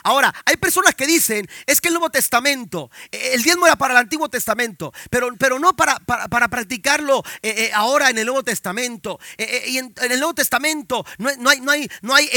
Ahora, 0.02 0.34
hay 0.44 0.56
personas 0.56 0.94
que 0.94 1.06
dicen, 1.06 1.48
es 1.66 1.80
que 1.80 1.88
el 1.88 1.94
Nuevo 1.94 2.10
Testamento, 2.10 2.90
eh, 3.10 3.30
el 3.34 3.42
diezmo 3.42 3.66
era 3.66 3.76
para 3.76 3.94
el 3.94 3.98
Antiguo 3.98 4.28
Testamento, 4.28 4.92
pero, 5.10 5.34
pero 5.36 5.58
no 5.58 5.74
para, 5.74 5.96
para, 5.98 6.48
practicarlo 6.48 7.22
eh, 7.42 7.54
eh, 7.56 7.70
ahora 7.74 8.10
en 8.10 8.18
el 8.18 8.26
Nuevo 8.26 8.42
Testamento. 8.42 9.18
y 9.38 9.78
en, 9.78 9.94
el 10.02 10.18
Nuevo 10.18 10.34
Testamento 10.34 11.04
no, 11.18 11.28
hay, 11.50 11.60
no 11.60 11.70
hay, 11.70 11.90
no 12.02 12.14
hay 12.14 12.28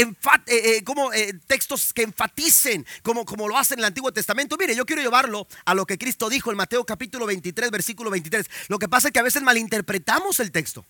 como, 0.84 1.10
textos 1.46 1.92
que 1.92 2.02
enfaticen 2.02 2.86
como, 3.02 3.24
como 3.24 3.48
lo 3.48 3.56
hacen 3.56 3.78
en 3.78 3.80
el 3.80 3.86
Antiguo 3.86 4.12
Testamento. 4.12 4.56
Mire, 4.58 4.74
yo 4.74 4.86
quiero 4.86 5.02
llevarlo 5.02 5.46
a 5.64 5.74
lo 5.74 5.86
que 5.86 5.98
Cristo 5.98 6.28
dijo 6.28 6.50
en 6.50 6.56
Mateo 6.56 6.84
capítulo 6.84 7.26
23, 7.26 7.70
versículo 7.70 8.10
23. 8.10 8.46
Lo 8.68 8.78
que 8.78 8.88
pasa 8.88 9.08
es 9.08 9.12
que 9.12 9.20
a 9.20 9.22
veces 9.22 9.42
malinterpretamos 9.42 10.40
el 10.40 10.52
texto. 10.52 10.84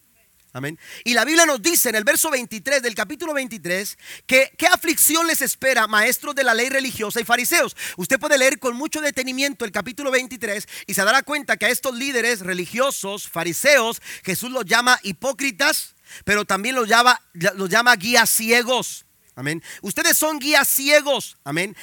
Amén. 0.55 0.79
Y 1.05 1.15
la 1.15 1.25
Biblia 1.25 1.47
nos 1.47 1.63
dice 1.63 1.89
en 1.89 1.95
el 1.95 2.05
verso 2.05 2.31
23 2.31 2.83
del 2.83 2.95
capítulo 2.95 3.33
23 3.33 3.97
que 4.27 4.53
qué 4.59 4.67
aflicción 4.67 5.27
les 5.27 5.41
espera 5.41 5.87
maestros 5.87 6.35
de 6.35 6.45
la 6.45 6.53
ley 6.53 6.69
religiosa 6.69 7.21
y 7.21 7.25
fariseos. 7.25 7.75
Usted 7.97 8.21
puede 8.21 8.37
leer 8.37 8.59
con 8.59 8.77
mucho 8.77 9.01
detenimiento 9.01 9.65
el 9.65 9.73
capítulo 9.73 10.11
23 10.11 10.69
y 10.87 10.93
se 10.93 11.05
dará 11.05 11.23
cuenta 11.23 11.57
que 11.57 11.65
a 11.65 11.71
estos 11.71 11.97
líderes 11.97 12.41
religiosos, 12.41 13.29
fariseos, 13.29 14.03
Jesús 14.25 14.51
los 14.51 14.67
llama 14.67 15.01
hipócritas, 15.03 15.95
pero 16.25 16.45
también 16.45 16.75
los 16.75 16.87
llama, 16.87 17.19
los 17.33 17.71
guías 17.99 18.29
ciegos. 18.29 19.07
Amén. 19.35 19.63
Ustedes 19.81 20.19
son 20.19 20.39
guías 20.39 20.69
ciegos. 20.69 21.39
Amén. 21.45 21.75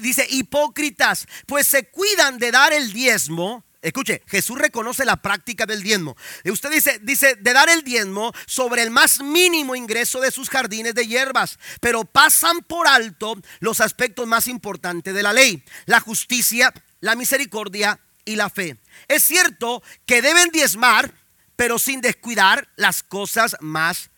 Dice 0.00 0.26
hipócritas, 0.30 1.26
pues 1.46 1.66
se 1.66 1.90
cuidan 1.90 2.38
de 2.38 2.50
dar 2.50 2.72
el 2.72 2.90
diezmo 2.94 3.63
Escuche, 3.84 4.22
Jesús 4.26 4.58
reconoce 4.58 5.04
la 5.04 5.16
práctica 5.16 5.66
del 5.66 5.82
diezmo. 5.82 6.16
Y 6.42 6.50
usted 6.50 6.70
dice, 6.70 6.98
dice, 7.02 7.36
de 7.36 7.52
dar 7.52 7.68
el 7.68 7.84
diezmo 7.84 8.32
sobre 8.46 8.82
el 8.82 8.90
más 8.90 9.20
mínimo 9.20 9.76
ingreso 9.76 10.22
de 10.22 10.30
sus 10.30 10.48
jardines 10.48 10.94
de 10.94 11.06
hierbas, 11.06 11.58
pero 11.82 12.06
pasan 12.06 12.62
por 12.62 12.88
alto 12.88 13.36
los 13.60 13.82
aspectos 13.82 14.26
más 14.26 14.48
importantes 14.48 15.12
de 15.12 15.22
la 15.22 15.34
ley, 15.34 15.62
la 15.84 16.00
justicia, 16.00 16.72
la 17.00 17.14
misericordia 17.14 18.00
y 18.24 18.36
la 18.36 18.48
fe. 18.48 18.78
Es 19.06 19.22
cierto 19.22 19.82
que 20.06 20.22
deben 20.22 20.48
diezmar, 20.48 21.12
pero 21.54 21.78
sin 21.78 22.00
descuidar 22.00 22.70
las 22.76 23.02
cosas 23.02 23.54
más 23.60 24.08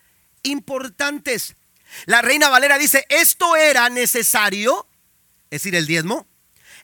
importantes. 0.45 1.57
La 2.05 2.23
reina 2.23 2.51
Valera 2.51 2.79
dice, 2.79 3.05
esto 3.09 3.57
era 3.57 3.89
necesario, 3.89 4.87
es 5.51 5.63
decir, 5.63 5.75
el 5.75 5.89
diezmo, 5.89 6.25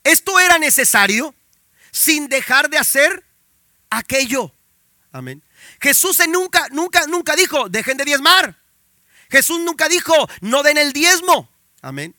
esto 0.02 0.40
era 0.40 0.58
necesario 0.58 1.32
sin 1.92 2.28
dejar 2.28 2.70
de 2.70 2.78
hacer 2.78 3.24
aquello. 3.90 4.52
Amén. 5.12 5.42
Jesús 5.80 6.18
nunca, 6.28 6.66
nunca, 6.70 7.06
nunca 7.06 7.36
dijo, 7.36 7.68
dejen 7.68 7.96
de 7.98 8.04
diezmar. 8.04 8.56
Jesús 9.30 9.60
nunca 9.60 9.88
dijo, 9.88 10.14
no 10.40 10.62
den 10.62 10.78
el 10.78 10.92
diezmo. 10.92 11.48
Amén. 11.82 12.14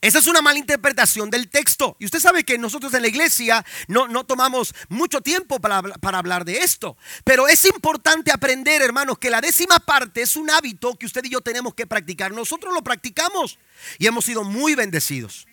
Esa 0.00 0.18
es 0.18 0.26
una 0.26 0.42
mala 0.42 0.58
interpretación 0.58 1.30
del 1.30 1.48
texto. 1.48 1.96
Y 2.00 2.06
usted 2.06 2.18
sabe 2.18 2.42
que 2.42 2.58
nosotros 2.58 2.92
en 2.94 3.02
la 3.02 3.08
iglesia 3.08 3.64
no, 3.86 4.08
no 4.08 4.24
tomamos 4.24 4.74
mucho 4.88 5.20
tiempo 5.20 5.60
para, 5.60 5.80
para, 5.80 6.18
hablar 6.18 6.44
de 6.44 6.58
esto. 6.58 6.96
Pero 7.24 7.46
es 7.46 7.64
importante 7.64 8.32
aprender, 8.32 8.82
hermanos, 8.82 9.18
que 9.18 9.30
la 9.30 9.40
décima 9.40 9.78
parte 9.78 10.22
es 10.22 10.34
un 10.34 10.50
hábito 10.50 10.96
que 10.96 11.06
usted 11.06 11.24
y 11.24 11.30
yo 11.30 11.40
tenemos 11.40 11.74
que 11.74 11.86
practicar. 11.86 12.32
Nosotros 12.32 12.74
lo 12.74 12.82
practicamos 12.82 13.60
y 13.98 14.08
hemos 14.08 14.24
sido 14.24 14.42
muy 14.42 14.74
bendecidos. 14.74 15.46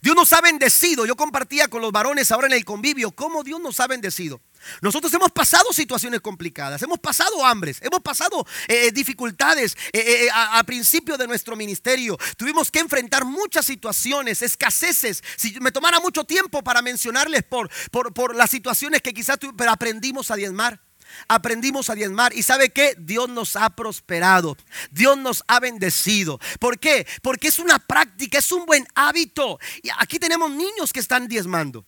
Dios 0.00 0.16
nos 0.16 0.32
ha 0.32 0.40
bendecido. 0.40 1.06
Yo 1.06 1.16
compartía 1.16 1.68
con 1.68 1.82
los 1.82 1.92
varones 1.92 2.30
ahora 2.30 2.46
en 2.46 2.52
el 2.54 2.64
convivio 2.64 3.10
cómo 3.12 3.42
Dios 3.42 3.60
nos 3.60 3.80
ha 3.80 3.86
bendecido. 3.86 4.40
Nosotros 4.80 5.12
hemos 5.12 5.30
pasado 5.30 5.72
situaciones 5.72 6.20
complicadas, 6.20 6.80
hemos 6.82 6.98
pasado 6.98 7.44
hambres, 7.44 7.78
hemos 7.82 8.00
pasado 8.00 8.46
eh, 8.68 8.90
dificultades 8.92 9.76
eh, 9.92 10.24
eh, 10.24 10.28
a, 10.32 10.62
principio 10.64 11.16
de 11.16 11.26
nuestro 11.26 11.56
ministerio. 11.56 12.16
Tuvimos 12.36 12.70
que 12.70 12.80
enfrentar 12.80 13.24
muchas 13.24 13.66
situaciones, 13.66 14.42
escaseces. 14.42 15.22
Si 15.36 15.58
me 15.60 15.72
tomara 15.72 16.00
mucho 16.00 16.24
tiempo 16.24 16.62
para 16.62 16.82
mencionarles 16.82 17.42
por, 17.42 17.70
por, 17.90 18.14
por 18.14 18.34
las 18.34 18.50
situaciones 18.50 19.02
que 19.02 19.12
quizás 19.12 19.38
aprendimos 19.68 20.30
a 20.30 20.36
diezmar 20.36 20.80
aprendimos 21.28 21.90
a 21.90 21.94
diezmar. 21.94 22.32
¿Y 22.34 22.42
sabe 22.42 22.70
qué? 22.70 22.94
Dios 22.98 23.28
nos 23.28 23.56
ha 23.56 23.70
prosperado. 23.70 24.56
Dios 24.90 25.16
nos 25.18 25.44
ha 25.48 25.60
bendecido. 25.60 26.40
¿Por 26.58 26.78
qué? 26.78 27.06
Porque 27.22 27.48
es 27.48 27.58
una 27.58 27.78
práctica, 27.78 28.38
es 28.38 28.52
un 28.52 28.66
buen 28.66 28.86
hábito. 28.94 29.58
Y 29.82 29.88
aquí 29.98 30.18
tenemos 30.18 30.50
niños 30.50 30.92
que 30.92 31.00
están 31.00 31.28
diezmando. 31.28 31.84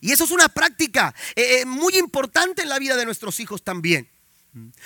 Y 0.00 0.12
eso 0.12 0.24
es 0.24 0.30
una 0.30 0.48
práctica 0.48 1.14
eh, 1.34 1.60
eh, 1.60 1.64
muy 1.66 1.96
importante 1.98 2.62
en 2.62 2.68
la 2.68 2.78
vida 2.78 2.96
de 2.96 3.04
nuestros 3.04 3.40
hijos 3.40 3.62
también. 3.62 4.10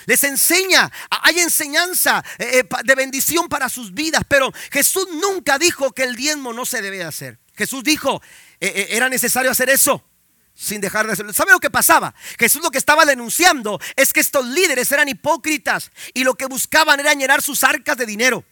Les 0.06 0.24
enseña, 0.24 0.90
hay 1.10 1.38
enseñanza 1.38 2.24
eh, 2.38 2.64
de 2.84 2.94
bendición 2.96 3.48
para 3.48 3.68
sus 3.68 3.94
vidas, 3.94 4.22
pero 4.26 4.52
Jesús 4.72 5.06
nunca 5.12 5.60
dijo 5.60 5.92
que 5.92 6.02
el 6.02 6.16
diezmo 6.16 6.52
no 6.52 6.66
se 6.66 6.82
debe 6.82 7.04
hacer. 7.04 7.38
Jesús 7.54 7.84
dijo, 7.84 8.20
era 8.58 9.08
necesario 9.08 9.50
hacer 9.50 9.70
eso 9.70 10.09
sin 10.60 10.80
dejar 10.80 11.06
de 11.06 11.14
hacerlo. 11.14 11.32
¿Sabe 11.32 11.52
lo 11.52 11.58
que 11.58 11.70
pasaba? 11.70 12.14
Jesús 12.38 12.62
lo 12.62 12.70
que 12.70 12.76
estaba 12.76 13.06
denunciando 13.06 13.80
es 13.96 14.12
que 14.12 14.20
estos 14.20 14.44
líderes 14.44 14.92
eran 14.92 15.08
hipócritas 15.08 15.90
y 16.12 16.22
lo 16.22 16.34
que 16.34 16.46
buscaban 16.46 17.00
era 17.00 17.14
llenar 17.14 17.40
sus 17.40 17.64
arcas 17.64 17.96
de 17.96 18.04
dinero. 18.04 18.44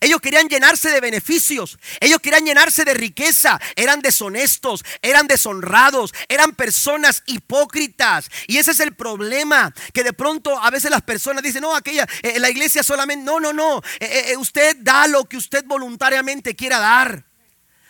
Ellos 0.00 0.20
querían 0.20 0.48
llenarse 0.48 0.90
de 0.90 1.00
beneficios, 1.00 1.78
ellos 2.00 2.20
querían 2.20 2.44
llenarse 2.44 2.84
de 2.84 2.94
riqueza, 2.94 3.60
eran 3.74 4.00
deshonestos, 4.00 4.84
eran 5.02 5.26
deshonrados, 5.26 6.14
eran 6.28 6.52
personas 6.52 7.22
hipócritas. 7.26 8.28
Y 8.46 8.58
ese 8.58 8.72
es 8.72 8.80
el 8.80 8.94
problema, 8.94 9.72
que 9.92 10.04
de 10.04 10.12
pronto 10.12 10.56
a 10.58 10.70
veces 10.70 10.90
las 10.90 11.02
personas 11.02 11.42
dicen, 11.42 11.62
no, 11.62 11.74
aquella, 11.74 12.06
eh, 12.22 12.38
la 12.38 12.50
iglesia 12.50 12.82
solamente, 12.82 13.24
no, 13.24 13.40
no, 13.40 13.52
no, 13.52 13.78
eh, 13.98 14.30
eh, 14.30 14.36
usted 14.36 14.76
da 14.80 15.06
lo 15.08 15.24
que 15.24 15.36
usted 15.36 15.64
voluntariamente 15.64 16.54
quiera 16.54 16.78
dar. 16.78 17.24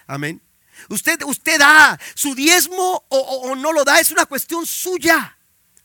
Amén. 0.07 0.43
Usted, 0.89 1.23
usted 1.23 1.59
da 1.59 1.99
su 2.15 2.35
diezmo 2.35 3.05
o, 3.09 3.19
o 3.19 3.55
no 3.55 3.73
lo 3.73 3.85
da, 3.85 4.01
es 4.01 4.11
una 4.11 4.27
cuestión 4.27 4.67
suya. 4.67 5.39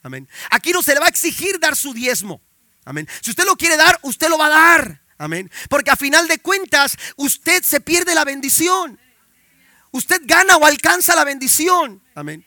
Amén. 0.03 0.27
Aquí 0.49 0.71
no 0.71 0.81
se 0.81 0.93
le 0.93 0.99
va 0.99 1.07
a 1.07 1.09
exigir 1.09 1.59
dar 1.59 1.75
su 1.75 1.93
diezmo. 1.93 2.41
Amén. 2.85 3.07
Si 3.21 3.31
usted 3.31 3.45
lo 3.45 3.57
quiere 3.57 3.75
dar, 3.75 3.99
usted 4.03 4.29
lo 4.29 4.37
va 4.37 4.45
a 4.45 4.49
dar. 4.49 5.01
Amén. 5.17 5.51
Porque 5.69 5.91
a 5.91 5.95
final 5.95 6.27
de 6.27 6.39
cuentas, 6.39 6.95
usted 7.17 7.63
se 7.63 7.81
pierde 7.81 8.15
la 8.15 8.23
bendición. 8.23 8.99
Usted 9.91 10.21
gana 10.23 10.57
o 10.57 10.65
alcanza 10.65 11.15
la 11.15 11.23
bendición. 11.23 12.03
Amén. 12.15 12.45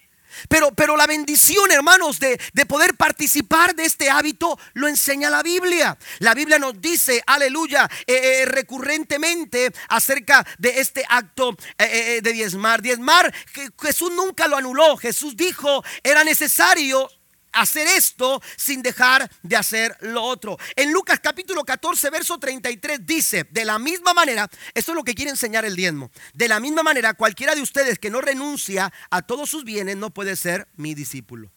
Pero, 0.48 0.72
pero 0.72 0.96
la 0.96 1.06
bendición, 1.06 1.70
hermanos, 1.70 2.18
de, 2.18 2.38
poder 2.66 2.94
participar 2.94 3.74
de 3.74 3.84
este 3.84 4.10
hábito 4.10 4.58
lo 4.74 4.86
enseña 4.88 5.30
la 5.30 5.42
Biblia. 5.42 5.98
La 6.18 6.34
Biblia 6.34 6.58
nos 6.58 6.80
dice, 6.80 7.22
aleluya, 7.26 7.88
eh, 8.06 8.42
eh, 8.42 8.44
recurrentemente 8.44 9.72
acerca 9.88 10.46
de 10.58 10.80
este 10.80 11.04
acto 11.08 11.56
eh, 11.78 12.20
de 12.22 12.32
diezmar. 12.32 12.82
Diezmar, 12.82 13.32
Jesús 13.80 14.12
nunca 14.12 14.46
lo 14.46 14.56
anuló. 14.56 14.96
Jesús 14.96 15.36
dijo, 15.36 15.82
era 16.02 16.22
necesario 16.24 17.08
hacer 17.52 17.86
esto 17.88 18.42
sin 18.56 18.82
dejar 18.82 19.30
de 19.42 19.56
hacer 19.56 19.96
lo 20.00 20.22
otro. 20.22 20.58
En 20.76 20.92
Lucas 20.92 21.20
capítulo 21.20 21.64
14, 21.64 22.10
verso 22.10 22.38
33 22.38 23.06
dice, 23.06 23.46
de 23.50 23.64
la 23.64 23.78
misma 23.78 24.14
manera, 24.14 24.48
esto 24.74 24.92
es 24.92 24.96
lo 24.96 25.04
que 25.04 25.14
quiere 25.14 25.30
enseñar 25.30 25.64
el 25.64 25.76
diezmo, 25.76 26.10
de 26.34 26.48
la 26.48 26.60
misma 26.60 26.82
manera 26.82 27.14
cualquiera 27.14 27.54
de 27.54 27.62
ustedes 27.62 27.98
que 27.98 28.10
no 28.10 28.20
renuncia 28.20 28.92
a 29.10 29.22
todos 29.22 29.50
sus 29.50 29.64
bienes 29.64 29.96
no 29.96 30.10
puede 30.10 30.36
ser 30.36 30.68
mi 30.76 30.94
discípulo. 30.94 31.50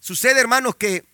Sucede, 0.00 0.40
hermanos, 0.40 0.76
que, 0.76 1.04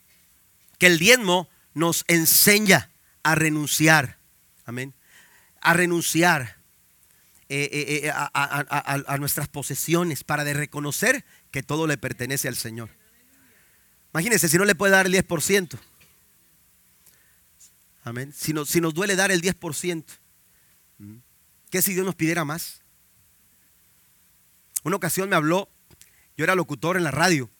que 0.78 0.86
el 0.86 0.98
diezmo 0.98 1.48
nos 1.74 2.04
enseña 2.08 2.90
a 3.22 3.34
renunciar, 3.34 4.18
amén, 4.64 4.94
a 5.60 5.74
renunciar 5.74 6.58
eh, 7.50 7.68
eh, 7.72 8.00
eh, 8.04 8.10
a, 8.12 8.30
a 8.34 9.16
nuestras 9.16 9.48
posesiones 9.48 10.22
para 10.22 10.44
de 10.44 10.52
reconocer 10.52 11.24
que 11.50 11.62
todo 11.62 11.86
le 11.86 11.98
pertenece 11.98 12.48
al 12.48 12.56
Señor. 12.56 12.90
Imagínense 14.12 14.48
si 14.48 14.58
no 14.58 14.64
le 14.64 14.74
puede 14.74 14.92
dar 14.92 15.06
el 15.06 15.12
10%. 15.12 15.78
Amén. 18.04 18.32
Si, 18.32 18.54
si 18.66 18.80
nos 18.80 18.94
duele 18.94 19.16
dar 19.16 19.30
el 19.30 19.42
10%. 19.42 20.04
¿Qué 21.70 21.82
si 21.82 21.92
Dios 21.92 22.06
nos 22.06 22.14
pidiera 22.14 22.44
más? 22.44 22.80
Una 24.82 24.96
ocasión 24.96 25.28
me 25.28 25.36
habló, 25.36 25.68
yo 26.36 26.44
era 26.44 26.54
locutor 26.54 26.96
en 26.96 27.04
la 27.04 27.10
radio. 27.10 27.50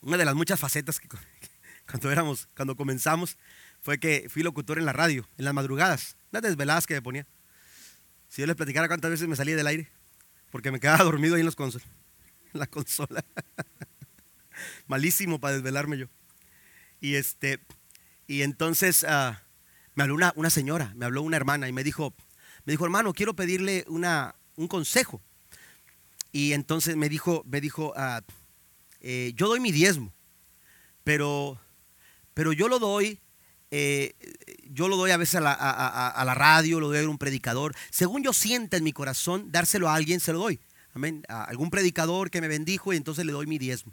Una 0.00 0.16
de 0.16 0.24
las 0.24 0.34
muchas 0.34 0.58
facetas 0.58 0.98
que 0.98 1.08
cuando 1.86 2.10
éramos, 2.10 2.48
cuando 2.56 2.76
comenzamos, 2.76 3.36
fue 3.82 3.98
que 3.98 4.28
fui 4.30 4.42
locutor 4.42 4.78
en 4.78 4.86
la 4.86 4.92
radio, 4.92 5.28
en 5.36 5.44
las 5.44 5.54
madrugadas, 5.54 6.16
las 6.30 6.42
desveladas 6.42 6.86
que 6.86 6.94
me 6.94 7.02
ponía. 7.02 7.26
Si 8.28 8.40
yo 8.40 8.46
les 8.46 8.56
platicara 8.56 8.88
cuántas 8.88 9.10
veces 9.10 9.28
me 9.28 9.36
salí 9.36 9.52
del 9.52 9.66
aire, 9.66 9.90
porque 10.50 10.70
me 10.70 10.80
quedaba 10.80 11.04
dormido 11.04 11.34
ahí 11.34 11.40
en 11.40 11.46
los 11.46 11.56
consoles. 11.56 11.86
la 12.54 12.66
consola. 12.66 13.24
Malísimo 14.86 15.38
para 15.38 15.54
desvelarme 15.54 15.98
yo. 15.98 16.06
Y 17.00 17.14
este, 17.14 17.60
y 18.26 18.42
entonces 18.42 19.04
ah, 19.08 19.42
me 19.94 20.02
habló 20.02 20.16
una, 20.34 20.50
señora, 20.50 20.92
me 20.96 21.06
habló 21.06 21.22
una 21.22 21.36
hermana 21.36 21.68
y 21.68 21.72
me 21.72 21.84
dijo, 21.84 22.14
me 22.64 22.72
dijo, 22.72 22.84
hermano, 22.84 23.12
quiero 23.12 23.34
pedirle 23.34 23.84
una, 23.88 24.34
un 24.56 24.68
consejo. 24.68 25.20
Y 26.32 26.52
entonces 26.52 26.96
me 26.96 27.08
dijo, 27.08 27.42
me 27.46 27.60
dijo, 27.60 27.92
ah, 27.96 28.22
eh, 29.00 29.32
yo 29.34 29.48
doy 29.48 29.60
mi 29.60 29.72
diezmo, 29.72 30.12
pero, 31.04 31.58
pero 32.34 32.52
yo 32.52 32.68
lo 32.68 32.78
doy, 32.78 33.18
eh, 33.70 34.14
yo 34.70 34.88
lo 34.88 34.96
doy 34.96 35.10
a 35.10 35.16
veces 35.16 35.36
a 35.36 35.40
la, 35.40 35.52
a 35.52 36.24
la, 36.24 36.34
radio, 36.34 36.78
lo 36.78 36.88
doy 36.88 37.04
a 37.04 37.08
un 37.08 37.18
predicador. 37.18 37.74
Según 37.90 38.22
yo 38.22 38.32
sienta 38.32 38.76
en 38.76 38.84
mi 38.84 38.92
corazón, 38.92 39.50
dárselo 39.50 39.88
a 39.88 39.94
alguien, 39.94 40.20
se 40.20 40.32
lo 40.32 40.40
doy. 40.40 40.60
Amén. 40.94 41.24
A 41.28 41.44
algún 41.44 41.70
predicador 41.70 42.30
que 42.30 42.40
me 42.40 42.48
bendijo 42.48 42.92
y 42.92 42.96
entonces 42.96 43.24
le 43.24 43.32
doy 43.32 43.46
mi 43.46 43.58
diezmo. 43.58 43.92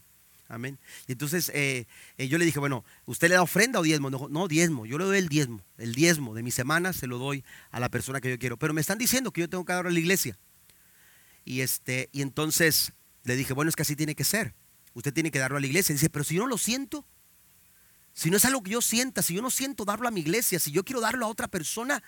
Amén. 0.50 0.80
Y 1.08 1.12
entonces 1.12 1.52
eh, 1.54 1.88
eh, 2.18 2.28
yo 2.28 2.38
le 2.38 2.45
dije, 2.45 2.60
bueno, 2.60 2.86
¿usted 3.06 3.28
le 3.28 3.36
da 3.36 3.41
ofrenda 3.41 3.80
o 3.80 3.84
diezmo? 3.84 4.10
No, 4.10 4.28
no, 4.30 4.48
diezmo, 4.48 4.86
yo 4.86 4.98
le 4.98 5.04
doy 5.04 5.18
el 5.18 5.28
diezmo. 5.28 5.62
El 5.78 5.93
diezmo 5.93 6.34
de 6.34 6.43
mi 6.43 6.52
semana 6.52 6.93
se 6.93 7.08
lo 7.08 7.18
doy 7.18 7.43
a 7.70 7.80
la 7.80 7.89
persona 7.89 8.22
que 8.22 8.30
yo 8.30 8.39
quiero. 8.39 8.58
Pero 8.58 8.74
me 8.74 8.82
están 8.82 8.98
diciendo 8.98 9.32
que 9.32 9.41
yo 9.41 9.50
tengo 9.50 9.66
que 9.66 9.74
dar 9.74 9.86
a 9.86 9.91
la 9.91 10.00
iglesia. 10.00 10.38
Y, 11.43 11.62
este, 11.62 12.10
y 12.14 12.22
entonces 12.22 12.93
le 13.24 13.36
dije, 13.36 13.54
bueno, 13.54 13.70
es 13.70 13.76
que 13.76 13.82
así 13.82 13.95
tiene 13.95 14.16
que 14.16 14.24
ser. 14.24 14.54
Usted 14.93 15.14
tiene 15.14 15.32
que 15.32 15.39
darlo 15.39 15.58
a 15.58 15.60
la 15.60 15.68
iglesia. 15.68 15.93
Dice, 15.93 16.10
pero 16.10 16.24
si 16.24 16.36
yo 16.36 16.43
no 16.43 16.48
lo 16.48 16.58
siento, 16.58 17.06
si 18.14 18.32
no 18.32 18.38
es 18.38 18.45
algo 18.45 18.64
que 18.64 18.72
yo 18.72 18.82
sienta, 18.82 19.22
si 19.22 19.36
yo 19.36 19.41
no 19.41 19.52
siento 19.52 19.84
darlo 19.86 20.08
a 20.08 20.12
mi 20.12 20.22
iglesia, 20.22 20.60
si 20.60 20.72
yo 20.72 20.84
quiero 20.84 21.02
darlo 21.02 21.26
a 21.26 21.30
otra 21.30 21.50
persona, 21.50 22.02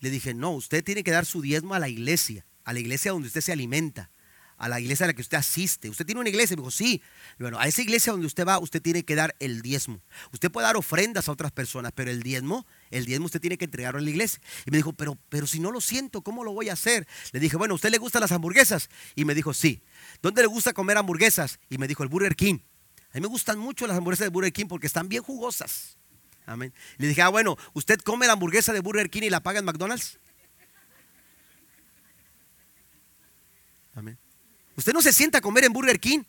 le 0.00 0.10
dije, 0.10 0.32
no, 0.32 0.52
usted 0.52 0.84
tiene 0.84 1.02
que 1.02 1.10
dar 1.10 1.26
su 1.26 1.42
diezmo 1.42 1.74
a 1.74 1.80
la 1.80 1.88
iglesia 1.88 2.46
a 2.68 2.74
la 2.74 2.80
iglesia 2.80 3.12
donde 3.12 3.28
usted 3.28 3.40
se 3.40 3.50
alimenta, 3.50 4.10
a 4.58 4.68
la 4.68 4.78
iglesia 4.78 5.04
a 5.04 5.06
la 5.06 5.14
que 5.14 5.22
usted 5.22 5.38
asiste. 5.38 5.88
Usted 5.88 6.04
tiene 6.04 6.20
una 6.20 6.28
iglesia, 6.28 6.54
me 6.54 6.60
dijo, 6.60 6.70
sí. 6.70 7.00
bueno, 7.38 7.58
a 7.58 7.66
esa 7.66 7.80
iglesia 7.80 8.12
donde 8.12 8.26
usted 8.26 8.46
va, 8.46 8.58
usted 8.58 8.82
tiene 8.82 9.04
que 9.04 9.14
dar 9.14 9.34
el 9.38 9.62
diezmo. 9.62 10.02
Usted 10.34 10.50
puede 10.50 10.66
dar 10.66 10.76
ofrendas 10.76 11.30
a 11.30 11.32
otras 11.32 11.50
personas, 11.50 11.92
pero 11.94 12.10
el 12.10 12.22
diezmo, 12.22 12.66
el 12.90 13.06
diezmo 13.06 13.24
usted 13.24 13.40
tiene 13.40 13.56
que 13.56 13.64
entregarlo 13.64 14.00
en 14.00 14.04
la 14.04 14.10
iglesia. 14.10 14.38
Y 14.66 14.70
me 14.70 14.76
dijo, 14.76 14.92
pero, 14.92 15.16
pero 15.30 15.46
si 15.46 15.60
no 15.60 15.72
lo 15.72 15.80
siento, 15.80 16.20
¿cómo 16.20 16.44
lo 16.44 16.52
voy 16.52 16.68
a 16.68 16.74
hacer? 16.74 17.08
Le 17.32 17.40
dije, 17.40 17.56
bueno, 17.56 17.74
¿usted 17.74 17.90
le 17.90 17.96
gustan 17.96 18.20
las 18.20 18.32
hamburguesas? 18.32 18.90
Y 19.14 19.24
me 19.24 19.34
dijo, 19.34 19.54
sí. 19.54 19.82
¿Dónde 20.20 20.42
le 20.42 20.48
gusta 20.48 20.74
comer 20.74 20.98
hamburguesas? 20.98 21.60
Y 21.70 21.78
me 21.78 21.88
dijo, 21.88 22.02
el 22.02 22.10
Burger 22.10 22.36
King. 22.36 22.58
A 23.12 23.14
mí 23.14 23.22
me 23.22 23.28
gustan 23.28 23.58
mucho 23.58 23.86
las 23.86 23.96
hamburguesas 23.96 24.26
de 24.26 24.28
Burger 24.28 24.52
King 24.52 24.66
porque 24.66 24.88
están 24.88 25.08
bien 25.08 25.22
jugosas. 25.22 25.96
Amén. 26.44 26.74
Le 26.98 27.08
dije, 27.08 27.22
ah, 27.22 27.30
bueno, 27.30 27.56
¿usted 27.72 27.98
come 28.00 28.26
la 28.26 28.34
hamburguesa 28.34 28.74
de 28.74 28.80
Burger 28.80 29.08
King 29.08 29.22
y 29.22 29.30
la 29.30 29.42
paga 29.42 29.58
en 29.58 29.64
McDonald's? 29.64 30.18
Usted 34.76 34.92
no 34.92 35.02
se 35.02 35.12
sienta 35.12 35.38
a 35.38 35.40
comer 35.40 35.64
en 35.64 35.72
Burger 35.72 35.98
King 35.98 36.22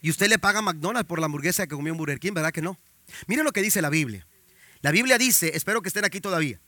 y 0.00 0.10
usted 0.10 0.28
le 0.28 0.38
paga 0.38 0.58
a 0.58 0.62
McDonald's 0.62 1.08
por 1.08 1.18
la 1.18 1.26
hamburguesa 1.26 1.66
que 1.66 1.74
comió 1.74 1.92
en 1.92 1.98
Burger 1.98 2.18
King, 2.18 2.32
¿verdad 2.34 2.52
que 2.52 2.62
no? 2.62 2.78
Miren 3.26 3.44
lo 3.44 3.52
que 3.52 3.62
dice 3.62 3.80
la 3.80 3.90
Biblia. 3.90 4.26
La 4.80 4.90
Biblia 4.90 5.16
dice, 5.18 5.52
espero 5.54 5.80
que 5.80 5.88
estén 5.88 6.04
aquí 6.04 6.20
todavía. 6.20 6.60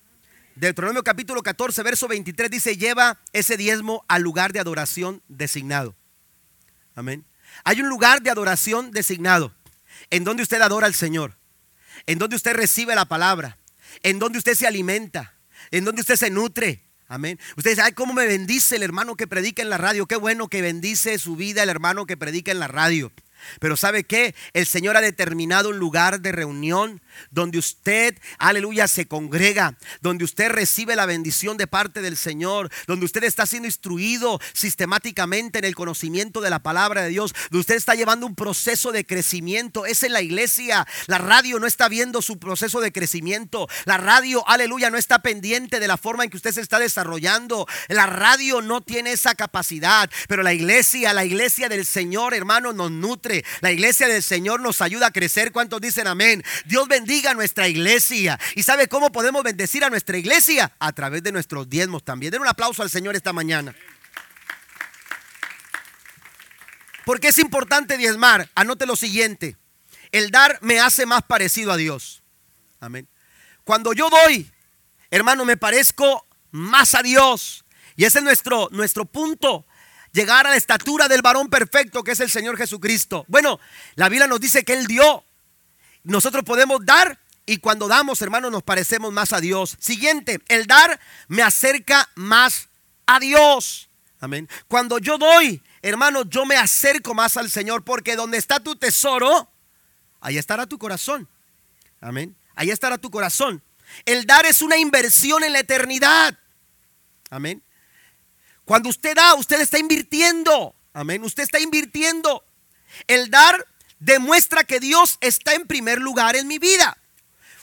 Deuteronomio 0.54 1.04
capítulo 1.04 1.42
14, 1.42 1.82
verso 1.82 2.08
23 2.08 2.50
dice, 2.50 2.76
lleva 2.78 3.20
ese 3.34 3.58
diezmo 3.58 4.06
al 4.08 4.22
lugar 4.22 4.54
de 4.54 4.60
adoración 4.60 5.22
designado. 5.28 5.94
Amén. 6.94 7.26
Hay 7.64 7.82
un 7.82 7.88
lugar 7.88 8.22
de 8.22 8.30
adoración 8.30 8.90
designado 8.90 9.54
en 10.08 10.24
donde 10.24 10.42
usted 10.42 10.62
adora 10.62 10.86
al 10.86 10.94
Señor, 10.94 11.36
en 12.06 12.18
donde 12.18 12.36
usted 12.36 12.54
recibe 12.54 12.94
la 12.94 13.04
palabra, 13.04 13.58
en 14.02 14.18
donde 14.18 14.38
usted 14.38 14.54
se 14.54 14.66
alimenta, 14.66 15.34
en 15.70 15.84
donde 15.84 16.00
usted 16.00 16.16
se 16.16 16.30
nutre. 16.30 16.85
Amén. 17.08 17.38
Usted 17.56 17.70
dice, 17.70 17.82
ay, 17.82 17.92
cómo 17.92 18.12
me 18.12 18.26
bendice 18.26 18.76
el 18.76 18.82
hermano 18.82 19.14
que 19.14 19.26
predica 19.26 19.62
en 19.62 19.70
la 19.70 19.78
radio. 19.78 20.06
Qué 20.06 20.16
bueno 20.16 20.48
que 20.48 20.60
bendice 20.60 21.18
su 21.18 21.36
vida 21.36 21.62
el 21.62 21.68
hermano 21.68 22.06
que 22.06 22.16
predica 22.16 22.50
en 22.50 22.58
la 22.58 22.68
radio. 22.68 23.12
Pero 23.60 23.76
¿sabe 23.76 24.04
qué? 24.04 24.34
El 24.52 24.66
Señor 24.66 24.96
ha 24.96 25.00
determinado 25.00 25.70
un 25.70 25.78
lugar 25.78 26.20
de 26.20 26.32
reunión 26.32 27.00
donde 27.30 27.58
usted, 27.58 28.18
aleluya, 28.38 28.88
se 28.88 29.06
congrega, 29.06 29.76
donde 30.00 30.24
usted 30.24 30.50
recibe 30.50 30.96
la 30.96 31.06
bendición 31.06 31.56
de 31.56 31.66
parte 31.66 32.02
del 32.02 32.16
Señor, 32.16 32.70
donde 32.86 33.06
usted 33.06 33.24
está 33.24 33.46
siendo 33.46 33.66
instruido 33.66 34.40
sistemáticamente 34.52 35.58
en 35.58 35.64
el 35.64 35.74
conocimiento 35.74 36.40
de 36.40 36.50
la 36.50 36.62
palabra 36.62 37.02
de 37.02 37.08
Dios, 37.10 37.34
donde 37.50 37.60
usted 37.60 37.76
está 37.76 37.94
llevando 37.94 38.26
un 38.26 38.34
proceso 38.34 38.92
de 38.92 39.06
crecimiento. 39.06 39.86
Es 39.86 40.02
en 40.02 40.12
la 40.12 40.22
iglesia. 40.22 40.86
La 41.06 41.18
radio 41.18 41.58
no 41.58 41.66
está 41.66 41.88
viendo 41.88 42.22
su 42.22 42.38
proceso 42.38 42.80
de 42.80 42.92
crecimiento. 42.92 43.68
La 43.84 43.96
radio, 43.96 44.46
aleluya, 44.48 44.90
no 44.90 44.98
está 44.98 45.20
pendiente 45.20 45.80
de 45.80 45.88
la 45.88 45.96
forma 45.96 46.24
en 46.24 46.30
que 46.30 46.36
usted 46.36 46.52
se 46.52 46.60
está 46.60 46.78
desarrollando. 46.78 47.66
La 47.88 48.06
radio 48.06 48.62
no 48.62 48.80
tiene 48.80 49.12
esa 49.12 49.34
capacidad, 49.34 50.10
pero 50.28 50.42
la 50.42 50.54
iglesia, 50.54 51.12
la 51.12 51.24
iglesia 51.24 51.68
del 51.68 51.84
Señor, 51.86 52.34
hermano, 52.34 52.72
nos 52.72 52.90
nutre. 52.90 53.25
La 53.60 53.72
iglesia 53.72 54.08
del 54.08 54.22
Señor 54.22 54.60
nos 54.60 54.80
ayuda 54.80 55.08
a 55.08 55.10
crecer. 55.10 55.52
¿Cuántos 55.52 55.80
dicen 55.80 56.06
amén? 56.06 56.44
Dios 56.64 56.88
bendiga 56.88 57.30
a 57.30 57.34
nuestra 57.34 57.68
iglesia. 57.68 58.38
¿Y 58.54 58.62
sabe 58.62 58.88
cómo 58.88 59.12
podemos 59.12 59.42
bendecir 59.42 59.84
a 59.84 59.90
nuestra 59.90 60.16
iglesia? 60.16 60.72
A 60.78 60.92
través 60.92 61.22
de 61.22 61.32
nuestros 61.32 61.68
diezmos 61.68 62.04
también. 62.04 62.32
Den 62.32 62.42
un 62.42 62.48
aplauso 62.48 62.82
al 62.82 62.90
Señor 62.90 63.16
esta 63.16 63.32
mañana. 63.32 63.74
Porque 67.04 67.28
es 67.28 67.38
importante 67.38 67.96
diezmar. 67.96 68.50
Anote 68.54 68.86
lo 68.86 68.96
siguiente. 68.96 69.56
El 70.12 70.30
dar 70.30 70.58
me 70.60 70.80
hace 70.80 71.06
más 71.06 71.22
parecido 71.22 71.72
a 71.72 71.76
Dios. 71.76 72.22
Amén. 72.80 73.08
Cuando 73.64 73.92
yo 73.92 74.08
doy, 74.10 74.50
hermano, 75.10 75.44
me 75.44 75.56
parezco 75.56 76.26
más 76.50 76.94
a 76.94 77.02
Dios. 77.02 77.64
Y 77.96 78.04
ese 78.04 78.18
es 78.18 78.24
nuestro, 78.24 78.68
nuestro 78.72 79.04
punto. 79.04 79.66
Llegar 80.12 80.46
a 80.46 80.50
la 80.50 80.56
estatura 80.56 81.08
del 81.08 81.22
varón 81.22 81.48
perfecto 81.48 82.02
que 82.02 82.12
es 82.12 82.20
el 82.20 82.30
Señor 82.30 82.56
Jesucristo. 82.56 83.24
Bueno, 83.28 83.60
la 83.94 84.08
Biblia 84.08 84.26
nos 84.26 84.40
dice 84.40 84.64
que 84.64 84.72
Él 84.72 84.86
dio 84.86 85.26
nosotros 86.06 86.44
podemos 86.44 86.86
dar 86.86 87.18
y 87.46 87.58
cuando 87.58 87.88
damos, 87.88 88.22
hermanos, 88.22 88.52
nos 88.52 88.62
parecemos 88.62 89.12
más 89.12 89.32
a 89.32 89.40
Dios. 89.40 89.76
Siguiente, 89.80 90.40
el 90.46 90.66
dar 90.66 91.00
me 91.26 91.42
acerca 91.42 92.08
más 92.14 92.68
a 93.06 93.18
Dios. 93.18 93.90
Amén. 94.20 94.48
Cuando 94.68 94.98
yo 94.98 95.18
doy, 95.18 95.60
hermano, 95.82 96.22
yo 96.24 96.46
me 96.46 96.56
acerco 96.56 97.12
más 97.12 97.36
al 97.36 97.50
Señor 97.50 97.82
porque 97.82 98.14
donde 98.14 98.38
está 98.38 98.60
tu 98.60 98.76
tesoro, 98.76 99.50
ahí 100.20 100.38
estará 100.38 100.66
tu 100.66 100.78
corazón. 100.78 101.28
Amén. 102.00 102.36
Ahí 102.54 102.70
estará 102.70 102.98
tu 102.98 103.10
corazón. 103.10 103.60
El 104.04 104.26
dar 104.26 104.46
es 104.46 104.62
una 104.62 104.76
inversión 104.76 105.42
en 105.42 105.54
la 105.54 105.58
eternidad. 105.58 106.38
Amén. 107.30 107.64
Cuando 108.66 108.88
usted 108.88 109.14
da, 109.14 109.34
usted 109.34 109.60
está 109.60 109.78
invirtiendo. 109.78 110.74
Amén. 110.92 111.22
Usted 111.22 111.44
está 111.44 111.60
invirtiendo. 111.60 112.44
El 113.06 113.30
dar 113.30 113.64
demuestra 114.00 114.64
que 114.64 114.80
Dios 114.80 115.18
está 115.20 115.54
en 115.54 115.68
primer 115.68 116.00
lugar 116.00 116.34
en 116.34 116.48
mi 116.48 116.58
vida. 116.58 116.98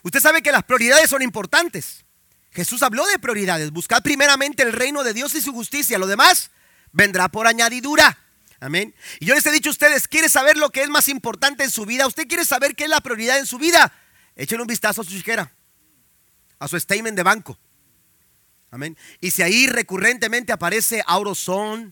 Usted 0.02 0.22
sabe 0.22 0.42
que 0.42 0.54
las 0.54 0.64
prioridades 0.64 1.10
son 1.10 1.22
importantes. 1.22 2.06
Jesús 2.52 2.84
habló 2.84 3.06
de 3.06 3.20
prioridades. 3.20 3.72
Buscad 3.72 4.02
primeramente 4.02 4.64
el 4.64 4.72
reino 4.72 5.04
de 5.04 5.14
Dios 5.14 5.36
y 5.36 5.42
su 5.42 5.52
justicia. 5.52 6.00
Lo 6.00 6.08
demás 6.08 6.52
vendrá 6.94 7.28
por 7.28 7.48
añadidura. 7.48 8.18
Amén. 8.62 8.96
Y 9.20 9.26
yo 9.26 9.36
les 9.36 9.46
he 9.46 9.52
dicho 9.52 9.70
a 9.70 9.72
ustedes, 9.72 10.08
¿quiere 10.08 10.30
saber 10.30 10.56
lo 10.56 10.70
que 10.70 10.84
es 10.84 10.90
más 10.90 11.10
importante 11.10 11.66
en 11.66 11.70
su 11.70 11.86
vida? 11.86 12.08
¿Usted 12.08 12.30
quiere 12.30 12.46
saber 12.46 12.78
qué 12.78 12.86
es 12.86 12.90
la 12.90 13.02
prioridad 13.02 13.40
en 13.40 13.46
su 13.46 13.58
vida? 13.58 13.92
Échenle 14.38 14.62
un 14.62 14.68
vistazo 14.68 15.02
a 15.02 15.04
su 15.04 15.12
chiquera, 15.12 15.54
a 16.60 16.68
su 16.70 16.80
statement 16.80 17.18
de 17.18 17.24
banco. 17.24 17.60
Amén. 18.74 18.98
Y 19.22 19.30
si 19.30 19.44
ahí 19.44 19.68
recurrentemente 19.68 20.52
aparece 20.52 21.04
AutoZone, 21.06 21.92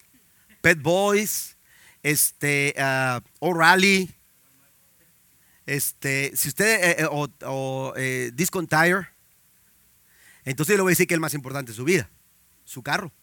Pet 0.62 0.82
Boys, 0.82 1.56
este, 2.02 2.74
uh, 2.76 3.22
O'Reilly, 3.38 4.12
este, 5.68 6.36
si 6.36 6.48
usted, 6.48 6.84
eh, 6.84 6.96
eh, 7.02 7.06
o, 7.06 7.30
o 7.46 7.94
eh, 7.96 8.32
Tire, 8.36 9.08
entonces 10.44 10.76
le 10.76 10.82
voy 10.82 10.90
a 10.90 10.94
decir 10.94 11.06
que 11.06 11.14
el 11.14 11.20
más 11.20 11.36
importante 11.36 11.72
de 11.72 11.76
su 11.76 11.84
vida, 11.84 12.10
su 12.64 12.82
carro. 12.82 13.14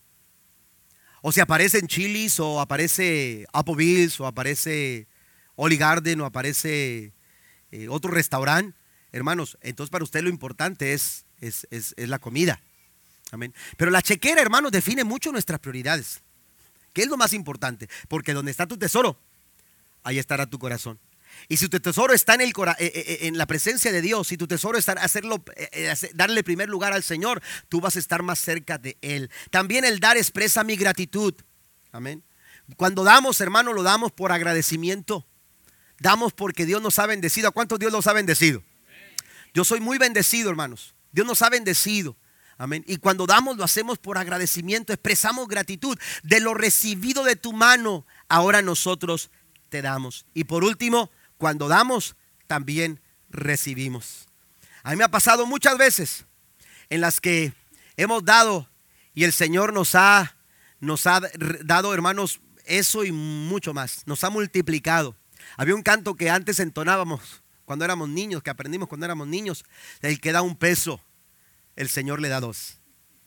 O 1.20 1.32
si 1.32 1.40
aparece 1.40 1.80
en 1.80 1.88
Chili's, 1.88 2.38
o 2.38 2.61
aparece 2.61 3.44
Applebee's, 3.52 4.20
o 4.20 4.28
aparece 4.28 5.09
Oli 5.56 5.76
Garden, 5.76 6.20
o 6.20 6.26
aparece 6.26 7.12
otro 7.88 8.12
restaurante, 8.12 8.78
hermanos, 9.11 9.59
entonces 9.62 9.90
para 9.90 10.04
usted 10.04 10.22
lo 10.22 10.28
importante 10.28 10.92
es, 10.92 11.26
es, 11.40 11.66
es, 11.72 11.92
es 11.96 12.09
la 12.09 12.20
comida. 12.20 12.62
Amén. 13.30 13.54
Pero 13.76 13.90
la 13.90 14.02
chequera, 14.02 14.40
hermanos, 14.40 14.72
define 14.72 15.04
mucho 15.04 15.32
nuestras 15.32 15.60
prioridades. 15.60 16.22
¿Qué 16.92 17.02
es 17.02 17.08
lo 17.08 17.16
más 17.16 17.32
importante? 17.32 17.88
Porque 18.08 18.32
donde 18.32 18.50
está 18.50 18.66
tu 18.66 18.76
tesoro, 18.76 19.18
ahí 20.02 20.18
estará 20.18 20.46
tu 20.46 20.58
corazón. 20.58 20.98
Y 21.46 21.58
si 21.58 21.68
tu 21.68 21.78
tesoro 21.78 22.14
está 22.14 22.34
en, 22.34 22.40
el, 22.40 22.48
eh, 22.48 22.74
eh, 22.78 22.92
eh, 22.94 23.18
en 23.22 23.38
la 23.38 23.46
presencia 23.46 23.92
de 23.92 24.02
Dios, 24.02 24.28
si 24.28 24.36
tu 24.36 24.46
tesoro 24.46 24.78
está 24.78 24.92
hacerlo, 24.92 25.44
darle 26.14 26.42
primer 26.42 26.68
lugar 26.68 26.92
al 26.92 27.02
Señor, 27.02 27.42
tú 27.68 27.80
vas 27.80 27.96
a 27.96 27.98
estar 27.98 28.22
más 28.22 28.38
cerca 28.38 28.78
de 28.78 28.96
Él. 29.02 29.30
También 29.50 29.84
el 29.84 30.00
dar 30.00 30.16
expresa 30.16 30.64
mi 30.64 30.76
gratitud. 30.76 31.34
Amén. 31.92 32.24
Cuando 32.76 33.04
damos, 33.04 33.40
hermano, 33.40 33.72
lo 33.72 33.82
damos 33.82 34.12
por 34.12 34.32
agradecimiento. 34.32 35.26
Damos 36.00 36.32
porque 36.32 36.66
Dios 36.66 36.82
nos 36.82 36.98
ha 36.98 37.06
bendecido. 37.06 37.48
¿A 37.48 37.52
cuántos 37.52 37.78
Dios 37.78 37.92
nos 37.92 38.06
ha 38.06 38.12
bendecido? 38.12 38.62
Yo 39.54 39.64
soy 39.64 39.80
muy 39.80 39.98
bendecido, 39.98 40.50
hermanos. 40.50 40.94
Dios 41.12 41.26
nos 41.26 41.42
ha 41.42 41.50
bendecido. 41.50 42.16
Amén. 42.59 42.84
Y 42.88 42.96
cuando 42.96 43.26
damos, 43.26 43.56
lo 43.56 43.62
hacemos 43.62 43.98
por 43.98 44.18
agradecimiento. 44.18 44.92
Expresamos 44.92 45.46
gratitud 45.46 45.96
de 46.24 46.40
lo 46.40 46.54
recibido 46.54 47.22
de 47.22 47.36
tu 47.36 47.52
mano. 47.52 48.04
Ahora 48.28 48.62
nosotros 48.62 49.30
te 49.68 49.80
damos. 49.80 50.26
Y 50.34 50.44
por 50.44 50.64
último, 50.64 51.11
cuando 51.38 51.68
damos, 51.68 52.16
también 52.48 53.00
recibimos. 53.30 54.26
A 54.82 54.90
mí 54.90 54.96
me 54.96 55.04
ha 55.04 55.11
pasado 55.11 55.46
muchas 55.46 55.78
veces 55.78 56.26
en 56.90 57.00
las 57.00 57.20
que 57.20 57.52
hemos 57.96 58.24
dado 58.24 58.68
y 59.14 59.24
el 59.24 59.32
Señor 59.32 59.72
nos 59.72 59.94
ha, 59.94 60.36
nos 60.80 61.06
ha 61.06 61.20
dado, 61.64 61.94
hermanos, 61.94 62.40
eso 62.64 63.04
y 63.04 63.12
mucho 63.12 63.72
más. 63.72 64.02
Nos 64.06 64.24
ha 64.24 64.30
multiplicado. 64.30 65.14
Había 65.56 65.74
un 65.74 65.82
canto 65.82 66.14
que 66.14 66.30
antes 66.30 66.59
entonábamos 66.61 67.42
cuando 67.64 67.84
éramos 67.84 68.09
niños, 68.09 68.42
que 68.42 68.50
aprendimos 68.50 68.88
cuando 68.88 69.06
éramos 69.06 69.28
niños. 69.28 69.64
El 70.00 70.20
que 70.20 70.32
da 70.32 70.42
un 70.42 70.56
peso, 70.56 71.00
el 71.78 71.88
Señor 71.88 72.20
le 72.20 72.28
da 72.28 72.40
dos. 72.40 72.80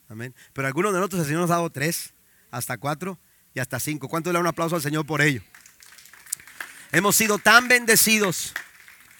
Amén. 0.09 0.35
Pero 0.51 0.67
algunos 0.67 0.91
de 0.91 0.99
nosotros 0.99 1.21
el 1.21 1.27
Señor 1.27 1.41
nos 1.43 1.51
ha 1.51 1.55
dado 1.55 1.69
tres, 1.69 2.13
hasta 2.51 2.77
cuatro 2.77 3.17
y 3.53 3.61
hasta 3.61 3.79
cinco. 3.79 4.09
¿Cuánto 4.09 4.29
le 4.29 4.33
da 4.33 4.39
un 4.41 4.47
aplauso 4.47 4.75
al 4.75 4.81
Señor 4.81 5.05
por 5.05 5.21
ello? 5.21 5.41
Hemos 6.91 7.15
sido 7.15 7.37
tan 7.37 7.69
bendecidos, 7.69 8.53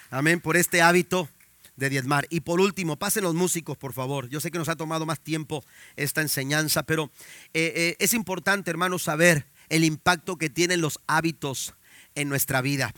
amén, 0.10 0.42
por 0.42 0.58
este 0.58 0.82
hábito 0.82 1.30
de 1.78 1.90
diezmar. 1.90 2.28
Y 2.30 2.42
por 2.42 2.60
último, 2.60 2.98
pasen 2.98 3.24
los 3.24 3.34
músicos, 3.34 3.78
por 3.78 3.94
favor. 3.94 4.28
Yo 4.28 4.42
sé 4.42 4.52
que 4.52 4.58
nos 4.58 4.68
ha 4.68 4.76
tomado 4.76 5.06
más 5.06 5.22
tiempo 5.22 5.64
esta 5.96 6.20
enseñanza, 6.20 6.84
pero 6.84 7.10
eh, 7.54 7.72
eh, 7.74 7.96
es 8.00 8.14
importante, 8.14 8.70
hermanos, 8.70 9.04
saber 9.04 9.46
el 9.70 9.86
impacto 9.86 10.36
que 10.36 10.50
tienen 10.50 10.82
los 10.82 11.00
hábitos 11.08 11.74
en 12.16 12.28
nuestra 12.28 12.60
vida. 12.60 12.94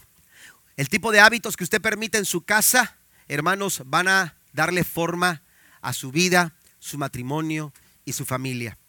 El 0.77 0.89
tipo 0.89 1.11
de 1.11 1.19
hábitos 1.19 1.55
que 1.55 1.63
usted 1.63 1.79
permite 1.79 2.17
en 2.17 2.25
su 2.25 2.41
casa, 2.41 2.97
hermanos, 3.27 3.83
van 3.85 4.07
a 4.07 4.35
darle 4.51 4.83
forma 4.83 5.42
a 5.83 5.93
su 5.93 6.11
vida, 6.11 6.55
su 6.79 6.97
matrimonio 6.97 7.71
y 8.03 8.13
su 8.13 8.25
familia. 8.25 8.79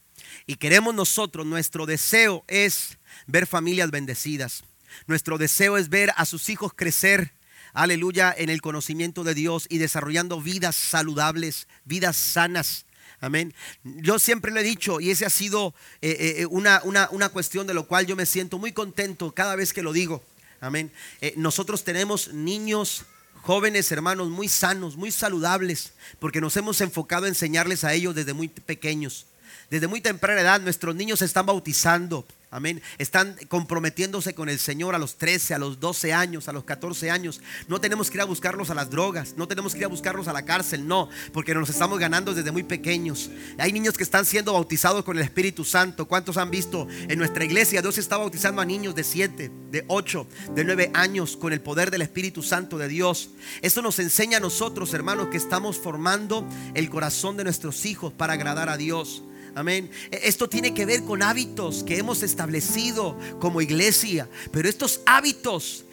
Y 0.46 0.56
queremos 0.56 0.94
nosotros, 0.94 1.44
nuestro 1.44 1.84
deseo 1.84 2.44
es 2.48 2.96
ver 3.26 3.46
familias 3.46 3.90
bendecidas 3.90 4.64
nuestro 5.06 5.38
deseo 5.38 5.76
es 5.76 5.88
ver 5.88 6.12
a 6.16 6.24
sus 6.24 6.48
hijos 6.48 6.72
crecer, 6.74 7.32
aleluya, 7.72 8.34
en 8.36 8.48
el 8.48 8.60
conocimiento 8.60 9.24
de 9.24 9.34
Dios 9.34 9.66
y 9.68 9.78
desarrollando 9.78 10.40
vidas 10.40 10.76
saludables, 10.76 11.68
vidas 11.84 12.16
sanas. 12.16 12.86
Amén. 13.20 13.54
Yo 13.84 14.18
siempre 14.18 14.52
lo 14.52 14.60
he 14.60 14.64
dicho 14.64 15.00
y 15.00 15.10
ese 15.10 15.24
ha 15.24 15.30
sido 15.30 15.74
eh, 16.02 16.10
eh, 16.10 16.34
eh, 16.40 16.46
una, 16.46 16.82
una, 16.84 17.28
cuestión 17.30 17.66
de 17.66 17.72
lo 17.74 17.86
cual 17.86 18.06
yo 18.06 18.16
me 18.16 18.26
siento 18.26 18.58
muy 18.58 18.72
contento 18.72 19.32
cada 19.32 19.56
vez 19.56 19.72
que 19.72 19.82
lo 19.82 19.92
digo. 19.92 20.22
Amén. 20.60 20.90
nosotros 21.36 21.84
tenemos 21.84 22.32
niños 22.32 23.04
jóvenes 23.44 23.92
hermanos 23.92 24.30
muy 24.30 24.48
sanos, 24.48 24.96
muy 24.96 25.10
saludables, 25.10 25.92
porque 26.18 26.40
nos 26.40 26.56
hemos 26.56 26.80
enfocado 26.80 27.26
a 27.26 27.28
enseñarles 27.28 27.84
a 27.84 27.92
ellos 27.92 28.14
desde 28.14 28.32
muy 28.32 28.48
pequeños. 28.48 29.26
Desde 29.70 29.86
muy 29.86 30.00
temprana 30.00 30.40
edad 30.40 30.60
nuestros 30.60 30.94
niños 30.94 31.18
se 31.20 31.24
están 31.24 31.46
bautizando. 31.46 32.26
Amén. 32.54 32.80
Están 32.98 33.34
comprometiéndose 33.48 34.32
con 34.32 34.48
el 34.48 34.60
Señor 34.60 34.94
a 34.94 34.98
los 35.00 35.16
13, 35.16 35.54
a 35.54 35.58
los 35.58 35.80
12 35.80 36.12
años, 36.12 36.46
a 36.46 36.52
los 36.52 36.62
14 36.62 37.10
años. 37.10 37.40
No 37.66 37.80
tenemos 37.80 38.08
que 38.08 38.18
ir 38.18 38.20
a 38.20 38.26
buscarlos 38.26 38.70
a 38.70 38.74
las 38.74 38.90
drogas, 38.90 39.34
no 39.36 39.48
tenemos 39.48 39.72
que 39.72 39.80
ir 39.80 39.86
a 39.86 39.88
buscarlos 39.88 40.28
a 40.28 40.32
la 40.32 40.44
cárcel, 40.44 40.86
no, 40.86 41.08
porque 41.32 41.52
nos 41.52 41.68
estamos 41.68 41.98
ganando 41.98 42.32
desde 42.32 42.52
muy 42.52 42.62
pequeños. 42.62 43.28
Hay 43.58 43.72
niños 43.72 43.96
que 43.96 44.04
están 44.04 44.24
siendo 44.24 44.52
bautizados 44.52 45.02
con 45.02 45.16
el 45.16 45.24
Espíritu 45.24 45.64
Santo. 45.64 46.06
¿Cuántos 46.06 46.36
han 46.36 46.52
visto 46.52 46.86
en 47.08 47.18
nuestra 47.18 47.44
iglesia? 47.44 47.82
Dios 47.82 47.98
está 47.98 48.18
bautizando 48.18 48.62
a 48.62 48.64
niños 48.64 48.94
de 48.94 49.02
7, 49.02 49.50
de 49.72 49.84
8, 49.88 50.24
de 50.54 50.64
9 50.64 50.90
años 50.94 51.36
con 51.36 51.52
el 51.52 51.60
poder 51.60 51.90
del 51.90 52.02
Espíritu 52.02 52.44
Santo 52.44 52.78
de 52.78 52.86
Dios. 52.86 53.30
Esto 53.62 53.82
nos 53.82 53.98
enseña 53.98 54.36
a 54.36 54.40
nosotros, 54.40 54.94
hermanos, 54.94 55.26
que 55.26 55.38
estamos 55.38 55.76
formando 55.76 56.46
el 56.74 56.88
corazón 56.88 57.36
de 57.36 57.42
nuestros 57.42 57.84
hijos 57.84 58.12
para 58.12 58.34
agradar 58.34 58.68
a 58.68 58.76
Dios. 58.76 59.24
Amén. 59.54 59.90
E, 60.10 60.20
esto 60.24 60.48
tiene 60.48 60.74
que 60.74 60.86
ver 60.86 61.04
con 61.04 61.22
hábitos 61.22 61.84
que 61.84 61.98
hemos 61.98 62.22
establecido 62.22 63.18
como 63.40 63.60
iglesia. 63.60 64.28
Pero 64.50 64.68
estos 64.68 65.00
hábitos, 65.06 65.84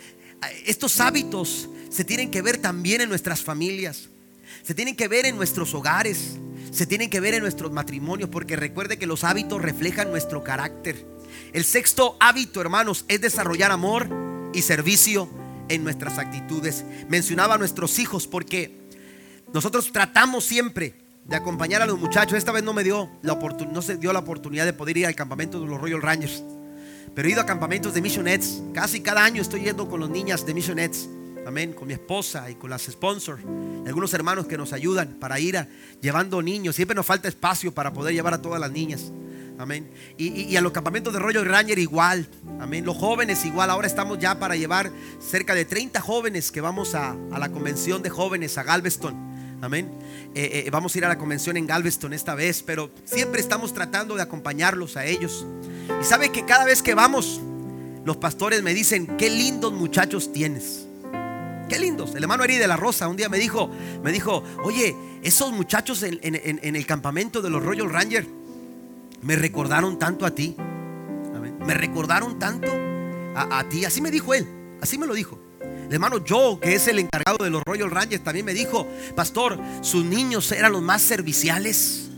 estos 0.66 1.00
hábitos 1.00 1.70
se 1.90 2.04
tienen 2.04 2.32
que 2.32 2.42
ver 2.42 2.58
también 2.58 3.02
en 3.02 3.10
nuestras 3.10 3.42
familias. 3.42 4.10
Se 4.64 4.74
tienen 4.74 4.96
que 4.96 5.08
ver 5.08 5.26
en 5.26 5.36
nuestros 5.36 5.74
hogares. 5.74 6.38
Se 6.72 6.86
tienen 6.86 7.10
que 7.10 7.20
ver 7.20 7.34
en 7.34 7.42
nuestros 7.42 7.72
matrimonios. 7.72 8.30
Porque 8.30 8.56
recuerde 8.56 8.98
que 8.98 9.06
los 9.06 9.24
hábitos 9.24 9.62
reflejan 9.62 10.10
nuestro 10.10 10.44
carácter. 10.44 11.06
El 11.54 11.64
sexto 11.64 12.18
hábito, 12.20 12.62
hermanos, 12.62 13.06
es 13.08 13.22
desarrollar 13.22 13.72
amor 13.72 14.10
y 14.54 14.62
servicio 14.62 15.30
en 15.70 15.84
nuestras 15.84 16.18
actitudes. 16.18 16.84
Mencionaba 17.10 17.56
a 17.56 17.58
nuestros 17.58 18.00
hijos 18.00 18.28
porque 18.28 18.80
nosotros 19.54 19.92
tratamos 19.92 20.46
siempre 20.46 21.01
de 21.26 21.36
acompañar 21.36 21.82
a 21.82 21.86
los 21.86 22.00
muchachos. 22.00 22.38
Esta 22.38 22.52
vez 22.52 22.64
no 22.64 22.74
me 22.74 22.84
dio 22.84 23.10
la 23.22 23.34
oportunidad, 23.34 23.74
no 23.74 23.82
se 23.82 23.98
dio 23.98 24.14
la 24.14 24.20
oportunidad 24.20 24.66
de 24.66 24.74
poder 24.74 24.98
ir 24.98 25.06
al 25.06 25.16
campamento 25.16 25.60
de 25.60 25.68
los 25.68 25.80
Royal 25.80 26.02
Rangers. 26.02 26.44
Pero 27.14 27.28
he 27.28 27.32
ido 27.32 27.42
a 27.42 27.46
campamentos 27.46 27.94
de 27.94 28.02
Missionettes. 28.02 28.62
Casi 28.74 29.02
cada 29.02 29.24
año 29.24 29.42
estoy 29.42 29.62
yendo 29.62 29.90
con 29.90 30.00
los 30.00 30.10
niñas 30.10 30.46
de 30.46 30.54
Missionettes. 30.54 31.10
Amén. 31.46 31.74
Con 31.74 31.88
mi 31.88 31.94
esposa 31.94 32.50
y 32.50 32.56
con 32.56 32.70
las 32.70 32.84
sponsors. 32.84 33.44
algunos 33.86 34.14
hermanos 34.14 34.48
que 34.48 34.58
nos 34.58 34.74
ayudan 34.74 35.18
para 35.20 35.40
ir 35.40 35.68
llevando 36.02 36.42
niños. 36.42 36.76
Siempre 36.76 36.96
nos 36.96 37.06
falta 37.06 37.28
espacio 37.28 37.74
para 37.74 37.92
poder 37.92 38.14
llevar 38.14 38.34
a 38.34 38.42
todas 38.42 38.60
las 38.60 38.72
niñas. 38.72 39.12
Amén. 39.58 39.92
Y, 40.18 40.56
a 40.56 40.62
los 40.62 40.72
campamentos 40.72 41.14
de 41.14 41.20
Royal 41.20 41.46
Ranger 41.46 41.78
igual. 41.78 42.28
Amén. 42.60 42.86
Los 42.86 42.98
jóvenes 42.98 43.46
igual. 43.46 43.70
Ahora 43.70 43.88
estamos 43.88 44.18
ya 44.20 44.40
para 44.40 44.56
llevar 44.56 44.92
cerca 45.20 45.54
de 45.54 45.66
30 45.66 46.00
jóvenes 46.00 46.52
que 46.52 46.62
vamos 46.62 46.96
a, 46.96 47.16
a 47.32 47.40
la 47.40 47.52
convención 47.52 48.02
de 48.02 48.10
jóvenes 48.10 48.58
a 48.58 48.64
Galveston. 48.64 49.60
Amén. 49.62 49.92
Eh, 50.34 50.64
eh, 50.66 50.70
vamos 50.72 50.96
a 50.96 50.98
ir 50.98 51.06
a 51.06 51.10
la 51.10 51.18
convención 51.18 51.58
en 51.58 51.68
Galveston 51.68 52.14
esta 52.14 52.36
vez, 52.36 52.64
pero 52.64 52.90
siempre 53.04 53.42
estamos 53.42 53.74
tratando 53.74 54.16
de 54.16 54.22
acompañarlos 54.22 54.96
a 54.96 55.06
ellos. 55.06 55.46
Y 56.00 56.06
sabe 56.06 56.30
que 56.30 56.46
cada 56.46 56.64
vez 56.64 56.82
que 56.82 56.94
vamos, 56.94 57.42
los 58.06 58.18
pastores 58.18 58.64
me 58.64 58.74
dicen, 58.74 59.18
qué 59.18 59.30
lindos 59.30 59.74
muchachos 59.74 60.32
tienes. 60.32 60.88
Qué 61.68 61.80
lindos. 61.80 62.16
El 62.16 62.24
hermano 62.24 62.44
Eri 62.44 62.58
de 62.58 62.68
la 62.68 62.78
Rosa 62.78 63.08
un 63.08 63.18
día 63.18 63.30
me 63.30 63.40
dijo, 63.40 63.70
me 64.04 64.12
dijo, 64.12 64.44
oye, 64.64 64.96
esos 65.22 65.52
muchachos 65.52 66.04
en, 66.04 66.16
el 66.76 66.86
campamento 66.86 67.42
de 67.42 67.50
los 67.50 67.64
Royal 67.64 67.90
Rangers 67.90 68.28
me 69.22 69.36
recordaron 69.36 70.00
tanto 70.00 70.26
a 70.26 70.32
ti. 70.32 70.56
Me 71.66 71.74
recordaron 71.74 72.40
tanto 72.40 72.72
a 73.36 73.64
ti. 73.70 73.86
Así 73.86 74.02
me 74.02 74.12
dijo 74.12 74.34
él. 74.34 74.48
Así 74.82 74.98
me 74.98 75.08
lo 75.08 75.14
dijo. 75.14 75.41
Hermano 75.92 76.24
Joe, 76.28 76.60
que 76.60 76.76
es 76.76 76.88
el 76.88 77.00
encargado 77.00 77.44
de 77.44 77.50
los 77.50 77.64
Royal 77.64 77.92
Rangers, 77.92 78.24
también 78.24 78.46
me 78.46 78.54
dijo, 78.54 78.88
pastor, 79.16 79.60
sus 79.82 80.06
niños 80.06 80.52
eran 80.52 80.72
los 80.72 80.82
más 80.82 81.02
serviciales 81.02 82.10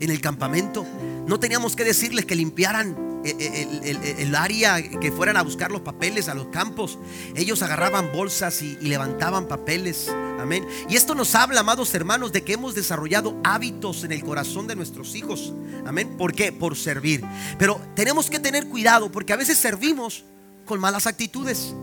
en 0.00 0.10
el 0.10 0.20
campamento. 0.20 0.86
No 1.26 1.40
teníamos 1.40 1.74
que 1.74 1.84
decirles 1.84 2.26
que 2.26 2.34
limpiaran 2.34 3.22
eh, 3.24 3.34
eh, 3.40 4.16
el, 4.18 4.34
área, 4.34 4.82
que 4.82 5.10
fueran 5.10 5.38
a 5.38 5.42
buscar 5.42 5.72
los 5.72 5.80
papeles 5.80 6.28
a 6.28 6.34
los 6.34 6.48
campos. 6.48 6.98
Ellos 7.34 7.62
agarraban 7.62 8.12
bolsas 8.12 8.60
y, 8.60 8.76
y 8.82 8.88
levantaban 8.88 9.48
papeles. 9.48 10.10
Amén. 10.38 10.66
Y 10.90 10.96
esto 10.96 11.14
nos 11.14 11.34
habla, 11.34 11.60
amados 11.60 11.94
hermanos, 11.94 12.32
de 12.32 12.44
que 12.44 12.52
hemos 12.52 12.74
desarrollado 12.74 13.40
hábitos 13.42 14.04
en 14.04 14.12
el 14.12 14.22
corazón 14.22 14.66
de 14.66 14.76
nuestros 14.76 15.14
hijos. 15.14 15.54
Amén. 15.86 16.16
¿Por 16.18 16.34
qué? 16.34 16.52
Por 16.52 16.76
servir. 16.76 17.24
Pero 17.58 17.80
tenemos 17.96 18.28
que 18.28 18.38
tener 18.38 18.68
cuidado 18.68 19.10
porque 19.10 19.32
a 19.32 19.36
veces 19.36 19.56
servimos 19.56 20.24
con 20.66 20.78
malas 20.78 21.06
actitudes. 21.06 21.74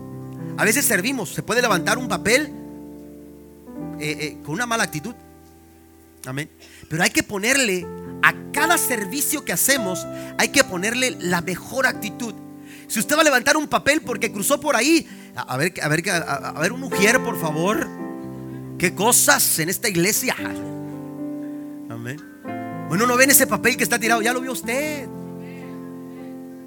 A 0.56 0.64
veces 0.64 0.84
servimos, 0.84 1.30
se 1.30 1.42
puede 1.42 1.62
levantar 1.62 1.98
un 1.98 2.08
papel 2.08 2.52
eh, 3.98 4.16
eh, 4.20 4.38
con 4.44 4.54
una 4.54 4.66
mala 4.66 4.84
actitud. 4.84 5.14
Amén. 6.26 6.48
Pero 6.88 7.02
hay 7.02 7.10
que 7.10 7.22
ponerle 7.22 7.86
a 8.22 8.34
cada 8.52 8.78
servicio 8.78 9.44
que 9.44 9.52
hacemos, 9.52 10.06
hay 10.38 10.48
que 10.48 10.62
ponerle 10.62 11.16
la 11.20 11.40
mejor 11.40 11.86
actitud. 11.86 12.34
Si 12.86 13.00
usted 13.00 13.16
va 13.16 13.22
a 13.22 13.24
levantar 13.24 13.56
un 13.56 13.68
papel 13.68 14.02
porque 14.02 14.30
cruzó 14.30 14.60
por 14.60 14.76
ahí, 14.76 15.08
a, 15.34 15.56
ver, 15.56 15.72
a 15.82 15.88
ver, 15.88 16.02
a, 16.10 16.60
ver, 16.60 16.72
un 16.72 16.80
mujer, 16.80 17.22
por 17.22 17.40
favor. 17.40 17.88
¿Qué 18.78 18.94
cosas 18.94 19.58
en 19.60 19.68
esta 19.68 19.88
iglesia? 19.88 20.34
Amén. 21.88 22.20
Bueno, 22.88 23.06
no 23.06 23.16
ven 23.16 23.30
ese 23.30 23.46
papel 23.46 23.76
que 23.76 23.84
está 23.84 23.98
tirado, 23.98 24.20
ya 24.20 24.32
lo 24.32 24.40
vio 24.40 24.52
usted. 24.52 25.08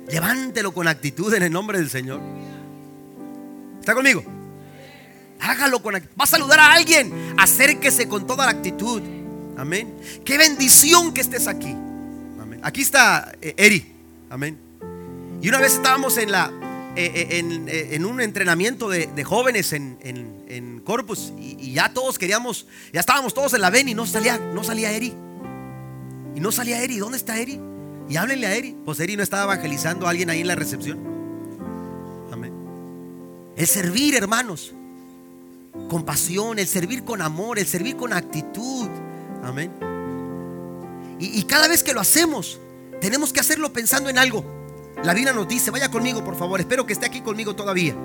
Levántelo 0.07 0.73
con 0.73 0.87
actitud 0.87 1.33
en 1.33 1.43
el 1.43 1.51
nombre 1.51 1.77
del 1.77 1.89
Señor. 1.89 2.21
¿Está 3.85 3.93
conmigo? 3.93 4.23
Hágalo 5.39 5.79
con 5.83 5.93
Va 5.93 5.99
a 6.17 6.25
saludar 6.25 6.59
a 6.59 6.73
alguien. 6.73 7.35
Acérquese 7.37 8.09
con 8.09 8.25
toda 8.25 8.45
la 8.45 8.51
actitud. 8.53 8.99
Amén. 9.55 9.95
Qué 10.25 10.39
bendición 10.39 11.13
que 11.13 11.21
estés 11.21 11.47
aquí. 11.47 11.69
Amén. 12.41 12.61
Aquí 12.63 12.81
está 12.81 13.31
eh, 13.43 13.53
Eri. 13.57 13.93
Amén. 14.31 14.57
Y 15.39 15.49
una 15.49 15.59
vez 15.59 15.75
estábamos 15.75 16.17
en 16.17 16.31
la 16.31 16.51
eh, 16.95 17.27
eh, 17.29 17.89
en, 17.91 18.05
un 18.05 18.21
entrenamiento 18.21 18.89
de, 18.89 19.23
jóvenes 19.23 19.71
en, 19.71 19.99
en 20.01 20.79
Corpus 20.79 21.31
y, 21.37 21.73
ya 21.73 21.93
todos 21.93 22.17
queríamos, 22.17 22.65
ya 22.91 23.01
estábamos 23.01 23.35
todos 23.35 23.53
en 23.53 23.61
la 23.61 23.69
ven 23.69 23.87
y 23.87 23.93
no 23.93 24.07
salía, 24.07 24.39
no 24.39 24.63
salía 24.63 24.93
Eri. 24.93 25.13
Y 26.33 26.39
no 26.39 26.51
salía 26.51 26.81
Eri. 26.81 26.97
¿Dónde 26.97 27.19
está 27.19 27.37
Eri? 27.37 27.59
Y 28.09 28.17
háblenle 28.17 28.47
a 28.47 28.55
Eri. 28.55 28.75
Pues 28.83 28.99
Eri 28.99 29.15
no 29.15 29.21
estaba 29.21 29.43
evangelizando 29.43 30.07
a 30.07 30.09
alguien 30.09 30.31
ahí 30.31 30.41
en 30.41 30.47
la 30.47 30.55
recepción. 30.55 31.13
El 33.55 33.67
servir, 33.67 34.15
hermanos, 34.15 34.73
con 35.89 36.03
pasión, 36.03 36.59
el 36.59 36.67
servir 36.67 37.03
con 37.03 37.21
amor, 37.21 37.57
el 37.57 37.67
servir 37.67 37.95
con 37.95 38.11
actitud. 38.11 38.89
Amén. 39.43 39.71
Y, 41.19 41.43
cada 41.43 41.69
vez 41.69 41.81
que 41.81 41.93
lo 41.93 42.01
hacemos, 42.01 42.59
tenemos 42.99 43.31
que 43.31 43.39
hacerlo 43.39 43.71
pensando 43.71 44.09
en 44.09 44.17
algo. 44.17 44.43
La 45.03 45.13
Biblia 45.13 45.31
nos 45.31 45.47
dice, 45.47 45.71
vaya 45.71 45.89
conmigo 45.89 46.23
por 46.23 46.37
favor, 46.37 46.59
espero 46.59 46.85
que 46.85 46.93
esté 46.93 47.05
aquí 47.05 47.21
conmigo 47.21 47.55
todavía. 47.55 47.95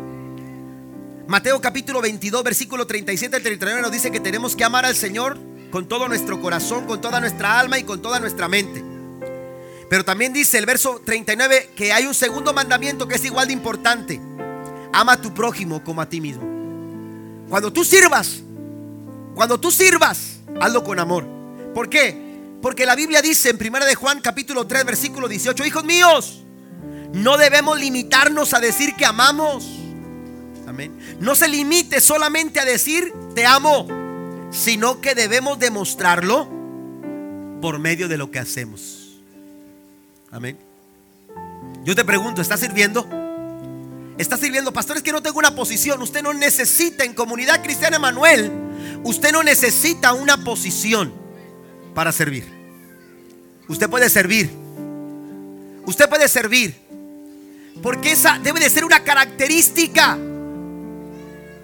Mateo 1.26 1.60
capítulo 1.60 2.00
22, 2.00 2.44
versículo 2.44 2.86
37 2.86 3.36
al 3.36 3.42
39 3.42 3.82
nos 3.82 3.92
dice 3.92 4.10
que 4.10 4.20
tenemos 4.20 4.54
que 4.54 4.64
amar 4.64 4.84
al 4.84 4.94
Señor 4.94 5.38
con 5.70 5.88
todo 5.88 6.08
nuestro 6.08 6.40
corazón, 6.40 6.86
con 6.86 7.00
toda 7.00 7.20
nuestra 7.20 7.58
alma 7.58 7.78
y 7.78 7.84
con 7.84 8.02
toda 8.02 8.20
nuestra 8.20 8.48
mente. 8.48 8.84
Pero 9.88 10.04
también 10.04 10.32
dice 10.32 10.58
el 10.58 10.66
verso 10.66 11.00
39 11.04 11.70
que 11.74 11.92
hay 11.92 12.06
un 12.06 12.14
segundo 12.14 12.52
mandamiento 12.52 13.08
que 13.08 13.16
es 13.16 13.24
igual 13.24 13.48
de 13.48 13.52
importante. 13.54 14.20
Ama 14.92 15.12
a 15.12 15.20
tu 15.20 15.32
prójimo 15.32 15.82
como 15.82 16.00
a 16.00 16.08
ti 16.08 16.20
mismo. 16.20 16.42
Cuando 17.48 17.72
tú 17.72 17.84
sirvas, 17.84 18.42
cuando 19.34 19.58
tú 19.58 19.70
sirvas, 19.70 20.40
hazlo 20.60 20.84
con 20.84 20.98
amor. 20.98 21.26
¿Por 21.74 21.88
qué? 21.88 22.30
Porque 22.62 22.86
la 22.86 22.94
Biblia 22.94 23.22
dice 23.22 23.50
en 23.50 23.56
1 23.56 23.86
de 23.86 23.94
Juan 23.94 24.20
capítulo 24.20 24.66
3 24.66 24.84
versículo 24.84 25.28
18, 25.28 25.64
hijos 25.64 25.84
míos, 25.84 26.44
no 27.12 27.38
debemos 27.38 27.78
limitarnos 27.78 28.54
a 28.54 28.60
decir 28.60 28.94
que 28.94 29.04
amamos. 29.06 29.66
Amén. 30.66 30.96
No 31.20 31.34
se 31.34 31.48
limite 31.48 32.00
solamente 32.00 32.60
a 32.60 32.64
decir 32.64 33.12
te 33.34 33.46
amo, 33.46 33.88
sino 34.50 35.00
que 35.00 35.14
debemos 35.14 35.58
demostrarlo 35.58 36.48
por 37.60 37.78
medio 37.78 38.08
de 38.08 38.18
lo 38.18 38.30
que 38.30 38.38
hacemos. 38.38 39.20
Amén. 40.30 40.56
Yo 41.84 41.94
te 41.94 42.04
pregunto, 42.04 42.40
¿estás 42.40 42.60
sirviendo? 42.60 43.19
Está 44.20 44.36
sirviendo. 44.36 44.72
Pastores 44.72 45.02
que 45.02 45.12
no 45.12 45.22
tengo 45.22 45.38
una 45.38 45.54
posición. 45.54 46.02
Usted 46.02 46.22
no 46.22 46.32
necesita 46.32 47.04
en 47.04 47.14
comunidad 47.14 47.62
cristiana 47.62 47.96
Emanuel. 47.96 48.50
Usted 49.02 49.32
no 49.32 49.42
necesita 49.42 50.12
una 50.12 50.44
posición 50.44 51.12
para 51.94 52.12
servir. 52.12 52.44
Usted 53.68 53.88
puede 53.88 54.10
servir. 54.10 54.50
Usted 55.86 56.08
puede 56.08 56.28
servir. 56.28 56.74
Porque 57.82 58.12
esa 58.12 58.38
debe 58.38 58.60
de 58.60 58.68
ser 58.68 58.84
una 58.84 59.02
característica. 59.02 60.18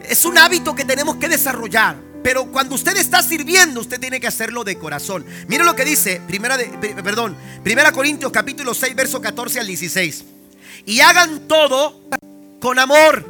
Es 0.08 0.24
un 0.24 0.38
hábito 0.38 0.74
que 0.74 0.84
tenemos 0.84 1.16
que 1.16 1.28
desarrollar. 1.28 1.96
Pero 2.22 2.50
cuando 2.50 2.74
usted 2.74 2.96
está 2.96 3.22
sirviendo, 3.22 3.80
usted 3.80 4.00
tiene 4.00 4.18
que 4.18 4.26
hacerlo 4.26 4.64
de 4.64 4.78
corazón. 4.78 5.24
Mire 5.46 5.62
lo 5.62 5.76
que 5.76 5.84
dice, 5.84 6.20
primera 6.26 6.56
de, 6.56 6.66
perdón, 7.04 7.36
Primera 7.62 7.92
Corintios 7.92 8.32
capítulo 8.32 8.74
6, 8.74 8.96
verso 8.96 9.20
14 9.20 9.60
al 9.60 9.66
16. 9.66 10.24
Y 10.86 11.00
hagan 11.00 11.46
todo 11.46 12.00
con 12.60 12.78
amor. 12.78 13.24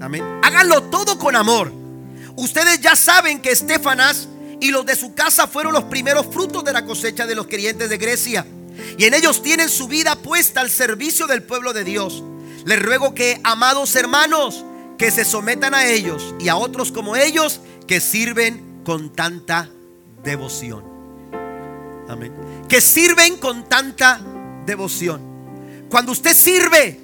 Amén. 0.00 0.40
Háganlo 0.42 0.84
todo 0.84 1.18
con 1.18 1.36
amor. 1.36 1.72
Ustedes 2.36 2.80
ya 2.80 2.96
saben 2.96 3.40
que 3.40 3.52
Estefanas 3.52 4.28
y 4.60 4.70
los 4.70 4.86
de 4.86 4.96
su 4.96 5.14
casa 5.14 5.46
fueron 5.46 5.72
los 5.72 5.84
primeros 5.84 6.26
frutos 6.26 6.64
de 6.64 6.72
la 6.72 6.84
cosecha 6.84 7.26
de 7.26 7.34
los 7.34 7.46
creyentes 7.46 7.90
de 7.90 7.98
Grecia. 7.98 8.46
y 8.96 9.04
en 9.04 9.12
ellos 9.12 9.42
tienen 9.42 9.68
su 9.68 9.86
vida 9.86 10.16
puesta 10.16 10.60
al 10.60 10.70
servicio 10.70 11.26
del 11.26 11.42
pueblo 11.42 11.72
de 11.72 11.84
Dios. 11.84 12.22
Les 12.64 12.80
ruego 12.80 13.14
que, 13.14 13.40
amados 13.44 13.94
hermanos, 13.96 14.64
que 14.96 15.10
se 15.10 15.24
sometan 15.24 15.74
a 15.74 15.86
ellos 15.86 16.34
y 16.38 16.48
a 16.48 16.56
otros 16.56 16.92
como 16.92 17.16
ellos 17.16 17.60
que 17.86 18.00
sirven 18.00 18.82
con 18.84 19.12
tanta 19.12 19.68
devoción. 20.22 20.84
Amén. 22.08 22.32
Que 22.68 22.80
sirven 22.80 23.36
con 23.36 23.68
tanta 23.68 24.20
devoción. 24.64 25.20
Cuando 25.90 26.12
usted 26.12 26.34
sirve, 26.34 27.00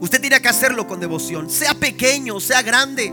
usted 0.00 0.20
tiene 0.20 0.40
que 0.40 0.48
hacerlo 0.48 0.86
con 0.86 1.00
devoción, 1.00 1.50
sea 1.50 1.74
pequeño, 1.74 2.40
sea 2.40 2.62
grande 2.62 3.12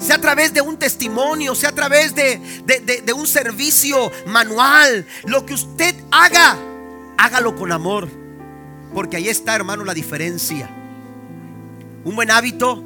sea 0.00 0.16
a 0.16 0.20
través 0.20 0.54
de 0.54 0.62
un 0.62 0.78
testimonio, 0.78 1.54
sea 1.54 1.68
a 1.68 1.74
través 1.74 2.14
de, 2.14 2.40
de, 3.04 3.12
un 3.12 3.26
servicio 3.26 4.10
manual, 4.26 5.06
lo 5.26 5.44
que 5.44 5.54
usted 5.54 5.94
haga, 6.10 6.56
hágalo 7.18 7.54
con 7.54 7.70
amor. 7.70 8.08
Porque 8.94 9.18
ahí 9.18 9.28
está, 9.28 9.54
hermano, 9.54 9.84
la 9.84 9.94
diferencia. 9.94 10.68
Un 12.02 12.16
buen 12.16 12.30
hábito 12.30 12.82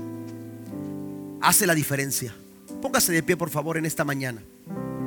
hace 1.40 1.66
la 1.66 1.74
diferencia. 1.74 2.34
Póngase 2.82 3.12
de 3.12 3.22
pie, 3.22 3.36
por 3.36 3.48
favor, 3.48 3.78
en 3.78 3.86
esta 3.86 4.04
mañana, 4.04 4.42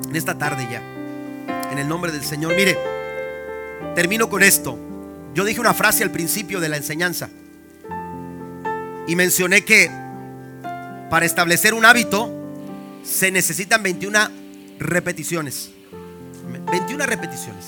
en 0.09 0.15
esta 0.15 0.37
tarde 0.37 0.67
ya. 0.71 0.81
En 1.71 1.77
el 1.77 1.87
nombre 1.87 2.11
del 2.11 2.23
Señor. 2.23 2.55
Mire, 2.55 2.77
termino 3.95 4.29
con 4.29 4.41
esto. 4.43 4.79
Yo 5.35 5.43
dije 5.43 5.59
una 5.59 5.73
frase 5.73 6.03
al 6.03 6.11
principio 6.11 6.59
de 6.59 6.69
la 6.69 6.77
enseñanza. 6.77 7.29
Y 9.07 9.15
mencioné 9.15 9.63
que 9.63 9.89
para 11.09 11.25
establecer 11.25 11.73
un 11.73 11.85
hábito 11.85 12.29
se 13.03 13.31
necesitan 13.31 13.81
21 13.81 14.19
repeticiones. 14.79 15.71
21 16.69 17.05
repeticiones. 17.05 17.67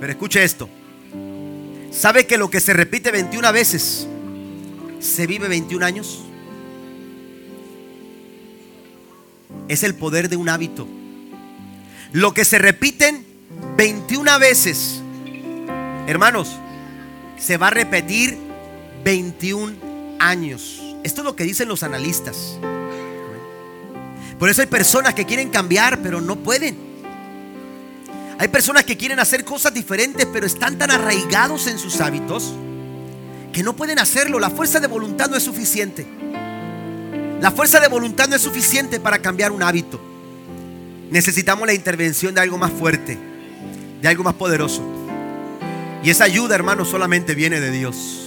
Pero 0.00 0.12
escuche 0.12 0.42
esto. 0.42 0.68
¿Sabe 1.90 2.26
que 2.26 2.38
lo 2.38 2.50
que 2.50 2.60
se 2.60 2.72
repite 2.72 3.10
21 3.10 3.52
veces 3.52 4.06
se 5.00 5.26
vive 5.26 5.48
21 5.48 5.84
años? 5.84 6.22
Es 9.68 9.82
el 9.82 9.94
poder 9.94 10.28
de 10.28 10.36
un 10.36 10.48
hábito. 10.48 10.86
Lo 12.12 12.32
que 12.32 12.44
se 12.44 12.58
repiten 12.58 13.26
21 13.76 14.38
veces, 14.38 15.02
hermanos, 16.06 16.56
se 17.38 17.58
va 17.58 17.68
a 17.68 17.70
repetir 17.70 18.38
21 19.04 19.95
años. 20.18 20.82
Esto 21.02 21.20
es 21.20 21.24
lo 21.24 21.36
que 21.36 21.44
dicen 21.44 21.68
los 21.68 21.82
analistas. 21.82 22.58
Por 24.38 24.50
eso 24.50 24.60
hay 24.60 24.66
personas 24.66 25.14
que 25.14 25.24
quieren 25.24 25.48
cambiar, 25.48 26.02
pero 26.02 26.20
no 26.20 26.36
pueden. 26.36 26.76
Hay 28.38 28.48
personas 28.48 28.84
que 28.84 28.96
quieren 28.96 29.18
hacer 29.18 29.44
cosas 29.44 29.72
diferentes, 29.72 30.26
pero 30.26 30.46
están 30.46 30.76
tan 30.76 30.90
arraigados 30.90 31.66
en 31.66 31.78
sus 31.78 32.00
hábitos 32.00 32.52
que 33.52 33.62
no 33.62 33.74
pueden 33.74 33.98
hacerlo. 33.98 34.38
La 34.38 34.50
fuerza 34.50 34.78
de 34.80 34.86
voluntad 34.86 35.30
no 35.30 35.36
es 35.36 35.42
suficiente. 35.42 36.06
La 37.40 37.50
fuerza 37.50 37.80
de 37.80 37.88
voluntad 37.88 38.28
no 38.28 38.36
es 38.36 38.42
suficiente 38.42 39.00
para 39.00 39.20
cambiar 39.20 39.52
un 39.52 39.62
hábito. 39.62 39.98
Necesitamos 41.10 41.66
la 41.66 41.72
intervención 41.72 42.34
de 42.34 42.40
algo 42.40 42.58
más 42.58 42.72
fuerte, 42.72 43.16
de 44.02 44.08
algo 44.08 44.24
más 44.24 44.34
poderoso. 44.34 44.82
Y 46.02 46.10
esa 46.10 46.24
ayuda, 46.24 46.54
hermano, 46.54 46.84
solamente 46.84 47.34
viene 47.34 47.60
de 47.60 47.70
Dios. 47.70 48.25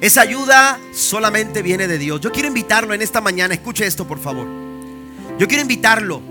Esa 0.00 0.22
ayuda 0.22 0.80
solamente 0.94 1.60
viene 1.60 1.86
de 1.86 1.98
Dios. 1.98 2.22
Yo 2.22 2.32
quiero 2.32 2.48
invitarlo 2.48 2.94
en 2.94 3.02
esta 3.02 3.20
mañana, 3.20 3.52
escuche 3.52 3.86
esto 3.86 4.06
por 4.06 4.18
favor. 4.18 4.46
Yo 5.38 5.46
quiero 5.46 5.60
invitarlo 5.60 6.22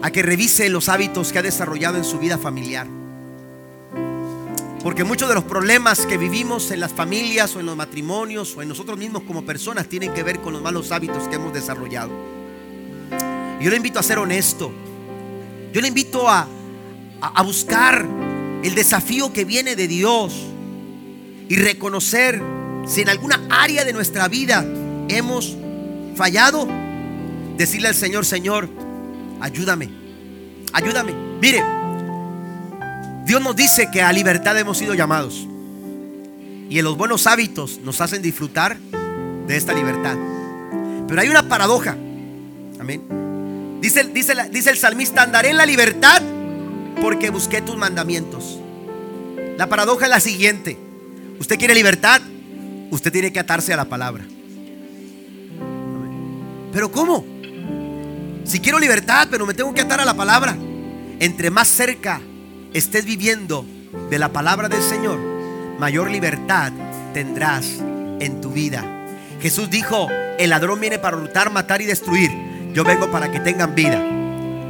a 0.00 0.10
que 0.10 0.22
revise 0.22 0.70
los 0.70 0.88
hábitos 0.88 1.30
que 1.30 1.38
ha 1.38 1.42
desarrollado 1.42 1.98
en 1.98 2.04
su 2.04 2.18
vida 2.18 2.38
familiar. 2.38 2.86
Porque 4.82 5.04
muchos 5.04 5.28
de 5.28 5.34
los 5.34 5.44
problemas 5.44 6.06
que 6.06 6.16
vivimos 6.16 6.70
en 6.70 6.80
las 6.80 6.92
familias 6.92 7.54
o 7.54 7.60
en 7.60 7.66
los 7.66 7.76
matrimonios 7.76 8.56
o 8.56 8.62
en 8.62 8.68
nosotros 8.68 8.98
mismos 8.98 9.24
como 9.24 9.44
personas 9.44 9.86
tienen 9.86 10.14
que 10.14 10.22
ver 10.22 10.40
con 10.40 10.54
los 10.54 10.62
malos 10.62 10.90
hábitos 10.90 11.28
que 11.28 11.36
hemos 11.36 11.52
desarrollado. 11.52 12.10
yo 13.60 13.70
le 13.70 13.76
invito 13.76 13.98
a 13.98 14.02
ser 14.02 14.18
honesto. 14.18 14.72
Yo 15.70 15.82
le 15.82 15.88
invito 15.88 16.30
a, 16.30 16.46
a 17.20 17.42
buscar 17.42 18.06
el 18.62 18.74
desafío 18.74 19.32
que 19.34 19.44
viene 19.44 19.76
de 19.76 19.86
Dios 19.86 20.53
y 21.48 21.56
reconocer 21.56 22.42
si 22.86 23.02
en 23.02 23.08
alguna 23.08 23.40
área 23.50 23.84
de 23.84 23.92
nuestra 23.92 24.28
vida 24.28 24.64
hemos 25.08 25.56
fallado, 26.14 26.68
decirle 27.56 27.88
al 27.88 27.94
Señor, 27.94 28.24
Señor, 28.24 28.68
ayúdame, 29.40 29.90
ayúdame. 30.72 31.12
Mire, 31.40 31.62
Dios 33.24 33.42
nos 33.42 33.56
dice 33.56 33.88
que 33.90 34.02
a 34.02 34.12
libertad 34.12 34.58
hemos 34.58 34.78
sido 34.78 34.94
llamados 34.94 35.46
y 36.68 36.78
en 36.78 36.84
los 36.84 36.96
buenos 36.96 37.26
hábitos 37.26 37.80
nos 37.82 38.00
hacen 38.00 38.22
disfrutar 38.22 38.76
de 39.46 39.56
esta 39.56 39.72
libertad. 39.72 40.16
Pero 41.06 41.20
hay 41.20 41.28
una 41.28 41.48
paradoja. 41.48 41.96
Amén. 42.80 43.78
Dice, 43.80 44.04
dice, 44.04 44.34
dice 44.50 44.70
el 44.70 44.78
salmista, 44.78 45.22
andaré 45.22 45.50
en 45.50 45.56
la 45.58 45.66
libertad 45.66 46.22
porque 47.00 47.30
busqué 47.30 47.60
tus 47.60 47.76
mandamientos. 47.76 48.58
La 49.58 49.68
paradoja 49.68 50.06
es 50.06 50.10
la 50.10 50.20
siguiente. 50.20 50.78
Usted 51.38 51.58
quiere 51.58 51.74
libertad, 51.74 52.20
usted 52.90 53.12
tiene 53.12 53.32
que 53.32 53.40
atarse 53.40 53.72
a 53.72 53.76
la 53.76 53.84
palabra. 53.84 54.24
Pero 56.72 56.90
¿cómo? 56.90 57.24
Si 58.44 58.60
quiero 58.60 58.78
libertad, 58.78 59.28
pero 59.30 59.46
me 59.46 59.54
tengo 59.54 59.72
que 59.72 59.80
atar 59.80 60.00
a 60.00 60.04
la 60.04 60.14
palabra. 60.14 60.56
Entre 61.20 61.50
más 61.50 61.68
cerca 61.68 62.20
estés 62.72 63.04
viviendo 63.04 63.64
de 64.10 64.18
la 64.18 64.30
palabra 64.30 64.68
del 64.68 64.82
Señor, 64.82 65.18
mayor 65.78 66.10
libertad 66.10 66.72
tendrás 67.12 67.64
en 68.20 68.40
tu 68.40 68.50
vida. 68.50 68.84
Jesús 69.40 69.70
dijo, 69.70 70.08
el 70.38 70.50
ladrón 70.50 70.80
viene 70.80 70.98
para 70.98 71.16
hurtar, 71.16 71.50
matar 71.50 71.80
y 71.80 71.84
destruir. 71.84 72.30
Yo 72.72 72.82
vengo 72.84 73.10
para 73.10 73.30
que 73.30 73.40
tengan 73.40 73.74
vida 73.74 74.02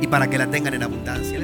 y 0.00 0.06
para 0.06 0.28
que 0.28 0.38
la 0.38 0.46
tengan 0.46 0.74
en 0.74 0.82
abundancia. 0.82 1.40